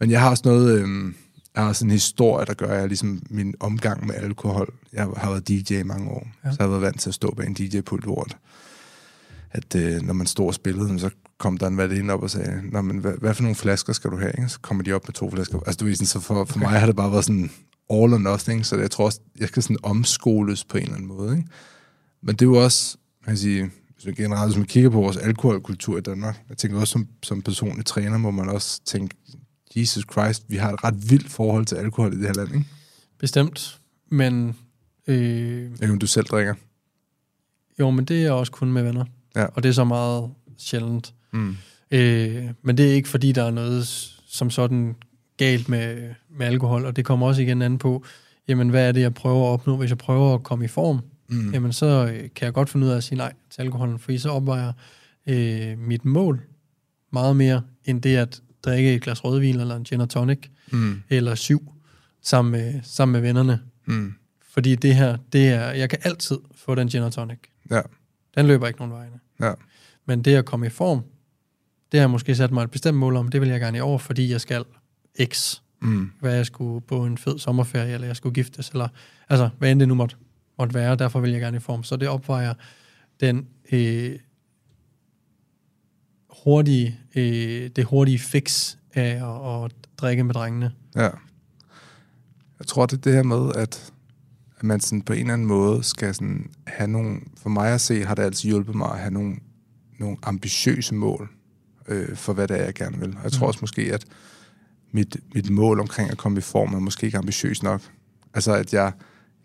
Men 0.00 0.10
jeg 0.10 0.20
har 0.20 0.30
også 0.30 0.42
noget, 0.46 0.78
øhm, 0.78 1.14
jeg 1.54 1.62
har 1.62 1.68
også 1.68 1.84
en 1.84 1.90
historie, 1.90 2.46
der 2.46 2.54
gør, 2.54 2.66
at 2.66 2.80
jeg 2.80 2.88
ligesom 2.88 3.22
min 3.30 3.54
omgang 3.60 4.06
med 4.06 4.14
alkohol, 4.14 4.74
jeg 4.92 5.02
har 5.16 5.30
været 5.30 5.48
DJ 5.48 5.74
i 5.74 5.82
mange 5.82 6.10
år, 6.10 6.28
ja. 6.44 6.50
så 6.50 6.56
jeg 6.58 6.64
har 6.64 6.68
været 6.68 6.82
vant 6.82 7.00
til 7.00 7.10
at 7.10 7.14
stå 7.14 7.34
bag 7.34 7.46
en 7.46 7.54
DJ-pult, 7.54 8.04
hvor 8.04 8.26
at, 9.54 9.74
øh, 9.76 10.02
når 10.02 10.12
man 10.14 10.26
stod 10.26 10.46
og 10.46 10.54
spillede, 10.54 10.98
så 10.98 11.10
kom 11.38 11.58
der 11.58 11.66
en 11.66 11.76
valginde 11.76 12.14
op 12.14 12.22
og 12.22 12.30
sagde, 12.30 12.62
Nå, 12.72 12.82
men 12.82 12.98
hvad, 12.98 13.12
hvad 13.20 13.34
for 13.34 13.42
nogle 13.42 13.54
flasker 13.56 13.92
skal 13.92 14.10
du 14.10 14.16
have? 14.16 14.32
Ikke? 14.38 14.48
Så 14.48 14.60
kommer 14.60 14.84
de 14.84 14.92
op 14.92 15.08
med 15.08 15.12
to 15.12 15.30
flasker. 15.30 15.58
Altså, 15.58 15.76
du 15.80 15.84
ved, 15.84 15.94
sådan, 15.94 16.06
så 16.06 16.20
for, 16.20 16.44
for 16.44 16.58
mig 16.58 16.68
har 16.80 16.86
det 16.86 16.96
bare 16.96 17.12
været 17.12 17.24
sådan 17.24 17.50
all 17.90 18.12
or 18.14 18.18
nothing, 18.18 18.66
så 18.66 18.76
jeg 18.76 18.90
tror 18.90 19.04
også, 19.04 19.20
jeg 19.40 19.48
skal 19.48 19.62
sådan 19.62 19.76
omskoles 19.82 20.64
på 20.64 20.76
en 20.76 20.82
eller 20.82 20.94
anden 20.94 21.08
måde. 21.08 21.36
Ikke? 21.36 21.48
Men 22.22 22.34
det 22.36 22.42
er 22.42 22.46
jo 22.46 22.64
også, 22.64 22.96
man 23.26 23.26
kan 23.34 23.36
sige, 23.38 23.70
hvis 23.94 24.06
man 24.06 24.14
generelt, 24.14 24.48
hvis 24.48 24.56
man 24.58 24.66
kigger 24.66 24.90
på 24.90 25.00
vores 25.00 25.16
alkoholkultur 25.16 25.98
i 25.98 26.00
Danmark, 26.00 26.42
jeg 26.48 26.56
tænker 26.58 26.80
også 26.80 26.92
som, 26.92 27.06
som 27.22 27.42
personlig 27.42 27.86
træner, 27.86 28.18
må 28.18 28.30
man 28.30 28.48
også 28.48 28.80
tænke, 28.84 29.16
Jesus 29.76 30.04
Christ, 30.12 30.44
vi 30.48 30.56
har 30.56 30.72
et 30.72 30.84
ret 30.84 31.10
vildt 31.10 31.30
forhold 31.30 31.66
til 31.66 31.76
alkohol 31.76 32.12
i 32.12 32.16
det 32.16 32.26
her 32.26 32.34
land, 32.34 32.54
ikke? 32.54 32.66
Bestemt. 33.18 33.80
Men, 34.10 34.56
øh, 35.06 35.70
Jeg 35.80 35.88
ved 35.88 35.98
du 35.98 36.06
selv 36.06 36.26
drikker. 36.26 36.54
jo, 37.80 37.90
men 37.90 38.04
det 38.04 38.26
er 38.26 38.30
også 38.30 38.52
kun 38.52 38.72
med 38.72 38.82
venner. 38.82 39.04
Ja. 39.36 39.44
Og 39.44 39.62
det 39.62 39.68
er 39.68 39.72
så 39.72 39.84
meget 39.84 40.30
sjældent. 40.58 41.14
Mm. 41.32 41.56
Øh, 41.90 42.44
men 42.62 42.76
det 42.76 42.90
er 42.90 42.94
ikke, 42.94 43.08
fordi 43.08 43.32
der 43.32 43.42
er 43.42 43.50
noget 43.50 43.86
som 44.26 44.50
sådan 44.50 44.94
galt 45.36 45.68
med, 45.68 46.10
med 46.38 46.46
alkohol, 46.46 46.84
og 46.84 46.96
det 46.96 47.04
kommer 47.04 47.26
også 47.26 47.42
igen 47.42 47.62
an 47.62 47.78
på, 47.78 48.04
jamen 48.48 48.68
hvad 48.68 48.88
er 48.88 48.92
det, 48.92 49.00
jeg 49.00 49.14
prøver 49.14 49.46
at 49.48 49.52
opnå? 49.52 49.76
Hvis 49.76 49.90
jeg 49.90 49.98
prøver 49.98 50.34
at 50.34 50.42
komme 50.42 50.64
i 50.64 50.68
form, 50.68 51.00
Mm. 51.28 51.52
jamen 51.52 51.72
så 51.72 51.86
øh, 52.12 52.28
kan 52.34 52.44
jeg 52.46 52.52
godt 52.52 52.68
finde 52.70 52.86
ud 52.86 52.90
af 52.92 52.96
at 52.96 53.04
sige 53.04 53.18
nej 53.18 53.32
til 53.50 53.62
alkoholen, 53.62 53.98
fordi 53.98 54.18
så 54.18 54.28
opvejer 54.30 54.72
øh, 55.26 55.78
mit 55.78 56.04
mål 56.04 56.40
meget 57.12 57.36
mere, 57.36 57.62
end 57.84 58.02
det 58.02 58.16
at 58.16 58.40
drikke 58.64 58.94
et 58.94 59.02
glas 59.02 59.24
rødvin 59.24 59.60
eller 59.60 59.76
en 59.76 59.84
gin 59.84 60.00
og 60.00 60.08
tonic, 60.10 60.38
Mm. 60.72 61.02
eller 61.10 61.34
syv, 61.34 61.72
sammen 62.22 62.52
med, 62.52 62.74
sammen 62.82 63.12
med 63.12 63.20
vennerne. 63.20 63.60
Mm. 63.86 64.12
Fordi 64.52 64.74
det 64.74 64.94
her, 64.94 65.16
det 65.32 65.48
er, 65.48 65.70
jeg 65.70 65.90
kan 65.90 65.98
altid 66.02 66.38
få 66.56 66.74
den 66.74 66.88
gin 66.88 67.02
og 67.02 67.12
tonic. 67.12 67.38
Ja, 67.70 67.80
Den 68.36 68.46
løber 68.46 68.66
ikke 68.66 68.78
nogen 68.78 68.92
vegne. 68.92 69.20
ja. 69.40 69.52
Men 70.06 70.22
det 70.22 70.34
at 70.34 70.44
komme 70.44 70.66
i 70.66 70.70
form, 70.70 71.02
det 71.92 72.00
har 72.00 72.02
jeg 72.02 72.10
måske 72.10 72.34
sat 72.34 72.50
mig 72.50 72.62
et 72.62 72.70
bestemt 72.70 72.98
mål 72.98 73.16
om, 73.16 73.28
det 73.28 73.40
vil 73.40 73.48
jeg 73.48 73.60
gerne 73.60 73.78
i 73.78 73.80
år, 73.80 73.98
fordi 73.98 74.30
jeg 74.30 74.40
skal 74.40 74.64
x. 75.24 75.60
Mm. 75.82 76.10
Hvad 76.20 76.34
jeg 76.34 76.46
skulle 76.46 76.80
på 76.80 77.04
en 77.04 77.18
fed 77.18 77.38
sommerferie, 77.38 77.94
eller 77.94 78.06
jeg 78.06 78.16
skulle 78.16 78.34
giftes, 78.34 78.70
eller 78.70 78.88
altså, 79.28 79.48
hvad 79.58 79.70
end 79.70 79.80
det 79.80 79.88
nu 79.88 79.94
måtte, 79.94 80.16
måtte 80.58 80.74
være, 80.74 80.96
derfor 80.96 81.20
vil 81.20 81.30
jeg 81.30 81.40
gerne 81.40 81.56
i 81.56 81.60
form. 81.60 81.82
Så 81.82 81.96
det 81.96 82.08
opvejer 82.08 82.54
den 83.20 83.48
øh, 83.72 84.18
hurtige, 86.44 87.00
øh, 87.14 87.70
det 87.76 87.84
hurtige 87.84 88.18
fix 88.18 88.76
af 88.94 89.10
at, 89.10 89.64
at 89.64 89.72
drikke 89.98 90.24
med 90.24 90.34
drengene. 90.34 90.72
Ja. 90.94 91.10
Jeg 92.58 92.66
tror, 92.66 92.86
det 92.86 92.96
er 92.96 93.00
det 93.00 93.12
her 93.14 93.22
med, 93.22 93.52
at, 93.54 93.92
at 94.64 94.68
man 94.68 94.80
sådan 94.80 95.02
på 95.02 95.12
en 95.12 95.18
eller 95.18 95.32
anden 95.32 95.46
måde 95.46 95.82
skal 95.82 96.14
sådan 96.14 96.50
have 96.66 96.88
nogle... 96.88 97.20
For 97.36 97.48
mig 97.48 97.72
at 97.74 97.80
se, 97.80 98.04
har 98.04 98.14
det 98.14 98.22
altid 98.22 98.48
hjulpet 98.48 98.74
mig 98.74 98.90
at 98.90 98.98
have 98.98 99.10
nogle, 99.10 99.36
nogle 99.98 100.16
ambitiøse 100.22 100.94
mål 100.94 101.28
øh, 101.88 102.16
for, 102.16 102.32
hvad 102.32 102.48
det 102.48 102.60
er, 102.60 102.64
jeg 102.64 102.74
gerne 102.74 102.98
vil. 102.98 103.16
Og 103.16 103.24
jeg 103.24 103.32
tror 103.32 103.46
Mm. 103.46 103.48
også 103.48 103.58
måske, 103.60 103.82
at 103.94 104.04
mit, 104.92 105.16
mit 105.34 105.50
mål 105.50 105.80
omkring 105.80 106.10
at 106.10 106.18
komme 106.18 106.38
i 106.38 106.40
form 106.40 106.74
er 106.74 106.78
måske 106.78 107.06
ikke 107.06 107.18
ambitiøs 107.18 107.62
nok. 107.62 107.80
Altså, 108.34 108.52
at 108.52 108.72
jeg, 108.74 108.92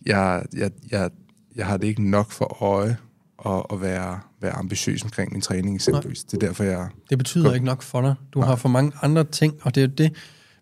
jeg, 0.06 0.46
jeg, 0.54 0.72
jeg, 0.92 1.10
jeg 1.56 1.66
har 1.66 1.78
det 1.78 1.88
ikke 1.88 2.10
nok 2.10 2.32
for 2.32 2.64
øje 2.64 2.98
at, 3.46 3.64
at 3.74 3.82
være, 3.82 4.20
være 4.42 4.52
ambitiøs 4.52 5.04
omkring 5.04 5.32
min 5.32 5.42
træning 5.42 5.76
eksempelvis. 5.76 6.24
Det 6.24 6.44
er 6.44 6.48
derfor, 6.48 6.64
jeg... 6.64 6.90
Det 7.10 7.18
betyder 7.18 7.44
Godt. 7.44 7.56
ikke 7.56 7.66
nok 7.66 7.82
for 7.82 8.02
dig. 8.02 8.16
Du 8.34 8.40
Nej. 8.40 8.48
har 8.48 8.56
for 8.56 8.70
mange 8.70 8.92
andre 9.02 9.24
ting, 9.24 9.54
og 9.62 9.76
det 9.76 9.84
er 9.84 9.88
jo 9.88 9.94
det, 9.98 10.14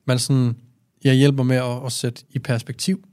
man 0.07 0.19
sådan, 0.19 0.55
jeg 1.03 1.15
hjælper 1.15 1.43
med 1.43 1.55
at, 1.55 1.85
at 1.85 1.91
sætte 1.91 2.23
i 2.29 2.39
perspektiv 2.39 3.03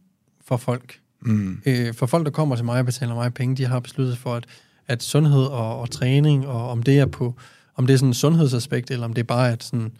for 0.44 0.57
folk. 0.57 1.00
Mm, 1.25 1.63
Øh, 1.67 1.95
for 1.95 2.07
folk, 2.07 2.25
der 2.25 2.31
kommer 2.31 2.57
til 2.57 2.65
mig 2.65 2.79
og 2.79 2.87
betaler 2.87 3.15
mig 3.15 3.35
penge, 3.35 3.57
de 3.57 3.65
har 3.65 3.81
besluttet 3.81 4.19
for, 4.19 4.35
at, 4.35 4.47
at 4.87 5.03
sundhed 5.03 5.45
og, 5.45 5.81
og 5.81 5.91
træning, 5.91 6.47
og 6.47 6.71
om 6.71 6.83
det 6.83 6.99
er 6.99 7.07
på, 7.07 7.35
om 7.77 7.87
det 7.87 7.95
er 7.95 7.99
sådan 7.99 8.09
en 8.09 8.15
sundhedsaspekt, 8.15 8.91
eller 8.91 9.05
om 9.05 9.13
det 9.13 9.23
er 9.23 9.27
bare 9.27 9.53
at 9.53 9.65
sådan, 9.65 9.93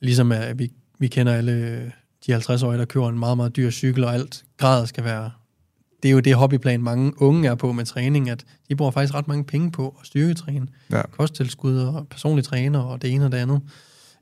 ligesom 0.00 0.32
at 0.32 0.58
vi, 0.58 0.72
vi 0.98 1.08
kender 1.08 1.32
alle 1.34 1.92
de 2.26 2.36
50-årige, 2.36 2.78
der 2.78 2.84
køber 2.84 3.08
en 3.08 3.18
meget, 3.18 3.36
meget 3.36 3.56
dyr 3.56 3.70
cykel, 3.70 4.04
og 4.04 4.14
alt 4.14 4.44
grad 4.56 4.86
skal 4.86 5.04
være, 5.04 5.30
det 6.02 6.08
er 6.08 6.12
jo 6.12 6.20
det 6.20 6.34
hobbyplan, 6.34 6.82
mange 6.82 7.22
unge 7.22 7.48
er 7.48 7.54
på 7.54 7.72
med 7.72 7.84
træning, 7.84 8.30
at 8.30 8.44
de 8.68 8.76
bruger 8.76 8.90
faktisk 8.90 9.14
ret 9.14 9.28
mange 9.28 9.44
penge 9.44 9.70
på 9.70 9.96
at 10.00 10.06
styrketræne 10.06 10.66
ja. 10.90 11.02
kosttilskud 11.02 11.78
og 11.78 12.06
personlig 12.08 12.44
træner 12.44 12.78
og 12.78 13.02
det 13.02 13.10
ene 13.10 13.24
og 13.24 13.32
det 13.32 13.38
andet. 13.38 13.60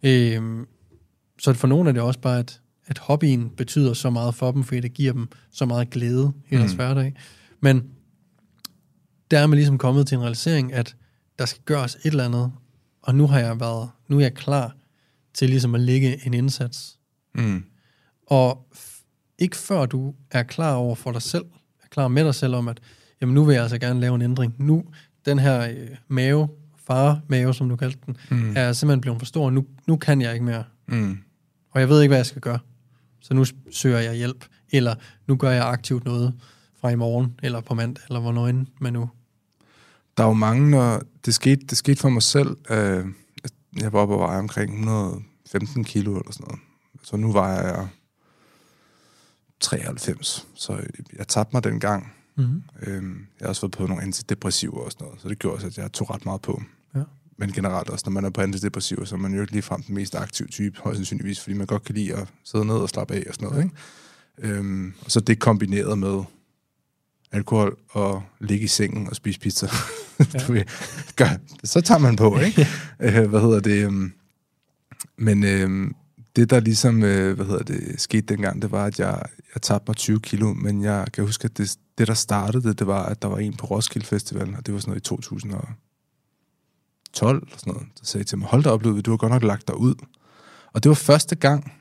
Øhm, 0.02 0.66
så 1.38 1.52
for 1.52 1.66
nogle 1.66 1.88
er 1.88 1.92
det 1.92 2.02
også 2.02 2.20
bare, 2.20 2.38
at, 2.38 2.60
at 2.86 2.98
hobbyen 2.98 3.50
betyder 3.50 3.92
så 3.94 4.10
meget 4.10 4.34
for 4.34 4.52
dem, 4.52 4.64
fordi 4.64 4.80
det 4.80 4.94
giver 4.94 5.12
dem 5.12 5.28
så 5.50 5.66
meget 5.66 5.90
glæde 5.90 6.32
i 6.50 6.56
deres 6.56 6.72
Mm. 6.72 6.76
hverdag. 6.76 7.14
Men 7.60 7.82
der 9.30 9.38
er 9.38 9.46
man 9.46 9.56
ligesom 9.56 9.78
kommet 9.78 10.06
til 10.06 10.14
en 10.16 10.22
realisering, 10.22 10.72
at 10.72 10.96
der 11.38 11.46
skal 11.46 11.62
gøres 11.64 11.94
et 11.94 12.04
eller 12.04 12.24
andet, 12.24 12.52
og 13.02 13.14
nu 13.14 13.26
har 13.26 13.38
jeg 13.38 13.60
været, 13.60 13.90
nu 14.08 14.16
er 14.16 14.20
jeg 14.20 14.34
klar 14.34 14.76
til 15.34 15.50
ligesom 15.50 15.74
at 15.74 15.80
lægge 15.80 16.26
en 16.26 16.34
indsats. 16.34 16.98
Mm, 17.34 17.64
Og 18.26 18.66
ikke 19.38 19.56
før 19.56 19.86
du 19.86 20.14
er 20.30 20.42
klar 20.42 20.74
over 20.74 20.94
for 20.94 21.12
dig 21.12 21.22
selv, 21.22 21.44
er 21.82 21.86
klar 21.90 22.08
med 22.08 22.24
dig 22.24 22.34
selv 22.34 22.54
om, 22.54 22.68
at 22.68 22.80
jamen 23.20 23.34
nu 23.34 23.44
vil 23.44 23.52
jeg 23.54 23.62
altså 23.62 23.78
gerne 23.78 24.00
lave 24.00 24.14
en 24.14 24.22
ændring. 24.22 24.54
Nu, 24.58 24.84
den 25.26 25.38
her 25.38 25.60
øh, 25.70 25.88
mave 26.08 26.48
farmave, 26.86 27.54
som 27.54 27.68
du 27.68 27.76
kaldte 27.76 27.98
den, 28.06 28.16
mm. 28.30 28.52
er 28.56 28.72
simpelthen 28.72 29.00
blevet 29.00 29.18
for 29.18 29.26
stor. 29.26 29.50
Nu, 29.50 29.64
nu 29.86 29.96
kan 29.96 30.20
jeg 30.20 30.32
ikke 30.32 30.44
mere. 30.44 30.64
Mm. 30.88 31.18
Og 31.70 31.80
jeg 31.80 31.88
ved 31.88 32.02
ikke, 32.02 32.10
hvad 32.10 32.18
jeg 32.18 32.26
skal 32.26 32.42
gøre. 32.42 32.58
Så 33.24 33.34
nu 33.34 33.44
søger 33.70 33.98
jeg 33.98 34.14
hjælp. 34.14 34.44
Eller 34.72 34.94
nu 35.26 35.36
gør 35.36 35.50
jeg 35.50 35.68
aktivt 35.68 36.04
noget 36.04 36.34
fra 36.80 36.88
i 36.88 36.94
morgen, 36.94 37.34
eller 37.42 37.60
på 37.60 37.74
mandag, 37.74 38.04
eller 38.08 38.20
hvornår 38.20 38.48
end 38.48 38.66
man 38.80 38.92
nu. 38.92 39.10
Der 40.16 40.24
er 40.24 40.28
jo 40.28 40.34
mange, 40.34 40.70
når 40.70 41.02
det 41.24 41.34
skete, 41.34 41.66
det 41.66 41.78
skete 41.78 42.00
for 42.00 42.08
mig 42.08 42.22
selv. 42.22 42.56
Øh, 42.70 43.06
jeg 43.76 43.92
var 43.92 44.00
oppe 44.00 44.14
og 44.14 44.20
veje 44.20 44.38
omkring 44.38 44.72
115 44.72 45.84
kilo 45.84 46.10
eller 46.10 46.32
sådan 46.32 46.46
noget. 46.48 46.60
Så 47.02 47.16
nu 47.16 47.32
vejer 47.32 47.66
jeg 47.66 47.88
93, 49.60 50.46
så 50.54 50.80
jeg 51.16 51.28
tabte 51.28 51.56
mig 51.56 51.64
dengang. 51.64 52.12
Mm-hmm. 52.36 52.62
Øhm, 52.82 53.26
jeg 53.40 53.46
har 53.46 53.48
også 53.48 53.62
været 53.62 53.72
på 53.72 53.86
nogle 53.86 54.02
antidepressiver 54.02 54.80
og 54.80 54.92
sådan 54.92 55.04
noget, 55.04 55.20
så 55.20 55.28
det 55.28 55.38
gjorde 55.38 55.54
også, 55.54 55.66
at 55.66 55.78
jeg 55.78 55.92
tog 55.92 56.10
ret 56.10 56.24
meget 56.24 56.42
på. 56.42 56.62
Men 57.36 57.52
generelt 57.52 57.88
også, 57.88 58.02
når 58.06 58.12
man 58.12 58.24
er 58.24 58.30
på 58.30 58.40
antidepressiver, 58.40 59.04
så 59.04 59.14
er 59.14 59.18
man 59.18 59.34
jo 59.34 59.40
ikke 59.40 59.52
ligefrem 59.52 59.82
den 59.82 59.94
mest 59.94 60.14
aktive 60.14 60.48
type, 60.48 60.80
højst 60.80 60.96
sandsynligvis, 60.96 61.40
fordi 61.40 61.56
man 61.56 61.66
godt 61.66 61.84
kan 61.84 61.94
lide 61.94 62.14
at 62.14 62.28
sidde 62.44 62.64
ned 62.64 62.74
og 62.74 62.88
slappe 62.88 63.14
af 63.14 63.24
og 63.28 63.34
sådan 63.34 63.48
noget. 63.48 63.64
Ikke? 63.64 63.76
Øhm, 64.58 64.94
og 65.04 65.10
så 65.10 65.20
det 65.20 65.38
kombineret 65.38 65.98
med 65.98 66.22
alkohol 67.32 67.76
og 67.90 68.22
ligge 68.40 68.64
i 68.64 68.68
sengen 68.68 69.08
og 69.08 69.16
spise 69.16 69.40
pizza. 69.40 69.68
Ja. 70.34 70.62
gør, 71.16 71.28
så 71.64 71.80
tager 71.80 71.98
man 71.98 72.16
på, 72.16 72.38
ikke? 72.38 72.68
øh, 73.00 73.28
hvad 73.28 73.40
hedder 73.40 73.60
det? 73.60 73.84
øhm, 73.84 74.12
men 75.16 75.44
øhm, 75.44 75.94
det, 76.36 76.50
der 76.50 76.60
ligesom, 76.60 77.02
øh, 77.02 77.34
hvad 77.36 77.46
hedder 77.46 77.62
det, 77.62 78.00
skete 78.00 78.26
dengang, 78.26 78.62
det 78.62 78.70
var, 78.70 78.84
at 78.84 78.98
jeg, 78.98 79.22
jeg 79.54 79.62
tabte 79.62 79.84
mig 79.88 79.96
20 79.96 80.20
kilo, 80.20 80.52
men 80.52 80.82
jeg 80.82 81.06
kan 81.12 81.24
huske, 81.24 81.44
at 81.44 81.58
det, 81.58 81.76
det, 81.98 82.08
der 82.08 82.14
startede 82.14 82.68
det, 82.68 82.78
det 82.78 82.86
var, 82.86 83.02
at 83.02 83.22
der 83.22 83.28
var 83.28 83.38
en 83.38 83.56
på 83.56 83.66
Roskilde 83.66 84.06
Festival, 84.06 84.54
og 84.56 84.66
det 84.66 84.74
var 84.74 84.80
sådan 84.80 84.90
noget 84.90 85.00
i 85.00 85.04
2012, 87.14 87.42
eller 87.46 87.58
sådan 87.58 87.72
noget, 87.72 87.88
der 88.00 88.04
sagde 88.06 88.24
til 88.24 88.38
mig, 88.38 88.48
hold 88.48 88.62
da 88.64 88.70
op, 88.70 88.84
du 88.84 89.10
har 89.10 89.16
godt 89.16 89.32
nok 89.32 89.42
lagt 89.42 89.68
dig 89.68 89.76
ud. 89.76 89.94
Og 90.72 90.82
det 90.82 90.88
var 90.88 90.94
første 90.94 91.34
gang, 91.34 91.72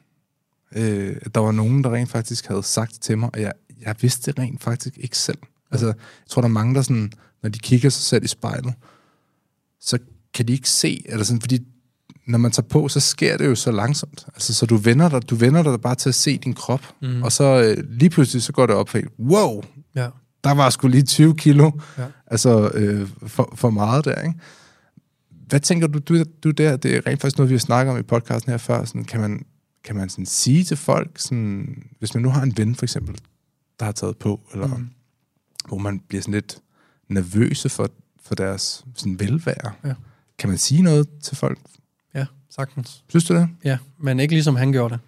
øh, 0.76 1.16
at 1.22 1.36
der 1.36 1.42
var 1.42 1.52
nogen, 1.52 1.84
der 1.84 1.94
rent 1.94 2.10
faktisk 2.10 2.48
havde 2.48 2.64
sagt 2.64 3.02
til 3.02 3.18
mig, 3.18 3.30
og 3.34 3.42
jeg, 3.42 3.52
jeg 3.82 3.96
vidste 4.02 4.32
det 4.32 4.40
rent 4.40 4.64
faktisk 4.64 4.98
ikke 4.98 5.18
selv. 5.18 5.38
Altså, 5.72 5.88
jeg 5.88 5.96
tror, 6.30 6.42
der 6.42 6.48
er 6.50 6.54
mange, 6.54 6.76
der 6.76 6.82
sådan, 6.82 7.12
når 7.44 7.50
de 7.50 7.60
kigger 7.60 7.90
sig 7.90 8.04
selv 8.04 8.24
i 8.24 8.28
spejlet, 8.28 8.74
så 9.80 9.98
kan 10.34 10.48
de 10.48 10.54
ikke 10.54 10.70
se, 10.70 11.02
eller 11.06 11.26
sådan, 11.26 11.42
fordi 11.42 11.60
når 12.28 12.38
man 12.38 12.52
tager 12.52 12.68
på, 12.68 12.88
så 12.88 13.00
sker 13.00 13.38
det 13.38 13.46
jo 13.46 13.56
så 13.56 13.72
langsomt. 13.72 14.26
Altså, 14.34 14.54
så 14.54 14.66
du 14.66 14.76
vender 14.78 15.10
dig, 15.10 15.30
du 15.30 15.36
vender 15.36 15.64
dig 15.64 15.82
bare 15.82 15.96
til 15.96 16.10
at 16.10 16.16
se 16.16 16.38
din 16.38 16.54
krop, 16.54 16.82
mm. 17.02 17.24
og 17.24 17.32
så 17.32 17.44
øh, 17.44 17.84
lige 17.90 18.10
pludselig, 18.10 18.44
så 18.44 18.52
går 18.54 18.66
det 18.66 18.76
op 18.76 18.90
for 18.90 19.00
wow, 19.20 19.64
Ja. 19.96 20.08
der 20.44 20.52
var 20.54 20.70
sgu 20.70 20.88
lige 20.88 21.04
20 21.04 21.36
kilo, 21.36 21.72
Ja. 21.98 22.06
altså 22.28 22.70
øh, 22.74 23.10
for, 23.28 23.54
for 23.56 23.70
meget 23.70 24.06
der, 24.06 24.22
ikke? 24.22 24.40
Hvad 25.48 25.60
tænker 25.60 25.88
du, 25.88 26.00
du, 26.00 26.24
du 26.44 26.52
der, 26.52 26.78
det 26.78 26.96
er 26.96 27.08
rent 27.08 27.22
faktisk 27.22 27.38
noget, 27.38 27.50
vi 27.50 27.54
har 27.54 27.60
snakket 27.60 27.94
om 27.94 28.00
i 28.00 28.04
podcasten 28.04 28.52
her 28.52 28.58
før, 28.58 28.86
sådan, 28.86 29.04
kan 29.06 29.20
man, 29.22 29.46
kan 29.84 29.96
man 29.96 30.10
sådan 30.10 30.26
sige 30.26 30.64
til 30.64 30.78
folk, 30.78 31.20
sådan, 31.20 31.84
hvis 32.00 32.14
man 32.14 32.24
nu 32.24 32.30
har 32.30 32.42
en 32.44 32.58
ven 32.58 32.76
for 32.76 32.86
eksempel, 32.86 33.16
der 33.80 33.86
har 33.86 33.92
taget 33.92 34.18
på, 34.18 34.40
eller 34.54 34.68
mm. 34.68 34.90
hvor 35.68 35.78
man 35.78 36.00
bliver 36.00 36.22
sådan 36.22 36.34
lidt 36.34 36.58
nervøse 37.08 37.70
for, 37.70 37.90
for 38.24 38.36
deres 38.36 38.86
sådan 38.96 39.20
velvære, 39.20 39.72
Ja. 39.86 39.94
kan 40.38 40.50
man 40.50 40.58
sige 40.58 40.82
noget 40.82 41.08
til 41.24 41.38
folk? 41.38 41.60
Ja, 42.16 42.26
sagtens. 42.50 43.04
Synes 43.10 43.26
du 43.26 43.36
det? 43.36 43.50
Ja, 43.64 43.78
men 43.98 44.20
ikke 44.20 44.34
ligesom 44.34 44.56
han 44.56 44.72
gjorde 44.72 44.94
det. 44.94 45.00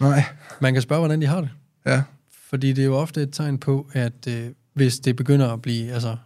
Nej. 0.00 0.24
Man 0.60 0.72
kan 0.72 0.82
spørge, 0.82 1.00
hvordan 1.00 1.20
de 1.20 1.26
har 1.26 1.40
det. 1.40 1.50
Ja. 1.86 2.02
Fordi 2.30 2.72
det 2.72 2.82
er 2.82 2.86
jo 2.86 2.96
ofte 2.96 3.22
et 3.22 3.28
tegn 3.32 3.58
på, 3.58 3.90
at 3.92 4.26
øh, 4.28 4.50
hvis 4.74 4.98
det 4.98 5.16
begynder 5.16 5.52
at 5.52 5.62
blive, 5.62 5.92
altså 5.92 6.16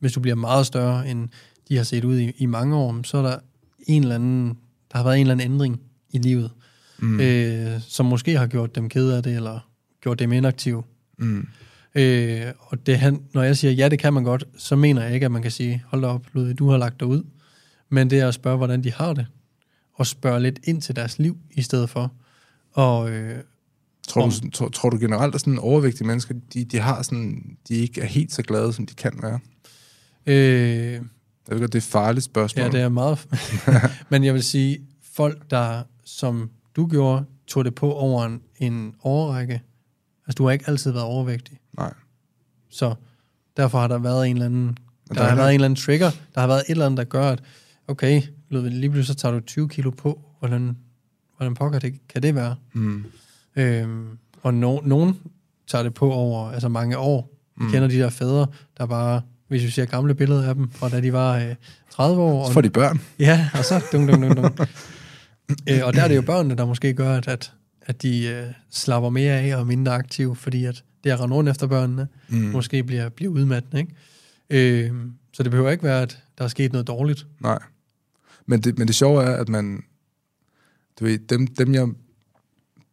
hvis 0.00 0.12
du 0.12 0.20
bliver 0.20 0.34
meget 0.34 0.66
større, 0.66 1.08
end 1.08 1.28
de 1.70 1.76
har 1.76 1.84
set 1.84 2.04
ud 2.04 2.18
i, 2.18 2.32
i 2.36 2.46
mange 2.46 2.76
år, 2.76 3.00
så 3.02 3.18
er 3.18 3.22
der 3.22 3.38
en 3.86 4.02
eller 4.02 4.14
anden, 4.14 4.48
der 4.92 4.96
har 4.98 5.04
været 5.04 5.16
en 5.16 5.20
eller 5.20 5.32
anden 5.32 5.52
ændring 5.52 5.80
i 6.10 6.18
livet, 6.18 6.50
mm. 6.98 7.20
øh, 7.20 7.80
som 7.80 8.06
måske 8.06 8.38
har 8.38 8.46
gjort 8.46 8.74
dem 8.74 8.88
ked 8.88 9.10
af 9.10 9.22
det, 9.22 9.36
eller 9.36 9.70
gjort 10.00 10.18
dem 10.18 10.32
inaktive. 10.32 10.82
Mm. 11.18 11.48
Øh, 11.94 12.52
og 12.58 12.86
det, 12.86 12.98
han, 12.98 13.22
når 13.34 13.42
jeg 13.42 13.56
siger, 13.56 13.72
ja, 13.72 13.88
det 13.88 13.98
kan 13.98 14.12
man 14.12 14.24
godt, 14.24 14.44
så 14.56 14.76
mener 14.76 15.04
jeg 15.04 15.14
ikke, 15.14 15.26
at 15.26 15.32
man 15.32 15.42
kan 15.42 15.50
sige, 15.50 15.84
hold 15.86 16.02
da 16.02 16.08
op, 16.08 16.26
Ludvig, 16.32 16.58
du 16.58 16.70
har 16.70 16.78
lagt 16.78 17.00
dig 17.00 17.08
ud. 17.08 17.22
Men 17.88 18.10
det 18.10 18.18
er 18.20 18.28
at 18.28 18.34
spørge, 18.34 18.56
hvordan 18.56 18.84
de 18.84 18.92
har 18.92 19.12
det. 19.12 19.26
Og 19.94 20.06
spørge 20.06 20.40
lidt 20.40 20.60
ind 20.64 20.82
til 20.82 20.96
deres 20.96 21.18
liv 21.18 21.36
i 21.50 21.62
stedet 21.62 21.90
for. 21.90 22.12
Og 22.72 23.10
øh, 23.10 23.38
Tror, 24.08 24.28
du, 24.42 24.50
tror, 24.50 24.68
tror 24.68 24.90
du 24.90 24.98
generelt, 24.98 25.34
at 25.34 25.40
sådan 25.40 25.58
overvægtige 25.58 26.06
mennesker, 26.06 26.34
de, 26.54 26.64
de 26.64 26.78
har 26.78 27.02
sådan, 27.02 27.56
de 27.68 27.74
ikke 27.74 28.00
er 28.00 28.06
helt 28.06 28.32
så 28.32 28.42
glade, 28.42 28.72
som 28.72 28.86
de 28.86 28.94
kan 28.94 29.12
være? 29.22 29.38
øh, 30.26 31.00
Jeg 31.50 31.56
ved 31.56 31.60
godt, 31.62 31.72
det 31.72 31.78
er 31.78 31.82
et 31.82 31.92
farligt 31.92 32.24
spørgsmål. 32.24 32.64
Ja, 32.64 32.70
det 32.70 32.80
er 32.80 32.88
meget. 32.88 33.26
Men 34.10 34.24
jeg 34.24 34.34
vil 34.34 34.42
sige, 34.42 34.78
folk, 35.12 35.50
der, 35.50 35.82
som 36.04 36.50
du 36.76 36.86
gjorde, 36.86 37.24
tog 37.46 37.64
det 37.64 37.74
på 37.74 37.92
over 37.92 38.24
en, 38.24 38.40
en 38.56 38.94
årrække. 39.04 39.62
Altså, 40.26 40.34
du 40.38 40.44
har 40.44 40.50
ikke 40.52 40.64
altid 40.68 40.90
været 40.90 41.04
overvægtig. 41.04 41.58
Nej. 41.76 41.92
Så 42.70 42.94
derfor 43.56 43.78
har 43.78 43.88
der 43.88 43.98
været 43.98 44.28
en 44.28 44.36
eller 44.36 44.46
anden, 44.46 44.76
der, 45.08 45.14
der 45.14 45.22
er 45.22 45.28
har 45.28 45.36
været 45.36 45.48
en 45.48 45.54
eller 45.54 45.64
anden 45.64 45.76
trigger. 45.76 46.10
Der 46.34 46.40
har 46.40 46.46
været 46.46 46.60
et 46.60 46.70
eller 46.70 46.86
andet, 46.86 46.98
der 46.98 47.04
gør, 47.04 47.28
at 47.30 47.42
okay, 47.88 48.22
lige 48.50 48.90
pludselig 48.90 49.06
så 49.06 49.14
tager 49.14 49.32
du 49.34 49.40
20 49.40 49.68
kilo 49.68 49.90
på. 49.90 50.20
Hvordan, 50.38 50.76
hvordan 51.36 51.54
pokker 51.54 51.78
det, 51.78 52.08
kan 52.08 52.22
det 52.22 52.34
være? 52.34 52.56
Mm. 52.72 53.04
Øhm, 53.56 54.18
og 54.42 54.54
no, 54.54 54.80
nogen 54.84 55.20
tager 55.66 55.82
det 55.82 55.94
på 55.94 56.12
over 56.12 56.50
altså 56.50 56.68
mange 56.68 56.98
år. 56.98 57.30
Vi 57.56 57.64
Mm. 57.64 57.70
kender 57.70 57.88
de 57.88 57.98
der 57.98 58.10
fædre, 58.10 58.46
der 58.78 58.86
bare, 58.86 59.22
hvis 59.50 59.62
vi 59.62 59.70
ser 59.70 59.84
gamle 59.84 60.14
billeder 60.14 60.48
af 60.48 60.54
dem, 60.54 60.70
fra 60.70 60.88
da 60.88 61.00
de 61.00 61.12
var 61.12 61.38
øh, 61.38 61.54
30 61.90 62.22
år. 62.22 62.44
Så 62.44 62.48
og 62.48 62.54
får 62.54 62.60
de 62.60 62.70
børn. 62.70 63.00
Ja, 63.18 63.50
og 63.54 63.64
så 63.64 63.84
dung, 63.92 64.08
dung, 64.08 64.22
dung, 64.22 64.36
dung. 64.36 64.58
øh, 65.68 65.80
og 65.84 65.94
der 65.94 66.02
er 66.02 66.08
det 66.08 66.16
jo 66.16 66.22
børnene, 66.22 66.54
der 66.54 66.66
måske 66.66 66.94
gør, 66.94 67.16
at, 67.16 67.28
at, 67.28 67.52
at 67.82 68.02
de 68.02 68.26
øh, 68.26 68.46
slapper 68.70 69.10
mere 69.10 69.32
af 69.32 69.54
og 69.54 69.60
er 69.60 69.64
mindre 69.64 69.92
aktive, 69.92 70.36
fordi 70.36 70.64
at 70.64 70.84
det 71.04 71.10
at 71.10 71.20
rende 71.20 71.36
rundt 71.36 71.50
efter 71.50 71.66
børnene 71.66 72.08
mm. 72.28 72.36
måske 72.36 72.82
bliver, 72.82 73.08
bliver 73.08 73.32
udmattende. 73.32 73.80
Ikke? 73.80 74.86
Øh, 74.86 74.92
så 75.32 75.42
det 75.42 75.50
behøver 75.50 75.70
ikke 75.70 75.84
være, 75.84 76.02
at 76.02 76.18
der 76.38 76.44
er 76.44 76.48
sket 76.48 76.72
noget 76.72 76.86
dårligt. 76.86 77.26
Nej. 77.40 77.58
Men 78.46 78.60
det, 78.60 78.78
men 78.78 78.86
det 78.86 78.94
sjove 78.94 79.22
er, 79.22 79.36
at 79.36 79.48
man... 79.48 79.82
Du 81.00 81.04
ved, 81.04 81.18
dem, 81.18 81.46
dem, 81.46 81.74
jeg, 81.74 81.88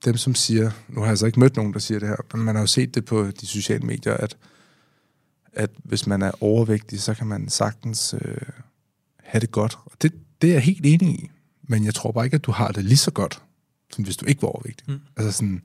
dem 0.05 0.17
som 0.17 0.35
siger... 0.35 0.71
Nu 0.89 0.99
har 0.99 1.05
jeg 1.05 1.09
altså 1.09 1.25
ikke 1.25 1.39
mødt 1.39 1.55
nogen, 1.55 1.73
der 1.73 1.79
siger 1.79 1.99
det 1.99 2.07
her, 2.07 2.15
men 2.33 2.45
man 2.45 2.55
har 2.55 2.61
jo 2.61 2.67
set 2.67 2.95
det 2.95 3.05
på 3.05 3.31
de 3.41 3.47
sociale 3.47 3.85
medier, 3.85 4.13
at, 4.13 4.37
at 5.57 5.69
hvis 5.83 6.07
man 6.07 6.21
er 6.21 6.31
overvægtig, 6.43 7.01
så 7.01 7.13
kan 7.13 7.27
man 7.27 7.49
sagtens 7.49 8.15
øh, 8.21 8.37
have 9.23 9.39
det 9.39 9.51
godt. 9.51 9.77
Og 9.85 9.91
det, 10.01 10.13
det 10.41 10.49
er 10.49 10.53
jeg 10.53 10.61
helt 10.61 10.85
enig 10.85 11.09
i. 11.09 11.29
Men 11.67 11.85
jeg 11.85 11.93
tror 11.95 12.11
bare 12.11 12.25
ikke, 12.25 12.35
at 12.35 12.45
du 12.45 12.51
har 12.51 12.67
det 12.71 12.83
lige 12.85 12.97
så 12.97 13.11
godt, 13.11 13.41
som 13.93 14.03
hvis 14.03 14.17
du 14.17 14.25
ikke 14.25 14.41
var 14.41 14.47
overvægtig. 14.47 14.85
Mm. 14.91 14.99
Altså 15.17 15.31
sådan... 15.31 15.61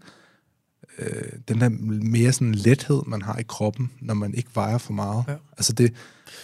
Øh, 0.98 1.22
den 1.48 1.60
der 1.60 1.68
mere 2.02 2.32
sådan 2.32 2.54
lethed, 2.54 3.02
man 3.06 3.22
har 3.22 3.38
i 3.38 3.42
kroppen, 3.42 3.90
når 4.00 4.14
man 4.14 4.34
ikke 4.34 4.50
vejer 4.54 4.78
for 4.78 4.92
meget. 4.92 5.24
Ja. 5.28 5.34
Altså 5.58 5.72
det, 5.72 5.92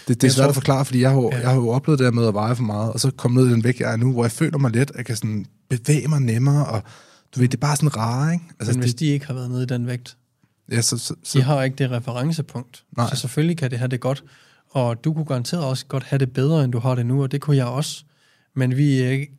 det, 0.08 0.20
det 0.20 0.28
er 0.28 0.32
svært 0.32 0.48
at 0.48 0.54
forklare, 0.54 0.84
fordi 0.84 1.00
jeg 1.00 1.10
har, 1.10 1.20
Ja. 1.20 1.36
jeg 1.38 1.48
har 1.48 1.54
jo 1.54 1.68
oplevet 1.68 1.98
det 1.98 2.04
der 2.04 2.10
med 2.10 2.26
at 2.28 2.34
veje 2.34 2.56
for 2.56 2.62
meget, 2.62 2.92
og 2.92 3.00
så 3.00 3.10
komme 3.10 3.40
ned 3.40 3.48
i 3.48 3.52
den 3.52 3.64
vægt, 3.64 3.80
jeg 3.80 3.92
er 3.92 3.96
nu, 3.96 4.12
hvor 4.12 4.24
jeg 4.24 4.32
føler 4.32 4.58
mig 4.58 4.70
let, 4.70 4.90
jeg 4.96 5.06
kan 5.06 5.16
sådan 5.16 5.46
bevæge 5.68 6.08
mig 6.08 6.20
nemmere, 6.20 6.66
og 6.66 6.82
du 7.34 7.40
ved, 7.40 7.48
det 7.48 7.56
er 7.56 7.60
bare 7.60 7.76
sådan 7.76 7.96
rare, 7.96 8.32
ikke? 8.32 8.44
Altså, 8.58 8.72
Men 8.74 8.80
hvis 8.80 8.90
det, 8.92 9.00
de 9.00 9.06
ikke 9.06 9.26
har 9.26 9.34
været 9.34 9.50
nede 9.50 9.62
i 9.62 9.66
den 9.66 9.86
vægt, 9.86 10.16
ja, 10.72 10.80
så, 10.80 10.98
så, 10.98 11.14
så, 11.24 11.38
de 11.38 11.42
har 11.42 11.62
ikke 11.62 11.76
det 11.76 11.90
referencepunkt. 11.90 12.84
Nej. 12.96 13.10
Så 13.10 13.16
selvfølgelig 13.16 13.56
kan 13.56 13.70
det 13.70 13.78
have 13.78 13.88
det 13.88 14.00
godt. 14.00 14.24
Og 14.70 15.04
du 15.04 15.14
kunne 15.14 15.24
garanteret 15.24 15.64
også 15.64 15.86
godt 15.86 16.04
have 16.04 16.18
det 16.18 16.32
bedre, 16.32 16.64
end 16.64 16.72
du 16.72 16.78
har 16.78 16.94
det 16.94 17.06
nu, 17.06 17.22
og 17.22 17.32
det 17.32 17.40
kunne 17.40 17.56
jeg 17.56 17.66
også. 17.66 18.04
Men 18.54 18.76
vi 18.76 19.00
er 19.00 19.10
ikke, 19.10 19.32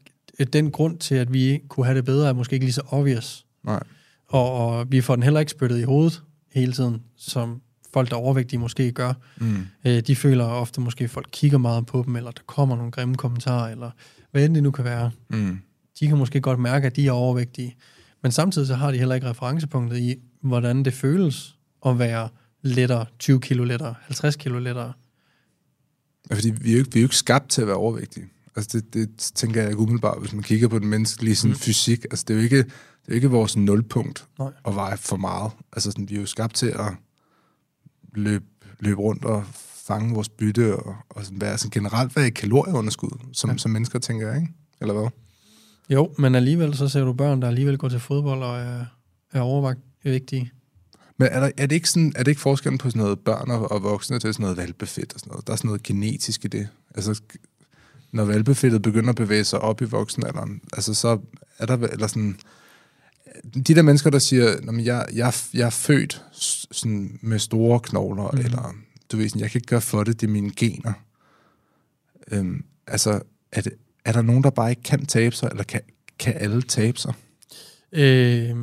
den 0.53 0.71
grund 0.71 0.97
til, 0.97 1.15
at 1.15 1.33
vi 1.33 1.61
kunne 1.67 1.85
have 1.85 1.97
det 1.97 2.05
bedre, 2.05 2.29
er 2.29 2.33
måske 2.33 2.53
ikke 2.53 2.65
lige 2.65 2.73
så 2.73 2.81
obvious. 2.87 3.45
nej. 3.63 3.83
Og, 4.27 4.51
og 4.51 4.91
vi 4.91 5.01
får 5.01 5.15
den 5.15 5.23
heller 5.23 5.39
ikke 5.39 5.51
spyttet 5.51 5.79
i 5.79 5.83
hovedet 5.83 6.23
hele 6.53 6.73
tiden, 6.73 7.01
som 7.17 7.61
folk, 7.93 8.09
der 8.09 8.15
er 8.15 8.19
overvægtige, 8.19 8.59
måske 8.59 8.91
gør. 8.91 9.13
Mm. 9.37 9.67
Øh, 9.85 9.99
de 9.99 10.15
føler 10.15 10.45
ofte 10.45 10.81
måske, 10.81 11.03
at 11.03 11.09
folk 11.09 11.29
kigger 11.31 11.57
meget 11.57 11.85
på 11.85 12.03
dem, 12.05 12.15
eller 12.15 12.31
der 12.31 12.41
kommer 12.45 12.75
nogle 12.75 12.91
grimme 12.91 13.15
kommentarer, 13.15 13.71
eller 13.71 13.91
hvad 14.31 14.45
end 14.45 14.55
det 14.55 14.63
nu 14.63 14.71
kan 14.71 14.85
være. 14.85 15.11
Mm. 15.29 15.59
De 15.99 16.07
kan 16.07 16.17
måske 16.17 16.41
godt 16.41 16.59
mærke, 16.59 16.87
at 16.87 16.95
de 16.95 17.07
er 17.07 17.11
overvægtige. 17.11 17.75
Men 18.23 18.31
samtidig 18.31 18.67
så 18.67 18.75
har 18.75 18.91
de 18.91 18.97
heller 18.97 19.15
ikke 19.15 19.29
referencepunktet 19.29 19.97
i, 19.97 20.15
hvordan 20.41 20.85
det 20.85 20.93
føles 20.93 21.57
at 21.85 21.99
være 21.99 22.29
lettere, 22.61 23.05
20 23.19 23.41
kilo 23.41 23.63
lettere, 23.63 23.95
50 24.01 24.35
kilo 24.35 24.59
lettere. 24.59 24.93
Ja, 26.29 26.35
Fordi 26.35 26.49
vi 26.49 26.69
er, 26.69 26.73
jo 26.73 26.79
ikke, 26.79 26.91
vi 26.93 26.99
er 26.99 27.01
jo 27.01 27.05
ikke 27.05 27.15
skabt 27.15 27.49
til 27.49 27.61
at 27.61 27.67
være 27.67 27.75
overvægtige. 27.75 28.25
Altså 28.55 28.79
det, 28.79 28.93
det 28.93 29.09
tænker 29.35 29.61
jeg 29.61 29.69
ikke 29.69 29.81
umiddelbart, 29.81 30.19
hvis 30.19 30.33
man 30.33 30.43
kigger 30.43 30.67
på 30.67 30.79
den 30.79 30.87
menneskelige 30.87 31.35
sådan, 31.35 31.51
Mm. 31.51 31.57
fysik. 31.59 32.03
Altså 32.03 32.25
det 32.27 32.33
er 32.33 32.37
jo 32.37 32.43
ikke, 32.43 32.57
det 32.57 33.07
er 33.07 33.13
ikke 33.13 33.29
vores 33.29 33.57
nulpunkt 33.57 34.27
Nej. 34.39 34.51
at 34.65 34.75
veje 34.75 34.97
for 34.97 35.17
meget. 35.17 35.51
Altså 35.73 35.91
sådan, 35.91 36.09
vi 36.09 36.15
er 36.15 36.19
jo 36.19 36.25
skabt 36.25 36.55
til 36.55 36.67
at 36.67 36.91
løbe, 38.15 38.45
løbe 38.79 39.01
rundt 39.01 39.25
og 39.25 39.43
fange 39.87 40.13
vores 40.13 40.29
bytte 40.29 40.75
og, 40.75 40.95
og 41.09 41.25
sådan 41.25 41.41
være, 41.41 41.57
sådan 41.57 41.71
generelt 41.71 42.15
være 42.15 42.27
i 42.27 42.29
kalorieunderskud, 42.29 43.09
som, 43.33 43.49
Ja. 43.49 43.57
som 43.57 43.71
mennesker 43.71 43.99
tænker 43.99 44.27
jeg, 44.31 44.41
ikke? 44.41 44.53
Eller 44.81 44.93
hvad? 44.93 45.09
Jo, 45.89 46.13
men 46.17 46.35
alligevel 46.35 46.75
så 46.75 46.87
ser 46.87 47.03
du 47.03 47.13
børn, 47.13 47.41
der 47.41 47.47
alligevel 47.47 47.77
går 47.77 47.89
til 47.89 47.99
fodbold 47.99 48.43
og 48.43 48.59
er, 48.59 48.85
er 49.31 49.41
overvægtige. 50.05 50.51
Men 51.17 51.27
er, 51.31 51.39
der, 51.39 51.51
er, 51.57 51.65
det 51.65 51.75
ikke 51.75 51.89
sådan, 51.89 52.13
er 52.15 52.23
det 52.23 52.31
ikke 52.31 52.41
forskellen 52.41 52.77
på 52.77 52.89
sådan 52.89 53.01
noget 53.01 53.19
børn 53.19 53.51
og, 53.51 53.71
og 53.71 53.83
voksne 53.83 54.19
til 54.19 54.33
sådan 54.33 54.43
noget 54.43 54.57
valbefedt 54.57 55.13
og 55.13 55.19
sådan 55.19 55.31
noget? 55.31 55.47
Der 55.47 55.53
er 55.53 55.57
sådan 55.57 55.67
noget 55.67 55.83
genetisk 55.83 56.45
i 56.45 56.47
det. 56.47 56.67
Altså, 56.95 57.21
når 58.11 58.25
valpefedtet 58.25 58.81
begynder 58.81 59.09
at 59.09 59.15
bevæge 59.15 59.43
sig 59.43 59.59
op 59.59 59.81
i 59.81 59.85
voksenalderen, 59.85 60.61
altså 60.73 60.93
så 60.93 61.19
er 61.57 61.65
der, 61.65 61.77
eller 61.77 62.07
sådan, 62.07 62.39
de 63.67 63.75
der 63.75 63.81
mennesker, 63.81 64.09
der 64.09 64.19
siger, 64.19 64.47
at 64.47 64.85
jeg, 64.85 65.05
jeg, 65.13 65.33
jeg 65.53 65.65
er 65.65 65.69
født 65.69 66.25
sådan 66.71 67.19
med 67.21 67.39
store 67.39 67.79
knogler, 67.79 68.31
mm. 68.31 68.39
eller 68.39 68.75
du 69.11 69.17
ved, 69.17 69.29
sådan, 69.29 69.41
jeg 69.41 69.51
kan 69.51 69.59
ikke 69.59 69.67
gøre 69.67 69.81
for 69.81 70.03
det, 70.03 70.21
det 70.21 70.27
er 70.27 70.31
mine 70.31 70.51
gener. 70.55 70.93
Øhm, 72.31 72.63
altså, 72.87 73.21
er, 73.51 73.61
det, 73.61 73.73
er 74.05 74.11
der 74.11 74.21
nogen, 74.21 74.43
der 74.43 74.49
bare 74.49 74.69
ikke 74.69 74.83
kan 74.83 75.05
tabe 75.05 75.35
sig, 75.35 75.49
eller 75.51 75.63
kan, 75.63 75.81
kan 76.19 76.33
alle 76.37 76.61
tabe 76.61 76.97
sig? 76.97 77.13
Øh, 77.91 78.55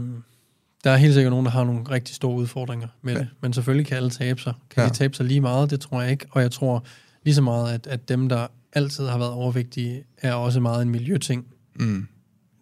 der 0.86 0.92
er 0.92 0.96
helt 0.96 1.14
sikkert 1.14 1.30
nogen, 1.30 1.46
der 1.46 1.52
har 1.52 1.64
nogle 1.64 1.82
rigtig 1.90 2.14
store 2.14 2.34
udfordringer 2.34 2.88
med 3.02 3.12
ja. 3.12 3.18
det, 3.18 3.28
men 3.40 3.52
selvfølgelig 3.52 3.86
kan 3.86 3.96
alle 3.96 4.10
tabe 4.10 4.40
sig. 4.40 4.54
Kan 4.70 4.82
ja. 4.82 4.88
de 4.88 4.94
tabe 4.94 5.14
sig 5.14 5.26
lige 5.26 5.40
meget? 5.40 5.70
Det 5.70 5.80
tror 5.80 6.02
jeg 6.02 6.10
ikke, 6.10 6.26
og 6.30 6.42
jeg 6.42 6.50
tror 6.50 6.84
lige 7.24 7.34
så 7.34 7.42
meget, 7.42 7.74
at, 7.74 7.86
at 7.86 8.08
dem, 8.08 8.28
der 8.28 8.46
altid 8.72 9.06
har 9.06 9.18
været 9.18 9.30
overvægtige, 9.30 10.04
er 10.18 10.34
også 10.34 10.60
meget 10.60 10.82
en 10.82 10.90
miljøting. 10.90 11.46
Mm. 11.80 12.08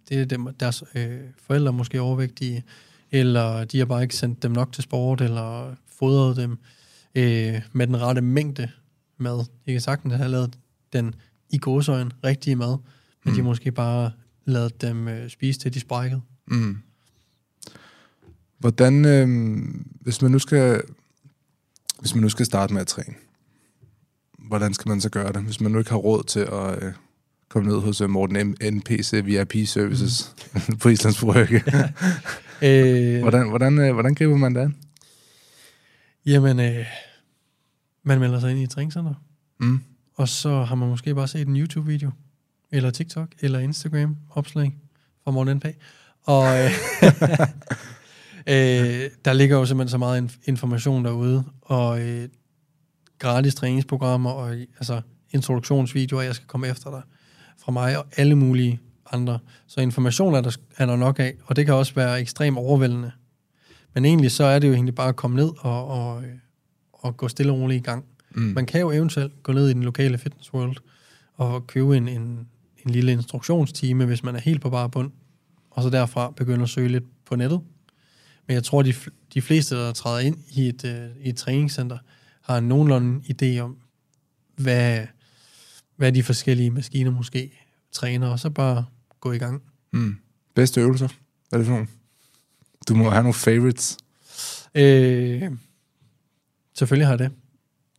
Det 0.08 0.20
er 0.20 0.24
dem, 0.24 0.54
deres 0.60 0.84
øh, 0.94 1.20
forældre 1.46 1.72
måske 1.72 2.00
overvægtige, 2.00 2.62
eller 3.10 3.64
de 3.64 3.78
har 3.78 3.84
bare 3.84 4.02
ikke 4.02 4.16
sendt 4.16 4.42
dem 4.42 4.50
nok 4.50 4.72
til 4.72 4.82
sport, 4.82 5.20
eller 5.20 5.74
fodret 5.98 6.36
dem 6.36 6.58
øh, 7.14 7.62
med 7.72 7.86
den 7.86 8.00
rette 8.00 8.20
mængde 8.20 8.70
mad. 9.18 9.38
De 9.66 9.72
kan 9.72 9.80
sagtens 9.80 10.14
have 10.14 10.30
lavet 10.30 10.58
den 10.92 11.14
i 11.50 11.58
gåsøjen 11.58 12.12
rigtige 12.24 12.56
mad, 12.56 12.68
men 12.68 12.78
mm. 13.24 13.30
de 13.30 13.36
har 13.36 13.44
måske 13.44 13.72
bare 13.72 14.10
lavet 14.44 14.80
dem 14.80 15.08
øh, 15.08 15.30
spise 15.30 15.60
til 15.60 15.74
de 15.74 15.80
sprækket. 15.80 16.22
Mm. 16.46 16.78
Hvordan, 18.64 19.04
øh, 19.04 19.28
hvis 20.00 20.22
man 20.22 20.30
nu 20.30 20.38
skal 20.38 20.82
hvis 22.00 22.14
man 22.14 22.22
nu 22.22 22.28
skal 22.28 22.46
starte 22.46 22.72
med 22.72 22.80
at 22.80 22.86
træne, 22.86 23.14
hvordan 24.38 24.74
skal 24.74 24.88
man 24.88 25.00
så 25.00 25.10
gøre 25.10 25.32
det, 25.32 25.42
hvis 25.42 25.60
man 25.60 25.72
nu 25.72 25.78
ikke 25.78 25.90
har 25.90 25.96
råd 25.96 26.22
til 26.22 26.40
at 26.40 26.82
øh, 26.82 26.92
komme 27.48 27.68
ned 27.68 27.80
hos 27.80 28.00
øh, 28.00 28.10
Morten 28.10 28.56
NPC 28.74 29.20
VIP 29.24 29.66
Services 29.66 30.34
mm. 30.54 30.76
på 30.82 30.88
Islands 30.88 31.20
Brygge? 31.20 31.56
øh, 32.68 33.20
hvordan, 33.20 33.48
hvordan, 33.48 33.78
øh, 33.78 33.92
hvordan 33.92 34.14
griber 34.14 34.36
man 34.36 34.54
det 34.54 34.72
Jamen, 36.26 36.60
øh, 36.60 36.86
man 38.02 38.20
melder 38.20 38.40
sig 38.40 38.50
ind 38.50 38.58
i 38.60 38.62
et 38.62 38.70
træningscenter, 38.70 39.14
mm. 39.60 39.80
og 40.14 40.28
så 40.28 40.64
har 40.64 40.74
man 40.74 40.88
måske 40.88 41.14
bare 41.14 41.28
set 41.28 41.48
en 41.48 41.56
YouTube-video, 41.56 42.10
eller 42.72 42.90
TikTok, 42.90 43.28
eller 43.40 43.58
Instagram-opslag 43.58 44.74
fra 45.24 45.30
Morten 45.30 45.56
NP. 45.56 45.64
Og 46.22 46.64
øh, 46.64 46.70
øh, 48.46 49.10
der 49.24 49.32
ligger 49.32 49.56
jo 49.56 49.64
simpelthen 49.64 49.90
så 49.90 49.98
meget 49.98 50.38
information 50.44 51.04
derude, 51.04 51.44
og 51.60 52.00
øh, 52.00 52.28
gratis 53.18 53.54
træningsprogrammer, 53.54 54.30
og 54.30 54.50
altså 54.50 55.00
introduktionsvideoer, 55.30 56.22
jeg 56.22 56.34
skal 56.34 56.46
komme 56.46 56.68
efter 56.68 56.90
dig, 56.90 57.02
fra 57.58 57.72
mig 57.72 57.98
og 57.98 58.06
alle 58.16 58.34
mulige 58.34 58.80
andre. 59.12 59.38
Så 59.66 59.80
information 59.80 60.34
er 60.34 60.40
der, 60.40 60.56
er 60.76 60.86
der 60.86 60.96
nok 60.96 61.18
af, 61.18 61.34
og 61.44 61.56
det 61.56 61.66
kan 61.66 61.74
også 61.74 61.94
være 61.94 62.20
ekstremt 62.20 62.58
overvældende. 62.58 63.12
Men 63.94 64.04
egentlig 64.04 64.30
så 64.30 64.44
er 64.44 64.58
det 64.58 64.68
jo 64.68 64.72
egentlig 64.72 64.94
bare 64.94 65.08
at 65.08 65.16
komme 65.16 65.36
ned 65.36 65.50
og, 65.58 65.88
og, 65.88 66.22
og 66.92 67.16
gå 67.16 67.28
stille 67.28 67.52
og 67.52 67.58
roligt 67.58 67.80
i 67.80 67.84
gang. 67.84 68.04
Mm. 68.30 68.42
Man 68.42 68.66
kan 68.66 68.80
jo 68.80 68.90
eventuelt 68.90 69.42
gå 69.42 69.52
ned 69.52 69.68
i 69.68 69.72
den 69.72 69.82
lokale 69.82 70.18
fitness 70.18 70.54
world 70.54 70.76
og 71.34 71.66
købe 71.66 71.96
en, 71.96 72.08
en, 72.08 72.48
en 72.84 72.90
lille 72.90 73.12
instruktionstime, 73.12 74.04
hvis 74.04 74.22
man 74.22 74.36
er 74.36 74.40
helt 74.40 74.60
på 74.60 74.70
bare 74.70 74.90
bund, 74.90 75.10
og 75.70 75.82
så 75.82 75.90
derfra 75.90 76.30
begynde 76.30 76.62
at 76.62 76.68
søge 76.68 76.88
lidt 76.88 77.04
på 77.24 77.36
nettet. 77.36 77.60
Men 78.46 78.54
jeg 78.54 78.64
tror, 78.64 78.82
de, 78.82 78.94
de 79.34 79.42
fleste, 79.42 79.74
der 79.74 79.92
træder 79.92 80.18
ind 80.18 80.36
i 80.50 80.68
et, 80.68 80.84
uh, 80.84 81.24
i 81.26 81.28
et 81.28 81.36
træningscenter, 81.36 81.98
har 82.42 82.58
en 82.58 82.68
nogenlunde 82.68 83.20
idé 83.32 83.58
om, 83.60 83.76
hvad, 84.56 85.06
hvad 85.96 86.12
de 86.12 86.22
forskellige 86.22 86.70
maskiner 86.70 87.10
måske 87.10 87.58
træner, 87.92 88.28
og 88.28 88.38
så 88.38 88.50
bare 88.50 88.84
gå 89.20 89.32
i 89.32 89.38
gang. 89.38 89.62
Mm. 89.92 90.16
Bedste 90.54 90.80
øvelser? 90.80 91.08
Hvad 91.48 91.58
er 91.58 91.58
det 91.58 91.66
for 91.66 91.72
nogle? 91.72 91.88
Du 92.88 92.94
må 92.94 93.10
have 93.10 93.22
nogle 93.22 93.34
favorites. 93.34 93.98
Øh, 94.74 95.42
selvfølgelig 96.74 97.06
har 97.06 97.12
jeg 97.12 97.18
det. 97.18 97.30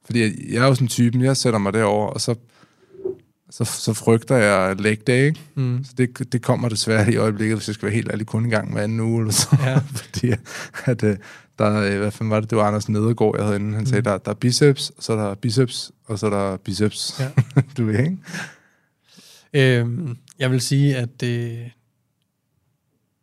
Fordi 0.06 0.54
jeg 0.54 0.64
er 0.64 0.68
jo 0.68 0.76
sådan 0.76 0.86
en 0.86 0.90
typen, 0.90 1.22
jeg 1.22 1.38
sætter 1.38 1.60
mig 1.60 1.74
derover 1.74 2.08
og 2.08 2.22
så, 2.22 2.36
så, 3.58 3.64
så 3.66 3.94
frygter 3.94 4.36
jeg 4.36 4.82
leg 4.82 5.08
day, 5.08 5.26
ikke? 5.26 5.40
Mm. 5.56 5.84
Så 5.84 5.94
det, 5.98 6.34
det 6.34 6.42
kommer 6.42 6.70
desværre 6.70 7.14
i 7.14 7.16
øjeblikket, 7.16 7.58
hvis 7.58 7.68
jeg 7.68 7.76
skal 7.76 7.86
være 7.86 7.96
helt 7.96 8.12
ærlig, 8.12 8.28
kun 8.28 8.44
en 8.44 8.50
gang 8.50 8.74
med 8.74 8.84
anden 8.84 9.00
uge, 9.00 9.22
eller 9.22 9.32
så. 9.34 9.58
Ja. 9.60 9.80
Fordi 10.04 10.32
at, 10.86 11.04
øh, 11.04 11.18
der, 11.60 11.76
øh, 11.76 12.00
hvad 12.00 12.12
fanden 12.12 12.32
var 12.32 12.40
det, 12.40 12.50
det 12.50 12.58
var 12.58 12.64
Anders 12.64 12.90
Nedergaard, 12.90 13.36
jeg 13.38 13.46
havde 13.46 13.56
inden. 13.56 13.74
Han 13.74 13.86
sagde, 13.86 14.02
mm. 14.02 14.04
der, 14.04 14.18
der 14.18 14.32
er 14.32 14.36
biceps, 14.36 14.92
så 15.00 15.14
er 15.14 15.18
der 15.18 15.36
biceps, 15.36 15.92
og 16.06 16.20
så 16.20 16.26
er 16.26 16.30
der 16.30 16.58
biceps. 16.58 17.20
Ja. 17.20 17.30
du 17.78 17.86
ved, 17.86 18.00
ikke? 18.00 18.18
Øhm, 19.54 20.18
jeg 20.40 20.52
vil 20.52 20.62
sige, 20.62 20.98
at 20.98 21.22
det, 21.22 21.52
øh, 21.52 21.70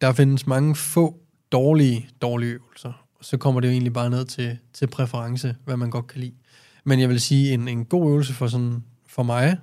der 0.00 0.12
findes 0.12 0.46
mange 0.46 0.74
få 0.74 1.16
dårlige, 1.52 2.08
dårlige 2.22 2.52
øvelser. 2.52 3.06
Og 3.18 3.24
så 3.24 3.36
kommer 3.36 3.60
det 3.60 3.68
jo 3.68 3.72
egentlig 3.72 3.92
bare 3.92 4.10
ned 4.10 4.24
til, 4.24 4.58
til 4.72 4.86
præference, 4.86 5.56
hvad 5.64 5.76
man 5.76 5.90
godt 5.90 6.06
kan 6.06 6.20
lide. 6.20 6.34
Men 6.84 7.00
jeg 7.00 7.08
vil 7.08 7.20
sige, 7.20 7.54
en, 7.54 7.68
en 7.68 7.84
god 7.84 8.10
øvelse 8.10 8.32
for, 8.32 8.46
sådan, 8.46 8.84
for 9.06 9.22
mig 9.22 9.56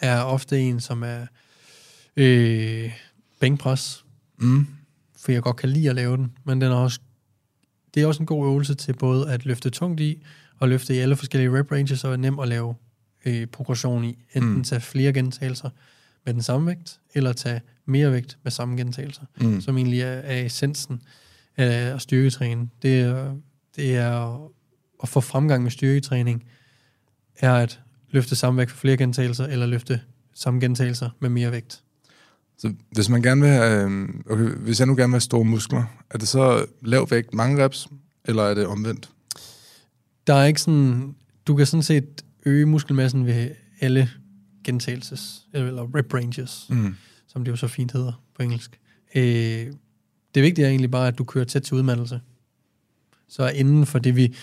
er 0.00 0.22
ofte 0.22 0.60
en, 0.60 0.80
som 0.80 1.02
er 1.02 1.26
øh, 2.16 2.92
bænkpres. 3.40 4.04
Mm. 4.38 4.66
For 5.16 5.32
jeg 5.32 5.42
godt 5.42 5.56
kan 5.56 5.68
lide 5.68 5.90
at 5.90 5.94
lave 5.94 6.16
den, 6.16 6.32
men 6.44 6.60
den 6.60 6.72
er 6.72 6.76
også, 6.76 7.00
det 7.94 8.02
er 8.02 8.06
også 8.06 8.22
en 8.22 8.26
god 8.26 8.46
øvelse 8.46 8.74
til 8.74 8.92
både 8.92 9.32
at 9.32 9.46
løfte 9.46 9.70
tungt 9.70 10.00
i, 10.00 10.22
og 10.58 10.68
løfte 10.68 10.94
i 10.94 10.98
alle 10.98 11.16
forskellige 11.16 11.58
rep 11.58 11.72
ranges, 11.72 12.04
og 12.04 12.12
er 12.12 12.16
nem 12.16 12.38
at 12.38 12.48
lave 12.48 12.74
øh, 13.24 13.46
progression 13.46 14.04
i. 14.04 14.18
Enten 14.34 14.54
mm. 14.54 14.64
tage 14.64 14.80
flere 14.80 15.12
gentagelser 15.12 15.70
med 16.24 16.34
den 16.34 16.42
samme 16.42 16.66
vægt, 16.66 17.00
eller 17.14 17.32
tage 17.32 17.60
mere 17.86 18.12
vægt 18.12 18.38
med 18.42 18.52
samme 18.52 18.76
gentagelser, 18.76 19.22
mm. 19.40 19.60
som 19.60 19.76
egentlig 19.76 20.00
er, 20.00 20.06
er 20.12 20.44
essensen 20.44 21.02
af 21.56 21.94
at 21.94 22.02
styrketræne. 22.02 22.68
Det 22.82 23.00
er, 23.00 23.36
det 23.76 23.96
er 23.96 24.48
at 25.02 25.08
få 25.08 25.20
fremgang 25.20 25.62
med 25.62 25.70
styrketræning, 25.70 26.44
er 27.36 27.54
at 27.54 27.80
løfte 28.10 28.36
samme 28.36 28.58
vægt 28.58 28.70
for 28.70 28.78
flere 28.78 28.96
gentagelser, 28.96 29.46
eller 29.46 29.66
løfte 29.66 30.00
samme 30.34 30.60
gentagelser 30.60 31.10
med 31.20 31.30
mere 31.30 31.52
vægt. 31.52 31.82
Så 32.58 32.74
hvis 32.92 33.08
man 33.08 33.22
gerne 33.22 33.40
vil 33.40 33.50
have, 33.50 33.84
øhm, 33.84 34.24
okay, 34.30 34.44
hvis 34.44 34.78
jeg 34.78 34.86
nu 34.86 34.96
gerne 34.96 35.10
vil 35.10 35.14
have 35.14 35.20
store 35.20 35.44
muskler, 35.44 35.84
er 36.10 36.18
det 36.18 36.28
så 36.28 36.66
lav 36.82 37.10
vægt, 37.10 37.34
mange 37.34 37.64
reps, 37.64 37.88
eller 38.24 38.42
er 38.42 38.54
det 38.54 38.66
omvendt? 38.66 39.10
Der 40.26 40.34
er 40.34 40.44
ikke 40.44 40.60
sådan, 40.60 41.14
du 41.46 41.56
kan 41.56 41.66
sådan 41.66 41.82
set 41.82 42.24
øge 42.46 42.66
muskelmassen 42.66 43.26
ved 43.26 43.50
alle 43.80 44.10
gentagelses, 44.64 45.46
eller 45.52 45.96
rep 45.96 46.14
ranges, 46.14 46.66
mm. 46.70 46.94
som 47.28 47.44
det 47.44 47.50
jo 47.50 47.56
så 47.56 47.68
fint 47.68 47.92
hedder 47.92 48.22
på 48.36 48.42
engelsk. 48.42 48.80
Øh, 49.14 49.66
det 50.34 50.42
vigtige 50.42 50.64
er 50.64 50.68
egentlig 50.68 50.90
bare, 50.90 51.08
at 51.08 51.18
du 51.18 51.24
kører 51.24 51.44
tæt 51.44 51.62
til 51.62 51.76
udmattelse. 51.76 52.20
Så 53.28 53.48
inden 53.48 53.86
for 53.86 53.98
det, 53.98 54.16
vi 54.16 54.34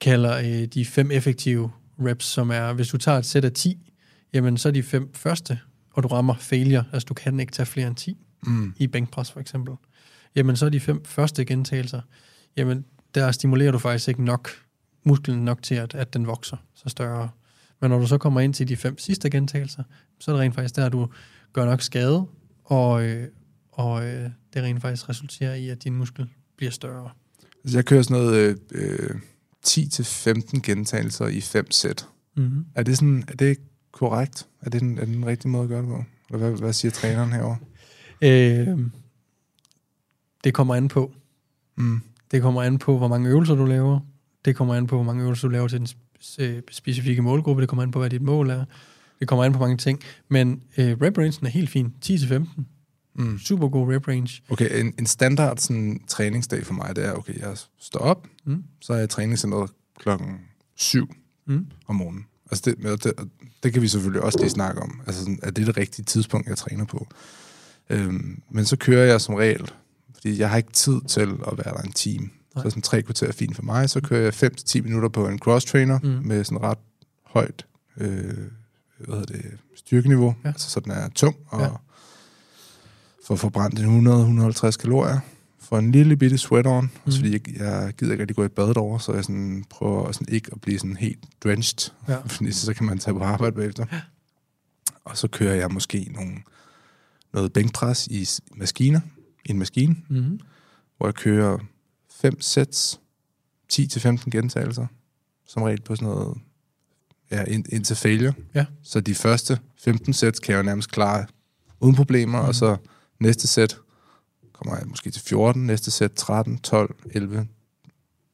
kalder 0.00 0.38
øh, 0.38 0.66
de 0.66 0.84
fem 0.84 1.10
effektive 1.10 1.70
reps, 2.00 2.24
som 2.24 2.50
er, 2.50 2.72
hvis 2.72 2.88
du 2.88 2.98
tager 2.98 3.18
et 3.18 3.26
sæt 3.26 3.44
af 3.44 3.52
10, 3.52 3.92
jamen 4.32 4.56
så 4.56 4.68
er 4.68 4.72
de 4.72 4.82
fem 4.82 5.14
første, 5.14 5.58
og 5.90 6.02
du 6.02 6.08
rammer 6.08 6.34
failure, 6.34 6.84
altså 6.92 7.06
du 7.06 7.14
kan 7.14 7.40
ikke 7.40 7.52
tage 7.52 7.66
flere 7.66 7.86
end 7.86 7.96
10 7.96 8.16
mm. 8.42 8.74
i 8.76 8.86
bænkpres 8.86 9.32
for 9.32 9.40
eksempel, 9.40 9.74
jamen 10.36 10.56
så 10.56 10.66
er 10.66 10.70
de 10.70 10.80
fem 10.80 11.04
første 11.04 11.44
gentagelser, 11.44 12.00
jamen 12.56 12.84
der 13.14 13.32
stimulerer 13.32 13.72
du 13.72 13.78
faktisk 13.78 14.08
ikke 14.08 14.24
nok 14.24 14.50
musklen 15.04 15.44
nok 15.44 15.62
til, 15.62 15.74
at, 15.74 15.94
at 15.94 16.14
den 16.14 16.26
vokser 16.26 16.56
så 16.74 16.88
større. 16.88 17.28
Men 17.80 17.90
når 17.90 17.98
du 17.98 18.06
så 18.06 18.18
kommer 18.18 18.40
ind 18.40 18.54
til 18.54 18.68
de 18.68 18.76
fem 18.76 18.98
sidste 18.98 19.30
gentagelser, 19.30 19.82
så 20.20 20.30
er 20.30 20.34
det 20.34 20.40
rent 20.40 20.54
faktisk 20.54 20.76
der, 20.76 20.88
du 20.88 21.08
gør 21.52 21.64
nok 21.64 21.82
skade, 21.82 22.26
og, 22.64 23.04
øh, 23.04 23.28
og 23.72 24.06
øh, 24.06 24.30
det 24.54 24.62
rent 24.62 24.80
faktisk 24.80 25.08
resulterer 25.08 25.54
i, 25.54 25.68
at 25.68 25.84
din 25.84 25.94
muskel 25.94 26.28
bliver 26.56 26.70
større. 26.70 27.10
Altså 27.64 27.78
jeg 27.78 27.84
kører 27.84 28.02
sådan 28.02 28.22
noget 28.22 28.58
øh, 28.72 29.10
10-15 29.66 30.60
gentagelser 30.60 31.26
i 31.26 31.40
fem 31.40 31.70
sæt. 31.70 32.06
Mm-hmm. 32.36 32.64
Er 32.74 32.82
det 32.82 32.96
sådan, 32.96 33.24
er 33.28 33.34
det 33.34 33.58
korrekt? 33.92 34.46
Er 34.60 34.70
det 34.70 34.80
den, 34.80 34.98
er 34.98 35.04
det 35.04 35.14
den 35.14 35.26
rigtige 35.26 35.50
måde 35.50 35.62
at 35.62 35.68
gøre 35.68 35.80
det 35.80 35.88
på? 35.88 36.04
Eller 36.30 36.48
hvad, 36.48 36.58
hvad 36.58 36.72
siger 36.72 36.92
træneren 36.92 37.32
herover? 37.32 37.56
Øh, 38.22 38.78
det 40.44 40.54
kommer 40.54 40.74
an 40.74 40.88
på. 40.88 41.12
Mm. 41.76 42.00
Det 42.30 42.42
kommer 42.42 42.62
an 42.62 42.78
på, 42.78 42.98
hvor 42.98 43.08
mange 43.08 43.30
øvelser 43.30 43.54
du 43.54 43.64
laver. 43.64 44.00
Det 44.44 44.56
kommer 44.56 44.74
an 44.74 44.86
på, 44.86 44.96
hvor 44.96 45.04
mange 45.04 45.22
øvelser 45.22 45.48
du 45.48 45.52
laver 45.52 45.68
til 45.68 45.78
den 45.78 45.88
specifikke 46.70 47.22
målgruppe. 47.22 47.60
Det 47.60 47.68
kommer 47.68 47.82
an 47.82 47.90
på, 47.90 47.98
hvad 47.98 48.10
dit 48.10 48.22
mål 48.22 48.50
er. 48.50 48.64
Det 49.20 49.28
kommer 49.28 49.44
an 49.44 49.52
på 49.52 49.58
mange 49.58 49.76
ting. 49.76 50.00
Men 50.28 50.62
øh, 50.78 50.96
rep 51.00 51.18
er 51.18 51.48
helt 51.48 51.70
fin. 51.70 51.94
10-15. 52.04 52.62
Mm. 53.20 53.38
Super 53.38 53.68
god 53.68 53.94
rep 53.94 54.08
range. 54.08 54.42
Okay, 54.48 54.80
en, 54.80 54.94
en 54.98 55.06
standard 55.06 55.56
sådan, 55.58 56.00
træningsdag 56.08 56.66
for 56.66 56.74
mig, 56.74 56.96
det 56.96 57.04
er, 57.04 57.12
okay, 57.12 57.40
jeg 57.40 57.56
står 57.78 58.00
op, 58.00 58.26
mm. 58.44 58.64
så 58.80 58.92
er 58.92 58.96
jeg 58.96 59.04
i 59.04 59.08
træningscenteret 59.08 59.70
klokken 59.98 60.40
7 60.76 61.14
mm. 61.46 61.66
om 61.86 61.96
morgenen. 61.96 62.26
Altså 62.50 62.70
det, 62.70 63.04
det, 63.04 63.12
det 63.62 63.72
kan 63.72 63.82
vi 63.82 63.88
selvfølgelig 63.88 64.22
også 64.22 64.38
lige 64.38 64.50
snakke 64.50 64.82
om. 64.82 65.00
Altså, 65.06 65.20
sådan, 65.20 65.38
er 65.42 65.50
det 65.50 65.66
det 65.66 65.76
rigtige 65.76 66.04
tidspunkt, 66.04 66.48
jeg 66.48 66.56
træner 66.58 66.84
på? 66.84 67.06
Øhm, 67.90 68.42
men 68.50 68.64
så 68.64 68.76
kører 68.76 69.04
jeg 69.04 69.20
som 69.20 69.34
regel, 69.34 69.70
fordi 70.14 70.38
jeg 70.38 70.50
har 70.50 70.56
ikke 70.56 70.72
tid 70.72 71.00
til 71.08 71.20
at 71.20 71.58
være 71.58 71.74
der 71.74 71.82
en 71.82 71.92
time. 71.92 72.30
Nej. 72.54 72.64
Så 72.64 72.70
sådan 72.70 72.82
tre 72.82 73.02
kvarter 73.02 73.26
er 73.26 73.32
fint 73.32 73.56
for 73.56 73.62
mig. 73.62 73.90
Så 73.90 74.00
kører 74.00 74.22
jeg 74.22 74.52
5-10 74.78 74.82
minutter 74.82 75.08
på 75.08 75.28
en 75.28 75.38
cross-trainer 75.38 75.98
mm. 76.02 76.26
med 76.26 76.44
sådan 76.44 76.62
ret 76.62 76.78
højt 77.26 77.66
øh, 77.96 78.34
hvad 79.06 79.18
hedder 79.18 79.24
det, 79.24 79.58
styrkeniveau, 79.76 80.34
Ja. 80.44 80.48
altså 80.48 80.70
så 80.70 80.80
den 80.80 80.92
er 80.92 81.08
tung, 81.08 81.36
og 81.46 81.60
Ja. 81.60 81.68
Får 83.30 83.36
forbrændt 83.36 83.78
en 83.78 84.06
100-150 84.50 84.70
kalorier, 84.70 85.20
for 85.58 85.78
en 85.78 85.92
lille 85.92 86.16
bitte 86.16 86.38
sweat-on, 86.38 86.80
mm. 86.84 86.90
Mhm. 87.04 87.12
fordi 87.12 87.32
jeg, 87.32 87.48
jeg 87.58 87.92
gider 87.98 88.12
ikke 88.12 88.22
rigtig 88.22 88.36
gå 88.36 88.44
i 88.44 88.48
badet 88.48 88.76
over, 88.76 88.98
så 88.98 89.12
jeg 89.12 89.24
sådan 89.24 89.64
prøver 89.70 90.12
sådan 90.12 90.34
ikke 90.34 90.50
at 90.52 90.60
blive 90.60 90.78
sådan 90.78 90.96
helt 90.96 91.18
drenched, 91.44 91.92
Ja. 92.08 92.16
fordi 92.26 92.52
så, 92.52 92.74
kan 92.74 92.86
man 92.86 92.98
tage 92.98 93.14
på 93.14 93.20
arbejde 93.24 93.56
bagefter. 93.56 93.86
Ja. 93.92 94.00
Og 95.04 95.16
så 95.16 95.28
kører 95.28 95.54
jeg 95.54 95.70
måske 95.70 96.10
nogle, 96.14 96.32
noget 97.32 97.52
bænkpres 97.52 98.06
i 98.06 98.28
maskiner, 98.56 99.00
i 99.44 99.50
en 99.50 99.58
maskine, 99.58 99.96
Mm-hmm. 100.08 100.40
hvor 100.96 101.06
jeg 101.06 101.14
kører 101.14 101.58
5 102.20 102.40
sets, 102.40 103.00
10-15 103.72 104.30
gentagelser, 104.30 104.86
som 105.46 105.62
regel 105.62 105.80
på 105.80 105.96
sådan 105.96 106.08
noget, 106.08 106.38
ja, 107.30 107.44
ind, 107.44 107.64
indtil 107.68 107.96
failure. 107.96 108.32
Ja. 108.54 108.66
Så 108.82 109.00
de 109.00 109.14
første 109.14 109.58
15 109.78 110.12
sæt 110.12 110.40
kan 110.40 110.52
jeg 110.52 110.58
jo 110.58 110.62
nærmest 110.62 110.90
klare 110.90 111.26
uden 111.80 111.94
problemer, 111.94 112.42
mm. 112.42 112.48
og 112.48 112.54
så 112.54 112.76
næste 113.20 113.46
sæt 113.46 113.78
kommer 114.52 114.78
jeg 114.78 114.86
måske 114.86 115.10
til 115.10 115.22
14, 115.22 115.66
næste 115.66 115.90
sæt 115.90 116.12
13, 116.12 116.58
12, 116.58 116.96
11, 117.10 117.48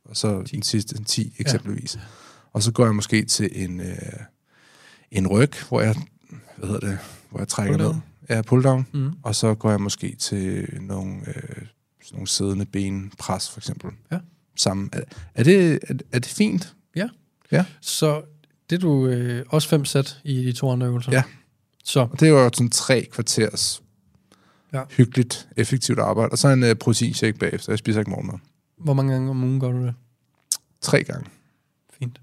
og 0.04 0.16
så 0.16 0.42
10. 0.42 0.54
den 0.54 0.62
sidste 0.62 1.04
10 1.04 1.34
eksempelvis. 1.38 1.96
Ja. 1.96 2.00
Og 2.52 2.62
så 2.62 2.72
går 2.72 2.84
jeg 2.84 2.94
måske 2.94 3.24
til 3.24 3.50
en, 3.64 3.80
øh, 3.80 3.96
en 5.10 5.26
ryg, 5.26 5.52
hvor 5.68 5.80
jeg, 5.80 5.96
hvad 6.56 6.68
hedder 6.68 6.88
det, 6.88 6.98
hvor 7.30 7.38
jeg 7.38 7.48
trækker 7.48 7.76
Pull 7.78 7.88
ned. 7.88 8.00
Ja, 8.28 8.42
pull 8.42 8.64
down. 8.64 8.86
Mm. 8.92 9.12
Og 9.22 9.34
så 9.34 9.54
går 9.54 9.70
jeg 9.70 9.80
måske 9.80 10.16
til 10.18 10.68
nogle, 10.80 11.28
øh, 11.28 11.66
nogle 12.12 12.28
siddende 12.28 12.66
benpres, 12.66 13.50
for 13.50 13.60
eksempel. 13.60 13.90
Ja. 14.12 14.18
Sammen. 14.56 14.90
Er, 14.92 15.00
er, 15.34 15.42
det, 15.42 15.78
er, 15.82 15.94
er 16.12 16.18
det 16.18 16.26
fint? 16.26 16.74
Så 17.80 18.22
det 18.70 18.76
er 18.76 18.80
du 18.80 19.06
øh, 19.06 19.44
også 19.48 19.68
fem 19.68 19.84
sæt 19.84 20.20
i 20.24 20.44
de 20.44 20.52
to 20.52 20.70
andre 20.70 20.86
øvelser. 20.86 21.12
Ja. 21.12 21.22
Så 21.84 22.00
Og 22.00 22.20
det 22.20 22.28
er 22.28 22.32
jo 22.32 22.50
sådan 22.54 22.70
tre 22.70 23.08
kvarters 23.12 23.82
Ja. 24.72 24.82
hyggeligt, 24.90 25.48
effektivt 25.56 25.98
arbejde. 25.98 26.30
Og 26.30 26.38
så 26.38 26.48
en 26.48 26.62
uh, 26.62 26.72
proteinshake 26.80 27.38
bagefter. 27.38 27.72
Jeg 27.72 27.78
spiser 27.78 27.98
ikke 28.00 28.10
morgenmad. 28.10 28.38
hvor 28.76 28.94
mange 28.94 29.12
gange 29.12 29.30
om 29.30 29.44
ugen 29.44 29.60
gør 29.60 29.72
du 29.72 29.82
det? 29.86 29.94
Tre 30.80 31.04
gange. 31.04 31.30
Fint. 31.98 32.20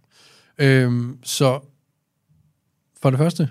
Øhm, 0.58 1.18
så 1.24 1.60
for 3.02 3.10
det 3.10 3.20
første, 3.20 3.50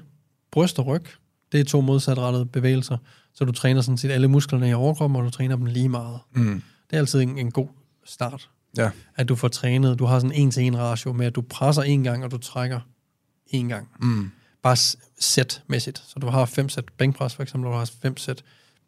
bryst 0.50 0.78
og 0.78 0.86
ryg, 0.86 1.04
det 1.52 1.60
er 1.60 1.64
to 1.64 1.80
modsatrettede 1.80 2.46
bevægelser. 2.46 2.96
Så 3.34 3.44
du 3.44 3.52
træner 3.52 3.80
sådan 3.80 3.98
set 3.98 4.10
alle 4.10 4.28
musklerne 4.28 4.68
i 4.70 4.74
overkroppen, 4.74 5.16
og 5.16 5.24
du 5.24 5.30
træner 5.30 5.56
dem 5.56 5.66
lige 5.66 5.88
meget. 5.88 6.18
Mm. 6.34 6.62
Det 6.90 6.96
er 6.96 7.00
altid 7.00 7.20
en, 7.20 7.38
en 7.38 7.50
god 7.50 7.68
start. 8.04 8.50
Ja. 8.76 8.90
At 9.16 9.28
du 9.28 9.36
får 9.36 9.48
trænet, 9.48 9.98
du 9.98 10.04
har 10.04 10.18
sådan 10.18 10.36
en 10.36 10.50
til 10.50 10.62
en 10.62 10.78
ratio 10.78 11.12
med, 11.12 11.26
at 11.26 11.34
du 11.34 11.42
presser 11.42 11.82
en 11.82 12.02
gang, 12.02 12.24
og 12.24 12.30
du 12.30 12.38
trækker 12.38 12.80
en 13.46 13.68
gang. 13.68 13.88
Mm. 14.00 14.30
Bare 14.62 14.76
sætmæssigt. 15.18 15.98
Så 15.98 16.18
du 16.18 16.26
har 16.26 16.44
fem 16.44 16.68
sæt 16.68 16.84
bænkpres 16.98 17.34
for 17.34 17.42
eksempel, 17.42 17.66
og 17.66 17.72
du 17.72 17.78
har 17.78 17.90
fem 18.02 18.16
sæt 18.16 18.42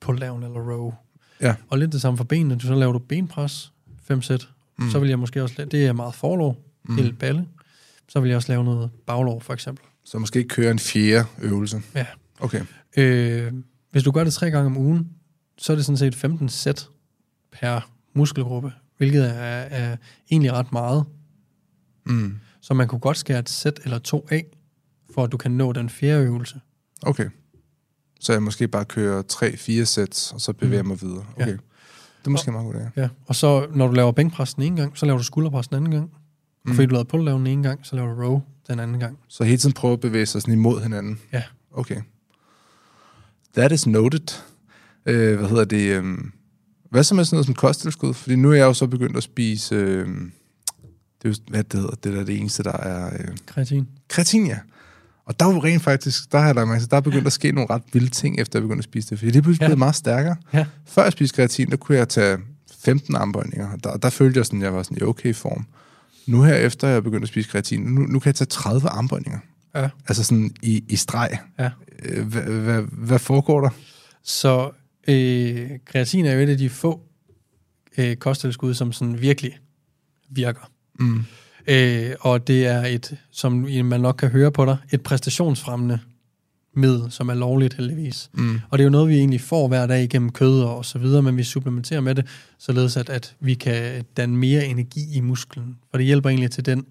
pull 0.05 0.21
down 0.21 0.43
eller 0.43 0.61
row. 0.61 0.93
Ja. 1.41 1.55
Og 1.69 1.79
lidt 1.79 1.93
det 1.93 2.01
samme 2.01 2.17
for 2.17 2.25
benene. 2.25 2.57
Du 2.57 2.67
så 2.67 2.75
laver 2.75 2.93
du 2.93 2.99
benpres, 2.99 3.73
fem 4.03 4.23
sæt. 4.23 4.49
Mm. 4.79 4.91
Så 4.91 4.99
vil 4.99 5.09
jeg 5.09 5.19
måske 5.19 5.43
også 5.43 5.55
lave, 5.59 5.69
det 5.69 5.87
er 5.87 5.93
meget 5.93 6.15
forlov, 6.15 6.57
mm. 6.85 6.97
helt 6.97 7.19
balle. 7.19 7.49
Så 8.09 8.21
vil 8.21 8.29
jeg 8.29 8.37
også 8.37 8.53
lave 8.53 8.65
noget 8.65 8.91
baglov 9.07 9.41
for 9.41 9.53
eksempel. 9.53 9.85
Så 10.05 10.19
måske 10.19 10.39
ikke 10.39 10.49
køre 10.49 10.71
en 10.71 10.79
fjerde 10.79 11.29
øvelse. 11.43 11.83
Ja. 11.95 12.07
Okay. 12.41 12.61
Øh, 12.97 13.53
hvis 13.91 14.03
du 14.03 14.11
gør 14.11 14.25
det 14.25 14.33
tre 14.33 14.51
gange 14.51 14.67
om 14.67 14.77
ugen, 14.77 15.09
så 15.59 15.73
er 15.73 15.77
det 15.77 15.85
sådan 15.85 15.97
set 15.97 16.15
15 16.15 16.49
sæt 16.49 16.89
per 17.53 17.91
muskelgruppe, 18.15 18.73
hvilket 18.97 19.25
er, 19.25 19.65
er 19.71 19.97
egentlig 20.31 20.53
ret 20.53 20.73
meget. 20.73 21.05
Mm. 22.07 22.39
Så 22.61 22.75
man 22.75 22.89
kunne 22.89 23.01
godt 23.01 23.17
skære 23.17 23.39
et 23.39 23.49
sæt 23.49 23.81
eller 23.85 23.99
to 23.99 24.27
af, 24.31 24.45
for 25.15 25.25
at 25.25 25.33
du 25.33 25.37
kan 25.37 25.51
nå 25.51 25.73
den 25.73 25.91
fjerde 25.91 26.25
øvelse. 26.25 26.61
Okay. 27.03 27.29
Så 28.25 28.33
jeg 28.33 28.43
måske 28.43 28.69
bare 28.69 28.85
kører 28.85 29.23
tre-fire 29.23 29.87
sæt, 29.87 30.31
og 30.35 30.41
så 30.41 30.53
bevæger 30.53 30.83
Mm. 30.83 30.89
mig 30.89 31.01
videre. 31.03 31.25
Ja. 31.39 31.43
Okay. 31.43 31.53
Det 31.53 32.27
er 32.27 32.31
måske 32.31 32.53
meget 32.53 32.65
godt, 32.73 32.77
ja. 32.97 33.03
Ja. 33.03 33.09
Og 33.27 33.35
så 33.35 33.67
når 33.75 33.87
du 33.87 33.93
laver 33.93 34.13
bænkpres 34.13 34.55
den 34.55 34.63
ene 34.63 34.77
gang, 34.77 34.99
så 34.99 35.07
laver 35.07 35.19
du 35.19 35.25
skulderpres 35.25 35.69
den 35.69 35.77
anden 35.77 35.91
gang. 35.91 36.11
Og 36.65 36.71
Mm. 36.71 36.75
fordi 36.75 36.87
du 36.87 36.93
lavede 36.93 37.09
pull 37.09 37.27
den 37.27 37.47
ene 37.47 37.63
gang, 37.63 37.81
så 37.87 37.97
laver 37.97 38.15
du 38.15 38.23
row 38.23 38.41
den 38.69 38.81
anden 38.81 39.01
gang. 39.01 39.19
Så 39.29 39.45
hele 39.45 39.57
tiden 39.59 39.73
prøve 39.73 39.93
at 39.93 40.01
bevæge 40.01 40.27
sig 40.27 40.43
sådan 40.43 40.55
imod 40.55 40.83
hinanden. 40.83 41.21
Ja. 41.33 41.43
Okay. 41.73 42.01
That 43.55 43.73
is 43.73 43.87
noted. 43.87 44.41
Øh, 45.07 45.39
hvad 45.39 45.49
hedder 45.49 45.65
det? 45.65 45.89
øhm, 45.97 46.33
hvad 46.91 47.05
så 47.05 47.15
med 47.15 47.25
sådan 47.25 47.37
noget 47.37 47.47
som 47.47 47.55
kosttilskud? 47.55 48.15
Fordi 48.15 48.37
nu 48.37 48.51
er 48.51 48.55
jeg 48.55 48.65
jo 48.65 48.73
så 48.75 48.87
begyndt 48.87 49.17
at 49.17 49.23
spise... 49.23 49.75
Øh, 49.75 50.09
det 51.23 51.25
er 51.25 51.29
jo, 51.29 51.35
hvad 51.49 51.65
det 51.65 51.81
hedder, 51.81 51.95
det 51.95 52.13
der 52.13 52.21
er 52.21 52.25
det 52.25 52.39
eneste, 52.41 52.63
der 52.63 52.73
er... 52.73 53.07
Øh, 53.15 53.37
Kreatin. 53.47 53.89
kreatin, 54.09 54.47
ja. 54.47 54.59
Og 55.27 55.41
der 55.41 55.47
er 55.47 55.53
jo 55.55 55.59
rent 55.65 55.83
faktisk, 55.83 56.33
der 56.33 56.39
har 56.39 56.47
jeg 56.47 56.69
mærke 56.69 56.87
der 56.87 56.97
er 56.97 57.01
begyndt 57.01 57.27
at 57.27 57.33
ske 57.33 57.53
nogle 57.53 57.71
ret 57.71 57.83
vilde 57.93 58.09
ting, 58.11 58.41
efter 58.41 58.59
jeg 58.59 58.63
begyndte 58.63 58.81
at 58.81 58.85
spise 58.85 59.11
det. 59.11 59.19
Fordi 59.19 59.31
det 59.31 59.43
pludselig 59.43 59.63
Ja. 59.63 59.67
blevet 59.69 59.79
meget 59.79 59.95
stærkere. 59.95 60.37
Ja. 60.53 60.67
Før 60.87 61.03
jeg 61.03 61.13
spiste 61.13 61.35
kreatin, 61.37 61.71
der 61.71 61.77
kunne 61.77 61.99
jeg 61.99 62.09
tage 62.09 62.39
15 62.85 63.15
armbøjninger. 63.17 63.73
og 63.73 63.85
Der, 63.85 63.97
der 63.97 64.11
følte 64.11 64.39
jeg 64.39 64.47
sådan, 64.47 64.63
jeg 64.63 64.75
var 64.75 64.83
sådan 64.83 64.99
i 64.99 65.03
okay 65.03 65.35
form. 65.35 65.67
Nu 66.27 66.43
her 66.43 66.55
efter 66.55 66.89
jeg 66.89 67.03
begyndte 67.05 67.25
at 67.25 67.29
spise 67.29 67.49
kreatin, 67.49 67.81
nu, 67.81 68.01
nu 68.01 68.19
kan 68.19 68.27
jeg 68.29 68.35
tage 68.35 68.47
30 68.47 68.89
armbøjninger. 68.89 69.39
Ja. 69.75 69.89
Altså 70.09 70.25
sådan 70.25 70.51
i, 70.63 70.85
i 70.89 70.97
streg. 70.97 71.39
Ja. 71.59 71.71
Øh, 72.03 72.85
hvad 72.93 73.19
foregår 73.19 73.61
der? 73.61 73.71
Så 74.23 74.71
øh, 75.09 75.71
kreatin 75.87 76.27
er 76.27 76.33
jo 76.35 76.41
et 76.41 76.49
af 76.49 76.59
de 76.59 76.71
få 76.71 77.01
øh, 77.99 78.17
kosttilskud, 78.17 78.75
som 78.75 78.93
sådan 78.93 79.21
virkelig 79.21 79.59
virker. 80.31 80.71
Mm. 80.99 81.25
Øh, 81.67 82.11
og 82.21 82.47
det 82.47 82.67
er 82.67 82.85
et, 82.85 83.17
som 83.31 83.53
man 83.85 84.01
nok 84.01 84.15
kan 84.19 84.29
høre 84.29 84.53
på 84.53 84.65
dig, 84.65 84.77
et 84.93 85.03
præstationsfremmende 85.03 85.99
middel, 86.77 87.11
som 87.11 87.29
er 87.29 87.35
lovligt 87.35 87.75
heldigvis. 87.75 88.31
Mm. 88.33 88.61
Og 88.71 88.79
det 88.79 88.83
er 88.83 88.85
jo 88.85 88.91
noget, 88.91 89.09
vi 89.09 89.15
egentlig 89.15 89.41
får 89.41 89.69
hver 89.69 89.87
dag 89.87 90.05
igennem 90.05 90.33
kød 90.33 90.63
og 90.63 90.85
så 90.85 90.99
videre, 90.99 91.23
men 91.23 91.37
vi 91.37 91.43
supplementerer 91.43 92.01
med 92.01 92.15
det, 92.15 92.27
således 92.59 92.97
at, 92.97 93.09
at 93.11 93.37
vi 93.41 93.55
kan 93.55 94.05
danne 94.17 94.37
mere 94.37 94.67
energi 94.67 95.17
i 95.17 95.21
musklen. 95.21 95.77
For 95.91 95.99
det 95.99 96.07
hjælper 96.07 96.31
egentlig 96.31 96.51
til 96.51 96.67
den 96.67 96.87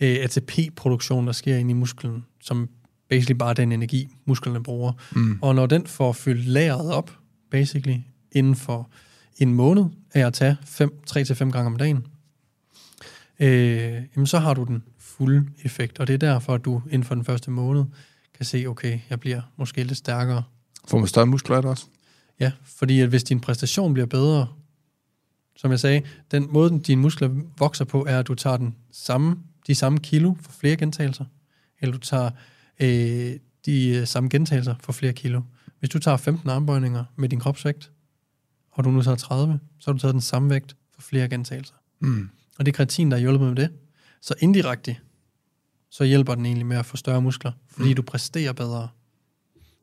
øh, 0.00 0.16
ATP-produktion, 0.22 1.26
der 1.26 1.32
sker 1.32 1.56
inde 1.56 1.70
i 1.70 1.74
musklen, 1.74 2.24
som 2.40 2.68
basically 3.08 3.38
bare 3.38 3.54
den 3.54 3.72
energi, 3.72 4.08
musklerne 4.26 4.62
bruger. 4.62 4.92
Mm. 5.12 5.38
Og 5.42 5.54
når 5.54 5.66
den 5.66 5.86
får 5.86 6.12
fyldt 6.12 6.46
lageret 6.46 6.92
op, 6.92 7.10
basically, 7.50 7.96
inden 8.32 8.56
for 8.56 8.90
en 9.38 9.54
måned 9.54 9.84
af 10.14 10.26
at 10.26 10.32
tage 10.32 10.56
3-5 11.10 11.50
gange 11.50 11.66
om 11.66 11.76
dagen, 11.76 12.06
øh, 13.40 14.02
jamen 14.16 14.26
så 14.26 14.38
har 14.38 14.54
du 14.54 14.64
den 14.64 14.82
fulde 14.98 15.46
effekt. 15.64 15.98
Og 15.98 16.06
det 16.06 16.14
er 16.14 16.18
derfor, 16.18 16.54
at 16.54 16.64
du 16.64 16.82
inden 16.86 17.04
for 17.04 17.14
den 17.14 17.24
første 17.24 17.50
måned 17.50 17.84
kan 18.34 18.46
se, 18.46 18.66
okay, 18.66 19.00
jeg 19.10 19.20
bliver 19.20 19.40
måske 19.56 19.84
lidt 19.84 19.98
stærkere. 19.98 20.42
Får 20.88 20.98
man 20.98 21.08
større 21.08 21.26
muskler 21.26 21.56
også? 21.56 21.86
Ja, 22.40 22.52
fordi 22.62 23.00
at 23.00 23.08
hvis 23.08 23.24
din 23.24 23.40
præstation 23.40 23.94
bliver 23.94 24.06
bedre, 24.06 24.48
som 25.56 25.70
jeg 25.70 25.80
sagde, 25.80 26.02
den 26.30 26.46
måde, 26.50 26.80
dine 26.80 27.02
muskler 27.02 27.30
vokser 27.58 27.84
på, 27.84 28.06
er, 28.08 28.18
at 28.18 28.26
du 28.26 28.34
tager 28.34 28.56
den 28.56 28.76
samme, 28.92 29.36
de 29.66 29.74
samme 29.74 29.98
kilo 29.98 30.34
for 30.40 30.52
flere 30.52 30.76
gentagelser, 30.76 31.24
eller 31.80 31.92
du 31.92 31.98
tager 31.98 32.30
øh, 32.80 33.32
de 33.66 33.88
øh, 33.88 34.06
samme 34.06 34.28
gentagelser 34.28 34.74
for 34.80 34.92
flere 34.92 35.12
kilo. 35.12 35.42
Hvis 35.78 35.90
du 35.90 35.98
tager 35.98 36.16
15 36.16 36.50
armbøjninger 36.50 37.04
med 37.16 37.28
din 37.28 37.40
kropsvægt, 37.40 37.90
og 38.70 38.84
du 38.84 38.90
nu 38.90 39.02
tager 39.02 39.16
30, 39.16 39.58
så 39.78 39.90
har 39.90 39.92
du 39.92 39.98
taget 39.98 40.12
den 40.12 40.20
samme 40.20 40.50
vægt 40.50 40.76
for 40.94 41.02
flere 41.02 41.28
gentagelser. 41.28 41.74
Mm. 42.00 42.30
Og 42.58 42.66
det 42.66 42.72
er 42.72 42.76
kreatin, 42.76 43.10
der 43.10 43.16
hjælper 43.16 43.46
med 43.46 43.56
det. 43.56 43.70
Så 44.20 44.34
indirekte, 44.38 44.96
så 45.90 46.04
hjælper 46.04 46.34
den 46.34 46.46
egentlig 46.46 46.66
med 46.66 46.76
at 46.76 46.86
få 46.86 46.96
større 46.96 47.22
muskler, 47.22 47.52
fordi 47.70 47.88
mm. 47.88 47.94
du 47.94 48.02
præsterer 48.02 48.52
bedre. 48.52 48.88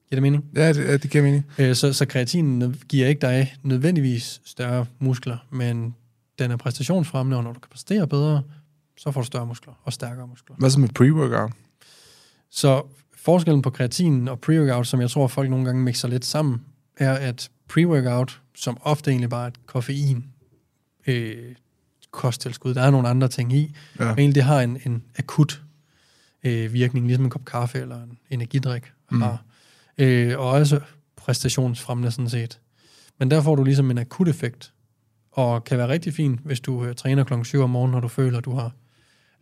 Giver 0.10 0.16
det 0.16 0.22
mening? 0.22 0.46
Ja, 0.56 0.74
det, 0.74 0.84
ja, 0.86 0.98
det 0.98 1.12
giver 1.12 1.24
mening. 1.24 1.46
Øh, 1.58 1.76
Så, 1.76 1.94
så 1.94 2.06
kreatinen 2.06 2.76
giver 2.90 3.08
ikke 3.08 3.22
dig 3.22 3.56
nødvendigvis 3.64 4.42
større 4.46 4.86
muskler, 5.00 5.38
men 5.50 5.96
den 6.40 6.52
er 6.52 6.58
præstationsfremmende, 6.58 7.38
og 7.38 7.44
når 7.44 7.54
du 7.54 7.60
kan 7.60 7.70
præstere 7.70 8.08
bedre, 8.08 8.44
så 8.98 9.12
får 9.12 9.22
du 9.22 9.26
større 9.26 9.46
muskler 9.46 9.74
og 9.84 9.94
stærkere 9.94 10.28
muskler. 10.28 10.56
Hvad 10.60 10.70
så 10.70 10.80
med 10.80 10.90
pre-workout? 11.00 11.52
Så 12.50 12.84
forskellen 13.16 13.62
på 13.62 13.70
kreatin 13.70 14.28
og 14.28 14.40
pre-workout, 14.46 14.84
som 14.84 15.02
jeg 15.02 15.10
tror, 15.10 15.28
folk 15.28 15.50
nogle 15.50 15.66
gange 15.66 15.84
mixer 15.84 16.08
lidt 16.08 16.26
sammen, 16.26 16.62
er, 16.98 17.14
at 17.14 17.50
pre-workout, 17.74 18.40
som 18.56 18.78
ofte 18.82 19.12
egentlig 19.12 19.30
bare 19.30 19.44
er 19.44 19.48
et 19.48 19.66
koffein 19.66 20.26
øh, 21.08 21.56
kosttilskud, 22.12 22.74
der 22.74 22.82
er 22.82 22.92
nogle 22.92 23.08
andre 23.08 23.28
ting 23.28 23.54
i, 23.54 23.76
Ja. 24.00 24.06
men 24.06 24.20
egentlig 24.20 24.36
det 24.36 24.44
har 24.44 24.62
en, 24.62 24.78
en 24.86 25.04
akut 25.20 25.62
øh, 26.44 26.74
virkning, 26.74 27.06
ligesom 27.08 27.24
en 27.26 27.30
kop 27.32 27.46
kaffe 27.46 27.80
eller 27.80 28.04
en 28.04 28.18
energidrik 28.30 28.84
Mm. 29.12 29.22
har. 29.22 29.44
Øh, 29.98 30.40
og 30.40 30.50
også 30.50 30.80
præstationsfremmende 31.16 32.12
sådan 32.12 32.30
set. 32.30 32.60
Men 33.20 33.32
der 33.32 33.42
får 33.42 33.56
du 33.56 33.64
ligesom 33.64 33.92
en 33.92 33.98
akut 33.98 34.28
effekt, 34.28 34.74
og 35.32 35.64
kan 35.64 35.78
være 35.78 35.88
rigtig 35.88 36.14
fint, 36.14 36.40
hvis 36.44 36.60
du 36.60 36.86
øh, 36.86 36.96
træner 36.96 37.24
klokken 37.24 37.46
7 37.46 37.62
om 37.62 37.70
morgenen, 37.70 37.92
når 37.92 38.00
du 38.00 38.08
føler, 38.08 38.38
at 38.38 38.46
du 38.46 38.56
har 38.56 38.72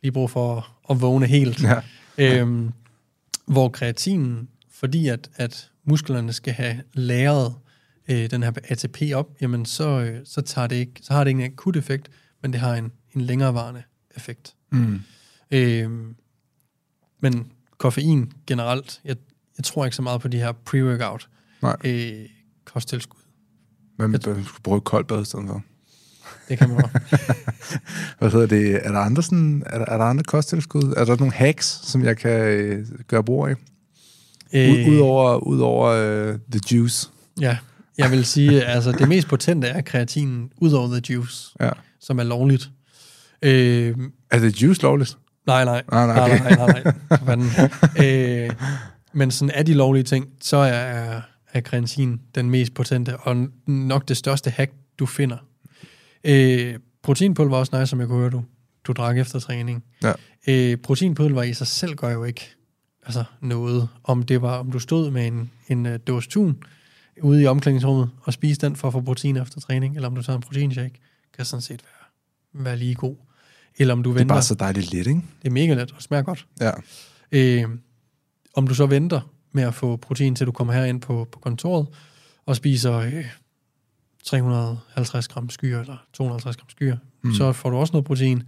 lige 0.04 0.12
brug 0.12 0.30
for 0.30 0.58
at, 0.58 0.64
at 0.90 1.02
vågne 1.02 1.26
helt. 1.26 1.64
Ja. 1.64 1.76
Øhm, 2.18 2.72
hvor 3.46 3.70
kreatinen, 3.70 4.50
fordi 4.72 5.08
at, 5.08 5.30
at 5.36 5.70
musklerne 5.84 6.34
skal 6.34 6.54
have 6.54 6.82
læret 6.94 7.56
øh, 8.08 8.32
den 8.32 8.44
her 8.44 8.52
ATP 8.64 9.02
op, 9.16 9.30
jamen 9.42 9.66
så, 9.66 9.90
øh, 9.90 10.20
så, 10.26 10.42
tager 10.42 10.68
det 10.68 10.76
ikke, 10.76 10.92
så 11.02 11.14
har 11.14 11.24
det 11.24 11.32
ikke 11.32 11.44
en 11.46 11.52
akut 11.52 11.76
effekt, 11.76 12.10
men 12.42 12.54
det 12.54 12.60
har 12.62 12.76
en, 12.76 12.92
en 13.16 13.22
længerevarende 13.22 13.84
effekt. 14.16 14.56
Mm. 14.72 15.02
Øhm, 15.52 16.16
men 17.22 17.52
koffein 17.78 18.32
generelt, 18.48 19.02
jeg, 19.06 19.16
jeg 19.58 19.64
tror 19.64 19.86
ikke 19.86 19.96
så 19.96 20.02
meget 20.02 20.22
på 20.22 20.28
de 20.28 20.38
her 20.38 20.52
pre-workout 20.70 21.28
øh, 21.84 22.26
kosttilskud. 22.66 23.20
Men 23.98 24.12
man 24.12 24.22
skulle 24.22 24.46
bruge 24.64 24.82
koldt 24.82 25.08
bad 25.08 25.22
i 25.22 25.26
stedet 25.26 25.48
for. 25.48 25.64
Det 26.50 26.58
kan 26.58 26.70
man 26.70 26.84
også. 26.84 27.00
Hvad 28.20 28.32
hedder 28.32 28.48
det? 28.48 28.86
Er 28.86 28.92
der 28.92 29.00
andre, 29.00 29.24
sådan, 29.24 29.64
er 29.66 29.78
der, 29.78 29.86
er 29.86 29.98
der 29.98 30.06
andre 30.06 30.24
kosttilskud? 30.24 30.94
Er 30.98 31.06
der 31.06 31.16
nogle 31.16 31.34
hacks, 31.34 31.66
som 31.66 32.04
jeg 32.04 32.18
kan 32.18 32.42
øh, 32.42 32.88
gøre 33.08 33.24
brug 33.24 33.48
af? 33.48 33.56
Øh, 34.54 34.88
Udover 34.94 35.36
ud 35.38 35.60
over, 35.60 36.30
uh, 36.34 36.40
the 36.52 36.62
juice. 36.72 37.10
Ja, 37.42 37.58
jeg 37.98 38.12
vil 38.12 38.26
sige, 38.26 38.66
altså 38.66 38.92
det 38.92 39.10
mest 39.10 39.28
potente 39.28 39.68
er 39.68 39.82
kreatinen, 39.82 40.52
ud 40.58 40.72
over 40.72 40.88
the 40.88 41.14
juice, 41.14 41.56
Ja. 41.60 41.70
Som 42.02 42.20
er 42.20 42.24
lovligt. 42.24 42.70
Øh, 43.42 43.96
Er 44.32 44.40
det 44.40 44.62
juice 44.62 44.82
lovligt? 44.82 45.18
nej, 45.48 45.66
nej. 45.66 45.84
Nej, 45.92 46.08
nej, 46.08 46.20
okay. 46.20 46.40
nej, 46.40 46.56
nej, 46.56 47.36
nej, 47.36 47.36
nej. 47.36 48.46
Øh, 48.48 48.50
men 49.14 49.32
sådan 49.32 49.52
er 49.56 49.64
de 49.64 49.74
lovlige 49.74 50.04
ting, 50.04 50.28
så 50.42 50.58
er, 50.58 51.22
er 51.54 51.62
kreatin 51.62 52.22
den 52.36 52.50
mest 52.50 52.74
potente, 52.74 53.18
og 53.18 53.48
nok 53.68 54.08
det 54.08 54.18
største 54.18 54.50
hack, 54.50 54.72
du 55.00 55.06
finder. 55.06 55.38
Øh, 56.24 56.76
proteinpulver 57.04 57.56
er 57.56 57.60
også 57.60 57.80
nice, 57.80 57.90
som 57.90 58.00
jeg 58.00 58.08
kunne 58.08 58.20
høre, 58.20 58.30
du, 58.30 58.44
du 58.84 58.92
drak 58.92 59.18
efter 59.18 59.40
træning. 59.40 59.84
Ja. 60.04 60.14
Øh, 60.48 60.78
proteinpulver 60.78 61.44
i 61.44 61.54
sig 61.54 61.68
selv 61.68 61.96
gør 61.96 62.10
jo 62.10 62.24
ikke 62.24 62.50
altså 63.06 63.24
noget. 63.42 63.90
Om 64.04 64.24
det 64.24 64.42
var, 64.42 64.58
om 64.58 64.72
du 64.72 64.80
stod 64.80 65.12
med 65.12 65.28
en, 65.28 65.52
en 65.68 65.86
uh, 65.86 65.92
dåse 66.08 66.30
tun 66.30 66.58
ude 67.22 67.44
i 67.44 67.46
omklædningsrummet 67.46 68.10
og 68.24 68.34
spiste 68.34 68.68
den 68.68 68.76
for 68.76 68.88
at 68.88 68.94
få 68.94 69.02
protein 69.02 69.38
efter 69.38 69.60
træning, 69.62 69.96
eller 69.96 70.08
om 70.10 70.16
du 70.16 70.22
tager 70.22 70.38
en 70.38 70.42
proteinshake, 70.44 71.00
kan 71.40 71.46
sådan 71.46 71.62
set 71.62 71.82
være, 71.84 72.66
være 72.66 72.78
lige 72.78 72.96
god. 72.96 73.16
Eller 73.78 73.94
om 73.94 74.04
du 74.04 74.10
Det 74.10 74.16
er 74.16 74.20
venter. 74.20 74.36
bare 74.36 74.42
så 74.44 74.56
dejligt 74.56 74.92
lidt, 74.94 75.08
ikke? 75.08 75.22
det 75.42 75.48
er 75.48 75.52
mega 75.52 75.74
let 75.74 75.92
og 75.92 76.02
smager 76.02 76.24
godt. 76.24 76.48
Ja. 76.62 76.72
Øh, 77.32 77.66
om 78.54 78.68
du 78.68 78.74
så 78.76 78.86
venter 78.86 79.22
med 79.52 79.64
at 79.64 79.74
få 79.74 79.96
protein, 79.98 80.36
til 80.36 80.48
du 80.48 80.52
kommer 80.52 80.74
herind 80.74 81.02
på, 81.02 81.28
på 81.32 81.40
kontoret, 81.40 81.88
og 82.46 82.56
spiser 82.56 82.94
øh, 82.94 83.26
350 84.24 85.28
gram 85.28 85.50
skyer, 85.50 85.80
eller 85.82 85.98
250 86.14 86.58
gram 86.58 86.70
skyer, 86.70 86.98
mm. 87.22 87.34
så 87.34 87.54
får 87.54 87.70
du 87.70 87.78
også 87.78 87.92
noget 87.94 88.06
protein, 88.06 88.44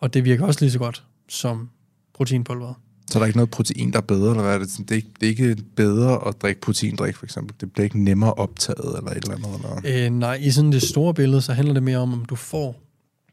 og 0.00 0.14
det 0.14 0.24
virker 0.24 0.46
også 0.46 0.60
lige 0.60 0.70
så 0.72 0.78
godt 0.78 1.04
som 1.28 1.70
proteinpulveret. 2.14 2.74
Så 3.10 3.18
er 3.18 3.20
der 3.20 3.26
ikke 3.26 3.36
noget 3.36 3.50
protein, 3.50 3.92
der 3.92 3.98
er 3.98 4.02
bedre, 4.02 4.30
eller 4.30 4.42
hvad 4.42 4.54
er 4.54 4.58
det? 4.58 4.78
Det 4.78 4.90
er 4.90 4.94
ikke, 4.94 5.10
det 5.20 5.26
er 5.26 5.30
ikke 5.30 5.56
bedre 5.76 6.28
at 6.28 6.42
drikke 6.42 6.60
proteindrik, 6.60 7.16
for 7.16 7.26
eksempel. 7.26 7.56
Det 7.60 7.72
bliver 7.72 7.84
ikke 7.84 8.04
nemmere 8.04 8.34
optaget, 8.34 8.98
eller 8.98 9.10
et 9.10 9.16
eller 9.16 9.34
andet. 9.34 9.82
Eller... 9.84 10.06
Øh, 10.06 10.12
nej, 10.12 10.34
i 10.34 10.50
sådan 10.50 10.72
det 10.72 10.82
store 10.82 11.14
billede, 11.14 11.42
så 11.42 11.52
handler 11.52 11.74
det 11.74 11.82
mere 11.82 11.98
om, 11.98 12.12
om 12.12 12.24
du 12.24 12.36
får 12.36 12.80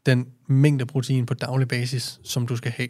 den 0.06 0.26
mængde 0.46 0.86
protein 0.86 1.26
på 1.26 1.34
daglig 1.34 1.68
basis, 1.68 2.20
som 2.24 2.46
du 2.46 2.56
skal 2.56 2.72
have. 2.72 2.88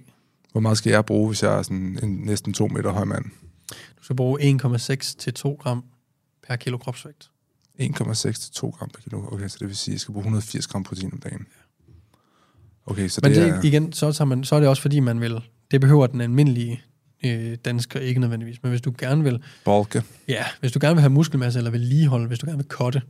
Hvor 0.53 0.61
meget 0.61 0.78
skal 0.78 0.91
jeg 0.91 1.07
bruge, 1.07 1.28
hvis 1.28 1.43
jeg 1.43 1.59
er 1.59 1.62
sådan 1.62 1.99
en 2.03 2.09
næsten 2.09 2.53
to 2.53 2.68
meter 2.68 2.91
høj 2.91 3.05
mand? 3.05 3.24
Du 3.70 4.05
skal 4.05 4.16
bruge 4.16 4.61
1,6 4.64 5.16
til 5.18 5.35
2 5.35 5.59
gram 5.62 5.85
per 6.49 6.57
kilo 6.57 6.78
kropsvægt. 6.78 7.30
1,6 7.80 8.14
til 8.14 8.53
2 8.53 8.74
gram 8.78 8.89
per 8.89 9.01
kilo. 9.01 9.22
Okay, 9.33 9.49
så 9.49 9.57
det 9.61 9.68
vil 9.68 9.76
sige, 9.76 9.93
at 9.93 9.95
jeg 9.95 10.01
skal 10.01 10.12
bruge 10.12 10.22
180 10.22 10.66
gram 10.66 10.85
protein 10.85 11.12
om 11.12 11.18
dagen. 11.20 11.47
Okay, 12.87 13.09
så 13.09 13.20
Men 13.22 13.33
det, 13.33 13.43
det, 13.43 13.49
er... 13.49 13.62
igen, 13.64 13.93
så, 13.93 14.12
tager 14.12 14.26
man, 14.26 14.45
så 14.45 14.57
er 14.57 14.61
det 14.61 14.68
også 14.68 14.83
fordi, 14.83 15.01
man 15.01 15.20
vil... 15.20 15.41
Det 15.73 15.81
behøver 15.81 16.07
den 16.07 16.20
almindelige 16.20 16.83
øh, 17.25 17.57
dansker 17.64 18.01
ikke 18.01 18.20
nødvendigvis. 18.20 18.62
Men 18.62 18.70
hvis 18.70 18.81
du 18.81 18.95
gerne 18.99 19.25
vil... 19.25 19.43
Bolke. 19.64 20.03
Ja, 20.29 20.45
hvis 20.61 20.73
du 20.73 20.79
gerne 20.83 20.95
vil 20.95 21.01
have 21.01 21.11
muskelmasse 21.11 21.59
eller 21.59 21.70
vedligeholde, 21.70 22.27
hvis 22.27 22.39
du 22.39 22.47
gerne 22.47 22.59
vil 22.59 22.68
kotte, 22.68 23.03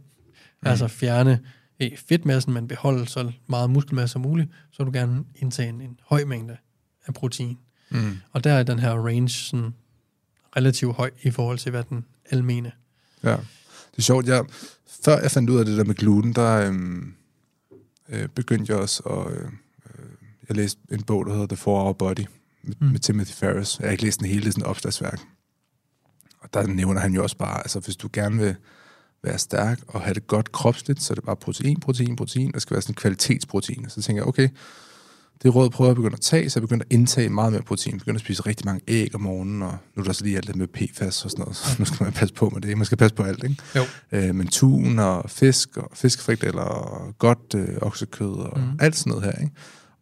mm. 0.63 0.69
altså 0.69 0.89
fjerne 0.89 1.41
øh, 1.81 1.91
fedtmassen, 2.09 2.53
men 2.53 2.69
beholde 2.69 3.09
så 3.09 3.33
meget 3.47 3.71
muskelmasse 3.71 4.13
som 4.13 4.23
muligt, 4.23 4.51
så 4.71 4.85
vil 4.85 4.93
du 4.93 4.99
gerne 4.99 5.25
indtage 5.37 5.69
en, 5.69 5.81
en 5.81 5.99
høj 6.03 6.25
mængde 6.25 6.57
af 7.07 7.15
protein. 7.15 7.59
Mm. 7.91 8.19
Og 8.33 8.45
der 8.45 8.53
er 8.53 8.63
den 8.63 8.79
her 8.79 8.91
range 8.91 9.29
sådan 9.29 9.75
relativt 10.57 10.95
høj 10.95 11.11
i 11.23 11.31
forhold 11.31 11.59
til, 11.59 11.71
hvad 11.71 11.83
den 11.83 12.05
almene. 12.31 12.73
Ja. 13.25 13.37
Det 13.91 13.99
er 13.99 14.03
sjovt, 14.03 14.27
jeg, 14.27 14.45
før 15.05 15.21
jeg 15.21 15.31
fandt 15.31 15.51
ud 15.51 15.59
af 15.59 15.65
det 15.65 15.79
der 15.79 15.85
med 15.85 15.95
gluten, 15.95 16.33
der 16.33 16.67
øhm, 16.67 17.15
øh, 18.09 18.29
begyndte 18.29 18.73
jeg 18.73 18.81
også 18.81 19.03
at... 19.03 19.33
Øh, 19.33 19.45
øh, 19.45 20.05
jeg 20.49 20.57
læste 20.57 20.81
en 20.91 21.03
bog, 21.03 21.27
der 21.27 21.33
hedder 21.33 21.47
The 21.47 21.57
4-Hour 21.57 21.93
Body, 21.93 22.27
med, 22.63 22.75
mm. 22.81 22.87
Med 22.87 23.01
Timothy 23.01 23.33
Ferris. 23.33 23.79
Jeg 23.79 23.87
har 23.87 23.93
ikke 23.93 24.05
læst 24.05 24.21
den 24.21 24.29
hele, 24.29 24.41
det 24.41 24.49
er 24.49 24.53
sådan 24.53 24.63
et 24.63 24.69
opslagsværk. 24.69 25.21
Og 26.41 26.55
der 26.55 26.67
nævner 26.67 27.01
han 27.01 27.15
jo 27.15 27.23
også 27.23 27.37
bare, 27.37 27.59
altså 27.59 27.81
hvis 27.81 27.97
du 27.97 28.09
gerne 28.13 28.39
vil 28.39 28.57
være 29.25 29.39
stærk 29.39 29.81
og 29.89 30.01
have 30.01 30.15
det 30.15 30.27
godt 30.27 30.53
kropsligt, 30.53 31.03
så 31.03 31.13
er 31.13 31.15
det 31.15 31.25
bare 31.25 31.37
protein, 31.37 31.81
protein, 31.81 32.17
protein. 32.17 32.53
Der 32.53 32.59
skal 32.59 32.75
være 32.75 32.83
sådan 32.83 32.91
en 32.91 32.97
kvalitetsprotein. 32.97 33.87
Så 33.89 34.03
tænker 34.03 34.23
jeg, 34.23 34.29
okay, 34.29 34.49
det 35.43 35.55
råd 35.55 35.71
prøver 35.71 35.89
jeg 35.89 35.91
at 35.91 35.97
begynde 35.97 36.15
at 36.15 36.21
tage, 36.21 36.51
så 36.51 36.61
jeg 36.61 36.63
begynder 36.63 36.85
at 36.85 36.93
indtage 36.93 37.29
meget 37.29 37.53
mere 37.53 37.63
protein. 37.63 37.95
Jeg 37.95 37.99
begynder 37.99 38.19
at 38.19 38.25
spise 38.25 38.43
rigtig 38.43 38.67
mange 38.67 38.81
æg 38.89 39.15
om 39.15 39.21
morgenen, 39.21 39.63
og 39.63 39.79
nu 39.95 40.01
er 40.01 40.05
der 40.05 40.13
så 40.13 40.25
lige 40.25 40.37
alt 40.37 40.47
det 40.47 40.57
med 40.57 40.67
PFAS 40.67 41.25
og 41.25 41.31
sådan 41.31 41.43
noget, 41.43 41.57
så 41.57 41.77
nu 41.79 41.85
skal 41.85 42.05
man 42.05 42.13
passe 42.13 42.35
på 42.35 42.49
med 42.49 42.61
det. 42.61 42.77
Man 42.77 42.85
skal 42.85 42.99
passe 42.99 43.15
på 43.15 43.23
alt, 43.23 43.45
ikke? 43.45 43.57
Jo. 43.77 43.83
Øh, 44.13 44.35
men 44.35 44.47
tun 44.47 44.99
og 44.99 45.31
fisk 45.31 45.77
og 45.77 45.91
fiskefrikadeller 45.95 46.63
og 46.63 47.19
godt 47.19 47.55
øh, 47.57 47.69
oksekød 47.83 48.33
og 48.33 48.61
mm. 48.61 48.79
alt 48.81 48.97
sådan 48.97 49.11
noget 49.11 49.25
her, 49.25 49.43
ikke? 49.43 49.55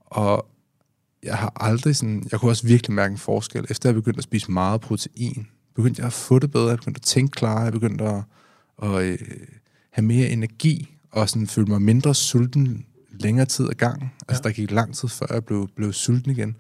Og 0.06 0.46
jeg 1.22 1.36
har 1.36 1.52
aldrig 1.56 1.96
sådan, 1.96 2.24
jeg 2.32 2.40
kunne 2.40 2.50
også 2.50 2.66
virkelig 2.66 2.94
mærke 2.94 3.12
en 3.12 3.18
forskel. 3.18 3.66
Efter 3.70 3.88
jeg 3.88 3.94
begyndte 3.94 4.18
at 4.18 4.24
spise 4.24 4.50
meget 4.50 4.80
protein, 4.80 5.46
begyndte 5.74 6.00
jeg 6.00 6.06
at 6.06 6.12
få 6.12 6.38
det 6.38 6.50
bedre, 6.50 6.68
jeg 6.68 6.78
begyndte 6.78 6.98
at 6.98 7.02
tænke 7.02 7.30
klarere, 7.30 7.62
jeg 7.62 7.72
begyndte 7.72 8.04
at, 8.04 8.22
at 8.82 9.02
øh, 9.02 9.18
have 9.92 10.04
mere 10.04 10.28
energi, 10.28 10.96
og 11.12 11.28
sådan 11.28 11.46
føle 11.46 11.66
mig 11.66 11.82
mindre 11.82 12.14
sulten 12.14 12.84
længere 13.10 13.46
tid 13.46 13.68
ad 13.68 13.74
gang. 13.74 14.14
Altså, 14.28 14.42
Ja. 14.44 14.48
der 14.48 14.54
gik 14.54 14.70
lang 14.70 14.94
tid, 14.94 15.08
før 15.08 15.26
jeg 15.30 15.44
blev, 15.44 15.68
blev 15.76 15.92
sulten 15.92 16.30
igen. 16.30 16.56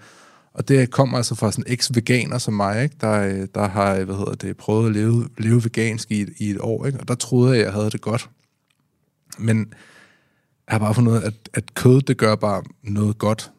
Og 0.54 0.68
det 0.68 0.90
kommer 0.90 1.16
altså 1.16 1.34
fra 1.34 1.52
sådan 1.52 1.64
eks-veganer 1.72 2.38
som 2.38 2.54
mig, 2.54 2.82
ikke? 2.82 2.96
Der, 3.00 3.12
øh, 3.12 3.48
der 3.54 3.68
har 3.68 4.04
hvad 4.04 4.16
hedder 4.16 4.34
det, 4.34 4.56
prøvet 4.56 4.86
at 4.86 4.92
leve, 4.92 5.28
leve 5.38 5.64
vegansk 5.64 6.10
i 6.10 6.20
et, 6.20 6.32
i 6.38 6.50
et 6.50 6.58
år, 6.60 6.86
ikke? 6.86 7.00
og 7.00 7.08
der 7.08 7.14
troede 7.14 7.50
jeg, 7.52 7.60
at 7.60 7.64
jeg 7.64 7.72
havde 7.72 7.90
det 7.90 8.00
godt. 8.00 8.30
Men 9.38 9.58
jeg 9.58 10.72
har 10.74 10.78
bare 10.78 10.94
fundet 10.94 11.12
ud 11.12 11.16
af, 11.16 11.26
at, 11.26 11.34
at 11.54 11.74
kød, 11.74 12.00
det 12.00 12.16
gør 12.16 12.34
bare 12.36 12.62
noget 12.82 13.18
godt 13.18 13.52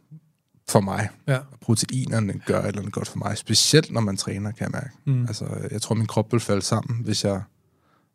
for 0.72 0.80
mig. 0.82 1.10
Ja. 1.28 1.38
Proteinerne 1.62 2.34
gør 2.46 2.60
et 2.62 2.68
eller 2.68 2.80
andet 2.80 2.94
godt 2.94 3.08
for 3.08 3.18
mig. 3.18 3.38
Specielt 3.38 3.92
når 3.92 4.02
man 4.02 4.18
træner, 4.18 4.52
kan 4.52 4.64
jeg 4.64 4.72
mærke. 4.72 4.90
Mm. 5.20 5.26
Altså, 5.28 5.46
jeg 5.72 5.82
tror, 5.82 5.96
min 5.96 6.08
krop 6.08 6.32
vil 6.32 6.40
falde 6.40 6.62
sammen, 6.62 7.04
hvis 7.04 7.24
jeg, 7.24 7.42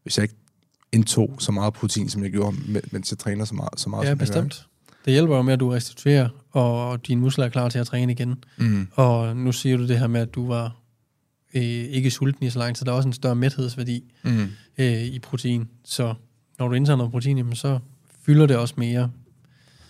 hvis 0.03 0.19
jeg 0.19 0.23
ikke 0.23 0.35
indtog 0.93 1.37
så 1.39 1.53
meget 1.53 1.75
protein, 1.75 2.09
som 2.09 2.23
jeg 2.23 2.31
gjorde, 2.31 2.57
me- 2.57 2.89
mens 2.93 3.11
jeg 3.13 3.19
træner 3.19 3.45
så 3.45 3.55
meget, 3.55 3.81
så 3.81 3.89
meget 3.89 4.05
Ja, 4.05 4.11
som 4.11 4.21
jeg 4.21 4.29
gør, 4.29 4.43
bestemt. 4.43 4.67
Det 5.05 5.13
hjælper 5.13 5.37
jo 5.37 5.43
med, 5.43 5.53
at 5.53 5.61
du 5.61 5.69
restituerer, 5.71 6.29
og 6.51 7.07
dine 7.07 7.21
muskler 7.21 7.45
er 7.45 7.49
klar 7.49 7.69
til 7.69 7.79
at 7.79 7.87
træne 7.87 8.13
igen. 8.13 8.35
Mm. 8.59 8.89
Og 8.93 9.37
nu 9.37 9.53
siger 9.53 9.77
du 9.77 9.87
det 9.89 9.99
her 9.99 10.07
med, 10.07 10.21
at 10.21 10.35
du 10.35 10.47
var 10.47 10.77
øh, 11.55 11.63
ikke 11.63 12.11
sulten 12.11 12.47
i 12.47 12.51
så 12.51 12.59
lang 12.59 12.77
tid. 12.77 12.87
Der 12.87 12.93
er 12.93 12.97
også 12.97 13.09
en 13.09 13.13
større 13.13 13.35
mæthedsværdi 13.37 14.05
Mm. 14.25 14.47
øh, 14.79 15.03
i 15.03 15.19
protein. 15.19 15.69
Så 15.85 16.15
når 16.59 16.69
du 16.69 16.75
indtager 16.75 16.97
noget 16.97 17.13
protein, 17.13 17.37
jamen, 17.39 17.55
så 17.57 17.79
fylder 18.27 18.47
det 18.47 18.57
også 18.57 18.75
mere. 18.77 19.11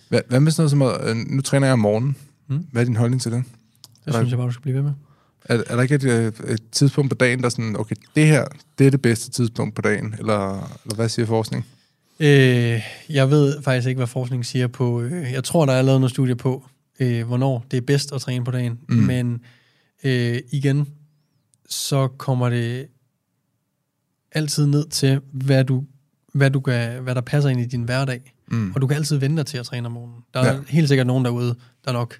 Hvad, 0.09 0.21
hvad 0.29 0.39
med 0.39 0.51
sådan 0.51 0.61
noget 0.77 0.97
som, 0.99 1.07
at, 1.07 1.09
øh, 1.09 1.15
nu 1.35 1.41
træner 1.41 1.67
jeg 1.67 1.73
om 1.73 1.79
morgenen. 1.79 2.15
Mm. 2.47 2.65
Hvad 2.71 2.81
er 2.81 2.85
din 2.85 2.95
holdning 2.95 3.21
til 3.21 3.31
det? 3.31 3.43
Det 4.05 4.13
synes 4.13 4.29
jeg 4.29 4.37
bare, 4.37 4.47
du 4.47 4.51
skal 4.51 4.61
blive 4.61 4.75
ved 4.75 4.83
med. 4.83 4.91
Er, 5.45 5.63
er 5.67 5.75
der 5.75 5.81
ikke 5.81 5.95
et, 5.95 6.03
øh, 6.03 6.33
et 6.47 6.61
tidspunkt 6.71 7.09
på 7.09 7.15
dagen, 7.15 7.39
der 7.39 7.45
er 7.45 7.49
sådan, 7.49 7.75
okay, 7.79 7.95
det 8.15 8.27
her, 8.27 8.45
det 8.79 8.87
er 8.87 8.91
det 8.91 9.01
bedste 9.01 9.29
tidspunkt 9.29 9.75
på 9.75 9.81
dagen, 9.81 10.15
eller, 10.19 10.53
eller 10.83 10.95
hvad 10.95 11.09
siger 11.09 11.25
forskning? 11.25 11.65
Øh, 12.19 12.81
jeg 13.09 13.29
ved 13.29 13.61
faktisk 13.61 13.87
ikke, 13.87 13.99
hvad 13.99 14.07
forskningen 14.07 14.43
siger 14.43 14.67
på... 14.67 15.01
Øh, 15.01 15.31
jeg 15.31 15.43
tror, 15.43 15.65
der 15.65 15.73
er 15.73 15.81
lavet 15.81 16.01
noget 16.01 16.11
studie 16.11 16.35
på, 16.35 16.65
øh, 16.99 17.27
hvornår 17.27 17.65
det 17.71 17.77
er 17.77 17.81
bedst 17.81 18.11
at 18.13 18.21
træne 18.21 18.45
på 18.45 18.51
dagen. 18.51 18.79
Mm. 18.89 18.95
Men 18.95 19.41
øh, 20.03 20.39
igen, 20.51 20.87
så 21.69 22.07
kommer 22.07 22.49
det 22.49 22.87
altid 24.31 24.65
ned 24.65 24.89
til, 24.89 25.21
hvad, 25.31 25.63
du, 25.63 25.83
hvad, 26.33 26.51
du 26.51 26.59
kan, 26.59 27.03
hvad 27.03 27.15
der 27.15 27.21
passer 27.21 27.49
ind 27.49 27.59
i 27.59 27.65
din 27.65 27.83
hverdag. 27.83 28.33
Mm. 28.47 28.71
Og 28.75 28.81
du 28.81 28.87
kan 28.87 28.97
altid 28.97 29.17
vente 29.17 29.37
dig 29.37 29.45
til 29.45 29.57
at 29.57 29.65
træne 29.65 29.85
om 29.85 29.91
morgenen. 29.91 30.21
Der 30.33 30.39
er 30.39 30.53
ja. 30.53 30.59
helt 30.67 30.87
sikkert 30.87 31.07
nogen 31.07 31.25
derude, 31.25 31.55
der 31.85 31.91
nok 31.91 32.19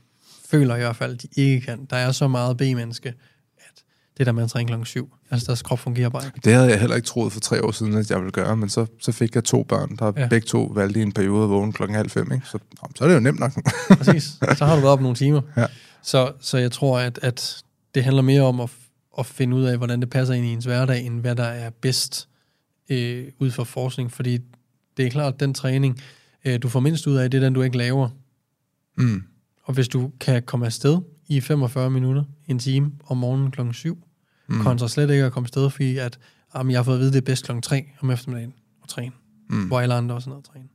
føler 0.50 0.76
i 0.76 0.80
hvert 0.80 0.95
fald, 0.95 1.18
de 1.18 1.28
ikke 1.36 1.66
kan. 1.66 1.88
Der 1.89 1.95
er 1.95 2.12
så 2.12 2.28
meget 2.28 2.58
B-menneske, 2.58 3.14
at 3.58 3.84
det 4.18 4.26
der 4.26 4.32
med 4.32 4.43
at 4.43 4.50
træne 4.50 4.68
klokken 4.68 4.86
syv, 4.86 5.14
altså 5.32 5.45
deres 5.45 5.62
krop 5.62 5.80
fungerer 5.80 6.10
bare 6.10 6.26
ikke. 6.26 6.39
Det 6.43 6.54
havde 6.54 6.70
jeg 6.70 6.80
heller 6.80 6.95
ikke 6.95 7.06
troet 7.06 7.34
for 7.34 7.39
tre 7.39 7.64
år 7.64 7.72
siden, 7.72 7.93
at 7.93 8.12
jeg 8.12 8.20
ville 8.20 8.32
gøre, 8.32 8.58
men 8.58 8.70
så, 8.70 8.86
så 9.02 9.12
fik 9.12 9.36
jeg 9.36 9.43
to 9.43 9.64
børn, 9.64 9.95
der 9.95 10.14
ja. 10.18 10.28
Begge 10.28 10.45
to 10.45 10.64
valgte 10.64 11.00
i 11.00 11.04
en 11.04 11.12
periode 11.12 11.43
at 11.43 11.50
vågne 11.50 11.74
klokken 11.74 11.95
halv 11.95 12.10
fem, 12.10 12.32
ikke? 12.32 12.48
Så, 12.48 12.58
nå, 12.82 12.89
så 12.95 13.04
er 13.04 13.08
det 13.08 13.16
jo 13.16 13.20
nemt 13.20 13.39
nok. 13.39 13.52
Præcis. 13.98 14.24
Så 14.58 14.66
har 14.66 14.76
du 14.76 14.82
været 14.82 14.93
op 14.93 15.02
nogle 15.02 15.16
timer. 15.16 15.41
Ja. 15.58 15.66
Så, 16.02 16.32
så 16.39 16.58
jeg 16.58 16.72
tror, 16.72 17.00
at, 17.00 17.20
at 17.22 17.64
det 17.95 18.04
handler 18.04 18.22
mere 18.22 18.41
om 18.41 18.60
at, 18.60 18.70
at 19.20 19.26
finde 19.26 19.56
ud 19.56 19.64
af, 19.64 19.78
hvordan 19.78 20.02
det 20.02 20.10
passer 20.10 20.34
ind 20.34 20.45
i 20.45 20.54
ens 20.54 20.66
hverdag, 20.66 21.06
end 21.06 21.20
hvad 21.22 21.36
der 21.36 21.43
er 21.43 21.70
bedst 21.70 22.28
øh, 22.89 23.28
ud 23.39 23.52
fra 23.52 23.64
forskning. 23.64 24.12
Fordi 24.12 24.39
det 24.98 25.06
er 25.06 25.10
klart, 25.10 25.34
at 25.34 25.39
den 25.39 25.54
træning, 25.54 26.02
øh, 26.45 26.62
du 26.62 26.70
får 26.70 26.80
mindst 26.80 27.08
ud 27.08 27.16
af, 27.16 27.32
det 27.32 27.38
er 27.38 27.41
den, 27.41 27.54
du 27.54 27.62
ikke 27.62 27.78
laver. 27.78 28.10
Mm. 28.98 29.24
Og 29.68 29.74
hvis 29.74 29.88
du 29.88 30.11
kan 30.20 30.43
komme 30.43 30.65
afsted 30.65 30.97
i 31.28 31.41
45 31.41 31.89
minutter, 31.91 32.24
en 32.47 32.59
time 32.59 32.91
om 33.05 33.18
morgenen 33.18 33.51
klokken 33.51 33.74
7, 33.74 34.03
Mm. 34.49 34.61
kontra 34.61 34.88
slet 34.88 35.09
ikke 35.09 35.24
at 35.26 35.32
komme 35.32 35.45
afsted, 35.45 35.70
fordi 35.70 35.97
at, 35.97 36.20
jamen, 36.55 36.72
jeg 36.72 36.78
har 36.80 36.84
fået 36.84 36.95
at 36.95 36.99
vide, 36.99 37.11
det 37.11 37.18
er 37.18 37.22
bedst 37.26 37.45
klokken 37.45 37.61
3 37.61 37.86
om 38.01 38.11
eftermiddagen 38.11 38.53
at 38.84 38.89
træne, 38.89 39.11
Mm. 39.49 39.68
hvor 39.68 39.80
alle 39.80 39.93
andre 39.95 40.15
også 40.15 40.30
er 40.30 40.34
nede 40.36 40.45
træne. 40.47 40.68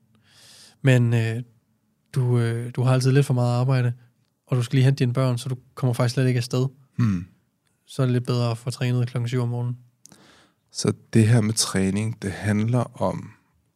Men 0.83 1.15
øh, 1.15 1.43
du, 2.15 2.39
øh, 2.39 2.71
du 2.77 2.83
har 2.83 2.93
altid 2.93 3.13
lidt 3.13 3.27
for 3.27 3.35
meget 3.35 3.53
arbejde, 3.61 3.93
og 4.47 4.57
du 4.57 4.63
skal 4.63 4.77
lige 4.77 4.85
hente 4.85 4.99
dine 4.99 5.13
børn, 5.13 5.39
så 5.39 5.49
du 5.49 5.57
kommer 5.75 5.93
faktisk 5.93 6.15
slet 6.15 6.27
ikke 6.29 6.39
afsted. 6.39 6.67
Mm. 6.97 7.27
Så 7.87 8.03
er 8.03 8.07
det 8.07 8.13
lidt 8.13 8.27
bedre 8.27 8.51
at 8.51 8.59
få 8.59 8.71
trænet 8.71 9.09
klokken 9.09 9.29
7 9.29 9.41
om 9.43 9.49
morgenen. 9.49 9.77
Så 10.73 10.93
det 11.13 11.29
her 11.29 11.41
med 11.41 11.55
træning, 11.55 12.23
det 12.23 12.33
handler 12.33 13.03
om 13.03 13.31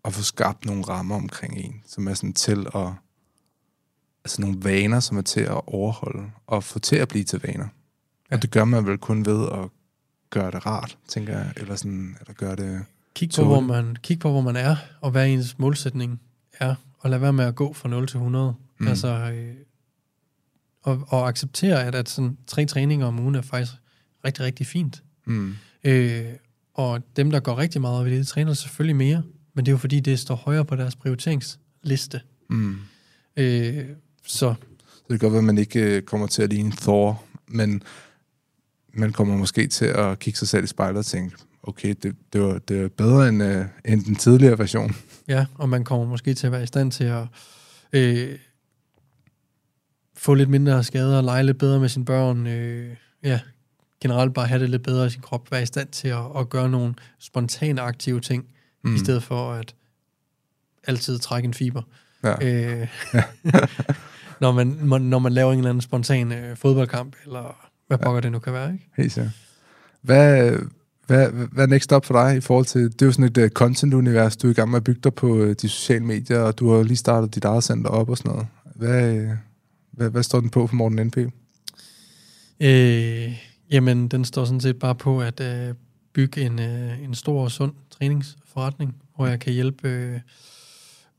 at 0.05 0.13
få 0.15 0.23
skabt 0.23 0.65
nogle 0.65 0.83
rammer 0.83 1.15
omkring 1.15 1.57
en, 1.59 1.75
som 1.87 2.09
er 2.09 2.15
sådan 2.15 2.33
til 2.33 2.67
at... 2.75 2.89
Altså 4.27 4.41
nogle 4.41 4.57
vaner, 4.63 5.01
som 5.01 5.17
er 5.17 5.23
til 5.23 5.41
at 5.41 5.61
overholde, 5.67 6.31
og 6.47 6.65
få 6.65 6.79
til 6.79 6.97
at 6.97 7.09
blive 7.09 7.25
til 7.25 7.41
vaner. 7.45 7.69
Ja. 8.31 8.37
Og 8.37 8.43
det 8.43 8.51
gør 8.51 8.65
man 8.65 8.87
vel 8.87 8.99
kun 8.99 9.27
ved 9.27 9.49
at 9.53 9.69
gøre 10.31 10.51
det 10.51 10.67
rart, 10.67 10.99
tænker 11.09 11.39
jeg, 11.39 11.53
eller 11.57 11.77
sådan, 11.77 12.17
eller 12.21 12.33
gøre 12.35 12.57
det... 12.57 12.85
Kig 13.15 13.31
på, 13.37 13.45
hvor 13.45 13.61
man, 13.61 13.97
kig 14.03 14.19
på, 14.19 14.31
hvor 14.31 14.41
man 14.41 14.57
er, 14.57 14.77
og 15.01 15.11
hvad 15.11 15.29
ens 15.29 15.59
målsætning 15.59 16.21
er, 16.53 16.75
og 16.99 17.11
lad 17.11 17.19
være 17.19 17.33
med 17.33 17.45
at 17.45 17.55
gå 17.55 17.73
fra 17.73 17.89
0 17.89 18.07
til 18.07 18.17
100. 18.17 18.55
Mm. 18.79 18.89
Altså, 18.89 19.09
øh, 19.09 19.55
og, 20.83 21.05
og 21.09 21.29
acceptere, 21.29 21.85
at, 21.85 21.95
at 21.95 22.09
sådan, 22.09 22.37
tre 22.47 22.67
træninger 22.67 23.07
om 23.07 23.21
ugen 23.21 23.35
er 23.35 23.43
faktisk 23.43 23.73
rigtig, 24.25 24.45
rigtig 24.45 24.67
fint. 24.67 25.03
Mm. 25.27 25.55
Øh, 25.85 26.25
og 26.75 27.03
dem, 27.17 27.31
der 27.31 27.41
går 27.41 27.59
rigtig 27.59 27.81
meget 27.81 28.01
op 28.01 28.07
i 28.07 28.11
det, 28.11 28.27
træner 28.27 28.55
selvfølgelig 28.55 28.97
mere, 28.97 29.23
men 29.55 29.67
det 29.67 29.71
er 29.71 29.75
jo 29.75 29.79
fordi, 29.79 30.01
det 30.01 30.19
står 30.19 30.35
højere 30.35 30.65
på 30.65 30.77
deres 30.77 30.97
prioriteringsliste. 30.97 32.21
Mm. 32.51 32.77
Øh, 33.37 33.87
så 34.27 34.55
Så 34.87 35.03
det 35.09 35.09
kan 35.09 35.19
godt 35.19 35.33
være, 35.33 35.39
at 35.39 35.45
man 35.45 35.59
ikke 35.59 35.81
øh, 35.81 36.03
kommer 36.03 36.27
til 36.27 36.43
at 36.43 36.51
ligne 36.51 36.73
Thor, 36.73 37.23
men 37.49 37.83
man 38.93 39.13
kommer 39.13 39.37
måske 39.37 39.67
til 39.67 39.85
at 39.85 40.19
kigge 40.19 40.39
sig 40.39 40.49
selv 40.49 40.65
i 40.65 40.67
spejlet 40.67 40.99
og 40.99 41.07
tænke, 41.07 41.37
okay, 41.63 41.95
det, 42.03 42.17
det, 42.33 42.41
var, 42.41 42.59
det 42.59 42.83
var 42.83 42.89
bedre 42.89 43.29
end, 43.29 43.43
øh, 43.43 43.65
end 43.85 44.05
den 44.05 44.17
tidligere 44.17 44.59
version. 44.59 44.97
Ja, 45.29 45.47
og 45.55 45.69
man 45.69 45.85
kommer 45.85 46.07
måske 46.07 46.35
til 46.35 46.47
at 46.47 46.53
være 46.53 46.63
i 46.63 46.67
stand 46.67 46.93
til 46.93 47.05
at 47.05 47.25
øh, 47.93 48.39
få 50.17 50.35
lidt 50.35 50.49
mindre 50.49 50.85
skader, 50.85 51.21
lege 51.23 51.43
lidt 51.43 51.59
bedre 51.59 51.81
med 51.81 51.89
sine 51.89 52.05
børn, 52.05 52.47
øh, 52.47 52.97
ja, 53.23 53.41
generelt 54.01 54.35
bare 54.35 54.47
have 54.47 54.63
det 54.63 54.71
lidt 54.71 54.83
bedre 54.83 55.07
i 55.07 55.11
sin 55.11 55.21
krop, 55.21 55.53
være 55.53 55.63
i 55.63 55.67
stand 55.67 55.89
til 55.89 56.09
at, 56.09 56.25
at 56.39 56.49
gøre 56.49 56.69
nogle 56.69 56.95
spontane 57.19 57.81
aktive 57.81 58.21
ting, 58.21 58.47
mm. 58.85 58.95
i 58.95 58.99
stedet 58.99 59.23
for 59.23 59.53
at 59.53 59.75
altid 60.85 61.19
trække 61.19 61.47
en 61.47 61.55
fiber. 61.55 61.83
Ja. 62.25 62.35
Øh, 62.47 62.89
når, 64.41 64.53
man, 64.53 64.79
man, 64.83 65.03
når 65.03 65.19
man 65.19 65.33
laver 65.33 65.53
en 65.53 65.59
eller 65.59 65.71
anden 65.71 65.81
spontan 65.81 66.33
øh, 66.33 66.57
fodboldkamp, 66.57 67.17
eller 67.25 67.71
hvad 67.87 67.99
pokker 67.99 68.21
det 68.21 68.33
nu 68.33 68.39
kan 68.39 68.53
være, 68.53 68.73
ikke? 68.73 68.89
Helt 68.97 69.13
sikkert. 69.13 69.33
Hvad, 70.03 70.53
hvad, 71.07 71.29
hvad 71.31 71.65
er 71.65 71.69
next 71.69 71.93
up 71.93 72.05
for 72.05 72.15
dig 72.15 72.37
i 72.37 72.41
forhold 72.41 72.67
til, 72.67 72.93
det 72.93 73.03
er 73.03 73.07
jo 73.07 73.13
sådan 73.13 73.25
et 73.25 73.39
uh, 73.39 73.49
content-univers, 73.49 74.37
du 74.37 74.47
er 74.47 74.51
i 74.51 74.55
gang 74.55 74.71
med 74.71 74.77
at 74.77 74.85
bygge 74.85 75.01
dig 75.05 75.15
på 75.15 75.27
uh, 75.27 75.49
de 75.49 75.69
sociale 75.69 76.05
medier, 76.05 76.39
og 76.39 76.59
du 76.59 76.73
har 76.73 76.83
lige 76.83 76.97
startet 76.97 77.35
dit 77.35 77.45
eget 77.45 77.65
center 77.65 77.91
op 77.91 78.09
og 78.09 78.19
sådan 78.19 78.33
noget. 78.33 78.47
Hvad, 78.75 79.17
øh, 79.17 79.31
hvad, 79.91 80.11
hvad 80.11 80.23
står 80.23 80.41
den 80.41 80.51
på 80.51 80.67
for 80.67 80.77
Morten 80.77 81.07
NP? 81.07 81.17
Øh, 82.61 83.43
jamen, 83.71 84.09
den 84.09 84.25
står 84.25 84.45
sådan 84.45 84.61
set 84.61 84.79
bare 84.79 84.95
på 84.95 85.21
at 85.21 85.41
øh, 85.41 85.75
bygge 86.13 86.41
en, 86.41 86.59
øh, 86.61 87.05
en 87.05 87.15
stor 87.15 87.43
og 87.43 87.51
sund 87.51 87.73
træningsforretning, 87.91 88.97
hvor 89.17 89.27
jeg 89.27 89.41
kan 89.41 89.53
hjælpe 89.53 89.89
øh, 89.89 90.21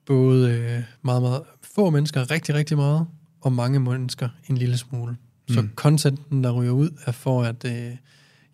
både 0.05 0.51
øh, 0.51 0.83
meget, 1.01 1.21
meget 1.21 1.43
få 1.79 1.89
mennesker 1.89 2.31
rigtig, 2.31 2.55
rigtig 2.55 2.77
meget, 2.77 3.07
og 3.41 3.53
mange 3.53 3.79
mennesker 3.79 4.29
en 4.49 4.57
lille 4.57 4.77
smule. 4.77 5.17
Så 5.49 5.61
Mm. 5.61 5.69
contenten, 5.75 6.43
der 6.43 6.51
ryger 6.51 6.71
ud, 6.71 6.89
er 7.05 7.11
for, 7.11 7.43
at 7.43 7.65
øh, 7.65 7.95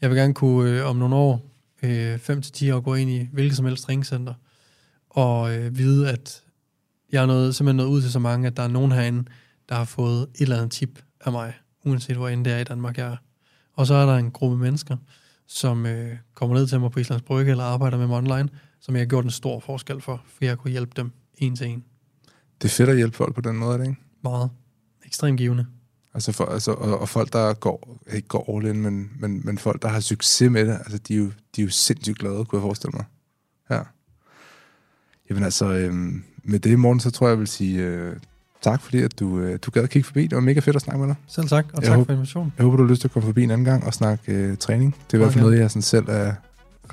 jeg 0.02 0.10
vil 0.10 0.18
gerne 0.18 0.34
kunne 0.34 0.70
øh, 0.72 0.86
om 0.86 0.96
nogle 0.96 1.16
år, 1.16 1.42
øh, 1.84 2.16
5-10 2.16 2.72
år, 2.72 2.80
gå 2.80 2.94
ind 2.96 3.10
i 3.10 3.28
hvilket 3.34 3.58
som 3.58 3.66
helst 3.66 3.84
træningscenter, 3.84 4.34
og 5.10 5.56
øh, 5.58 5.78
vide, 5.78 6.10
at 6.10 6.44
jeg 7.12 7.22
er 7.22 7.26
nået, 7.26 7.56
simpelthen 7.56 7.78
nået 7.78 7.88
ud 7.88 8.02
til 8.02 8.12
så 8.12 8.20
mange, 8.20 8.48
at 8.48 8.58
der 8.58 8.64
er 8.64 8.68
nogen 8.68 8.92
herinde, 8.92 9.24
der 9.70 9.76
har 9.76 9.86
fået 9.86 10.22
et 10.22 10.42
eller 10.42 10.56
andet 10.58 10.72
tip 10.72 11.04
af 11.26 11.32
mig, 11.32 11.54
uanset 11.86 12.16
hvor 12.16 12.30
end 12.30 12.46
det 12.46 12.54
er 12.54 12.58
i 12.58 12.64
Danmark, 12.64 12.98
jeg 12.98 13.08
er. 13.08 13.18
Og 13.74 13.88
så 13.88 13.94
er 13.94 14.06
der 14.06 14.16
en 14.16 14.32
gruppe 14.32 14.58
mennesker, 14.58 14.98
som 15.48 15.86
øh, 15.86 16.18
kommer 16.34 16.56
ned 16.56 16.68
til 16.68 16.80
mig 16.80 16.92
på 16.92 17.00
Islands 17.00 17.22
Brygge, 17.24 17.52
eller 17.52 17.64
arbejder 17.64 17.98
med 17.98 18.08
mig 18.08 18.18
online, 18.18 18.50
som 18.80 18.96
jeg 18.96 19.02
har 19.02 19.08
gjort 19.08 19.26
en 19.26 19.32
stor 19.32 19.60
forskel 19.60 20.02
for, 20.02 20.24
for 20.26 20.46
jeg 20.46 20.58
kunne 20.58 20.72
hjælpe 20.72 20.92
dem 20.96 21.12
en 21.38 21.56
til 21.56 21.68
en. 21.68 21.84
Det 22.64 22.70
er 22.70 22.74
fedt 22.74 22.90
at 22.90 22.96
hjælpe 22.96 23.18
folk 23.18 23.36
på 23.36 23.42
den 23.42 23.58
måde, 23.58 23.74
er 23.74 23.78
det 23.78 23.88
ikke? 23.88 24.02
Meget. 24.24 24.50
Ekstremt 25.06 25.38
givende. 25.38 25.66
Altså, 26.14 26.32
for, 26.32 26.46
altså 26.46 26.72
og, 26.72 27.00
og 27.00 27.10
folk, 27.10 27.34
der 27.34 27.54
går, 27.54 27.98
ikke 28.14 28.28
går 28.28 28.58
all 28.58 28.68
in, 28.76 28.82
men, 28.82 29.10
men, 29.20 29.42
men 29.46 29.58
folk, 29.58 29.82
der 29.82 29.88
har 29.88 30.00
succes 30.00 30.52
med 30.52 30.66
det, 30.68 30.74
altså, 30.74 30.98
de 30.98 31.14
er 31.14 31.18
jo, 31.18 31.26
de 31.56 31.62
er 31.62 31.66
jo 31.66 31.70
sindssygt 31.72 32.20
glade, 32.20 32.46
kunne 32.46 32.60
jeg 32.60 32.62
forestille 32.62 32.92
mig. 32.96 33.06
Ja. 33.70 33.80
Jamen 35.30 35.44
altså, 35.44 35.66
øhm, 35.74 36.24
med 36.44 36.60
det, 36.60 36.80
Morten, 36.80 37.00
så 37.00 37.12
tror 37.12 37.28
jeg, 37.28 37.32
jeg 37.32 37.40
vil 37.40 37.48
sige 37.48 37.84
øh, 37.84 38.16
tak, 38.62 38.82
fordi 38.82 39.02
at 39.02 39.20
du, 39.20 39.40
øh, 39.40 39.60
du 39.62 39.72
gad 39.72 39.84
at 39.84 39.90
kigge 39.90 40.06
forbi. 40.06 40.22
Det 40.28 40.36
var 40.36 40.42
mega 40.42 40.60
fedt 40.60 40.76
at 40.76 40.82
snakke 40.82 41.00
med 41.00 41.08
dig. 41.08 41.16
Selv 41.28 41.48
tak, 41.48 41.66
og 41.74 41.82
Jeg 41.82 41.84
tak 41.88 41.96
håber- 41.96 42.06
for 42.06 42.14
invitationen. 42.14 42.54
Jeg 42.58 42.64
håber, 42.64 42.78
du 42.78 42.84
har 42.84 42.90
lyst 42.90 43.02
til 43.02 43.08
at 43.08 43.12
komme 43.12 43.26
forbi 43.28 43.44
en 43.44 43.52
anden 43.52 43.66
gang 43.66 43.84
og 43.86 43.94
snakke 43.94 44.32
øh, 44.34 44.58
træning. 44.58 44.96
Det 45.08 45.14
er 45.14 45.18
i 45.18 45.22
hvert 45.22 45.34
fald 45.34 45.44
noget, 45.44 45.60
jeg 45.60 45.70
sådan 45.72 45.82
selv 45.82 46.06
er 46.10 46.34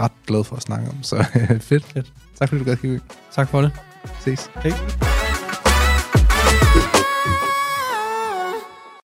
ret 0.01 0.13
glad 0.27 0.45
for 0.45 0.57
at 0.57 0.63
snakke 0.63 0.89
om. 0.89 1.03
Så 1.03 1.17
øh, 1.37 1.61
fedt. 1.71 1.85
Fedt. 1.85 2.13
Tak 2.39 2.49
fordi 2.49 2.59
du 2.59 2.65
gad 2.65 2.73
at 2.73 2.79
kigge 2.81 2.97
ud. 2.97 3.01
Tak 3.35 3.49
for 3.49 3.61
det. 3.63 3.73
Ses. 4.21 4.51
Hej. 4.55 5.30